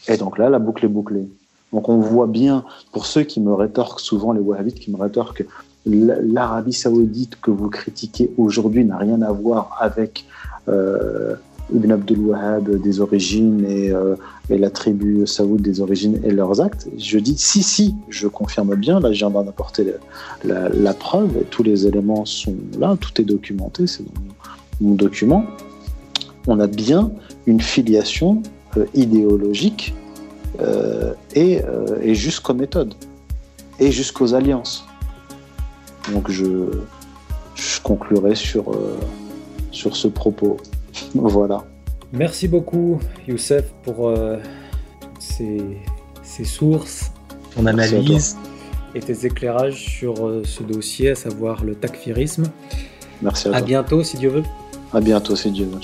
Et 0.06 0.18
donc 0.18 0.38
là, 0.38 0.50
la 0.50 0.58
boucle 0.58 0.84
est 0.84 0.88
bouclée. 0.88 1.26
Donc 1.74 1.88
on 1.88 1.98
voit 1.98 2.28
bien, 2.28 2.64
pour 2.92 3.04
ceux 3.04 3.24
qui 3.24 3.40
me 3.40 3.52
rétorquent 3.52 4.00
souvent, 4.00 4.32
les 4.32 4.40
wahhabites 4.40 4.78
qui 4.78 4.92
me 4.92 4.96
rétorquent, 4.96 5.44
l'Arabie 5.84 6.72
saoudite 6.72 7.40
que 7.40 7.50
vous 7.50 7.68
critiquez 7.68 8.30
aujourd'hui 8.38 8.84
n'a 8.84 8.96
rien 8.96 9.20
à 9.22 9.32
voir 9.32 9.76
avec 9.80 10.24
euh, 10.68 11.34
Ibn 11.74 11.90
Abdul 11.90 12.18
Wahhab 12.20 12.80
des 12.80 13.00
origines 13.00 13.64
euh, 13.66 14.14
et, 14.50 14.56
la 14.56 14.70
tribu 14.70 15.26
saoud 15.26 15.60
des 15.60 15.80
origines 15.80 16.20
et 16.22 16.30
leurs 16.30 16.60
actes. 16.60 16.88
Je 16.96 17.18
dis 17.18 17.36
si, 17.36 17.64
si, 17.64 17.96
je 18.08 18.28
confirme 18.28 18.76
bien, 18.76 19.00
là 19.00 19.12
je 19.12 19.18
viens 19.18 19.30
d'en 19.30 19.44
la, 20.44 20.94
preuve, 20.94 21.42
tous 21.50 21.64
les 21.64 21.88
éléments 21.88 22.24
sont 22.24 22.54
là, 22.78 22.96
tout 23.00 23.20
est 23.20 23.24
documenté, 23.24 23.88
c'est 23.88 24.04
mon, 24.80 24.94
document. 24.94 25.44
On 26.46 26.60
a 26.60 26.68
bien 26.68 27.10
une 27.46 27.60
filiation 27.60 28.42
euh, 28.76 28.86
idéologique 28.94 29.92
et, 31.34 31.60
et 32.02 32.14
jusqu'aux 32.14 32.54
méthodes 32.54 32.94
et 33.78 33.90
jusqu'aux 33.90 34.34
alliances. 34.34 34.86
Donc 36.12 36.30
je, 36.30 36.70
conclurai 37.82 38.34
sur, 38.34 38.72
euh, 38.72 38.98
sur 39.70 39.96
ce 39.96 40.08
propos. 40.08 40.56
voilà. 41.14 41.64
Merci 42.12 42.48
beaucoup 42.48 42.98
Youssef 43.26 43.72
pour 43.82 44.08
euh, 44.08 44.38
ces, 45.18 45.78
sources, 46.44 47.12
ton 47.54 47.66
analyse 47.66 48.36
et 48.94 49.00
tes 49.00 49.26
éclairages 49.26 49.84
sur 49.86 50.26
euh, 50.26 50.42
ce 50.44 50.62
dossier, 50.62 51.10
à 51.10 51.14
savoir 51.14 51.64
le 51.64 51.74
takfirisme. 51.74 52.44
Merci 53.22 53.48
à, 53.48 53.56
à 53.56 53.60
bientôt 53.60 54.02
si 54.02 54.16
Dieu 54.16 54.30
veut. 54.30 54.44
À 54.92 55.00
bientôt 55.00 55.34
si 55.34 55.50
Dieu 55.50 55.66
veut. 55.66 55.80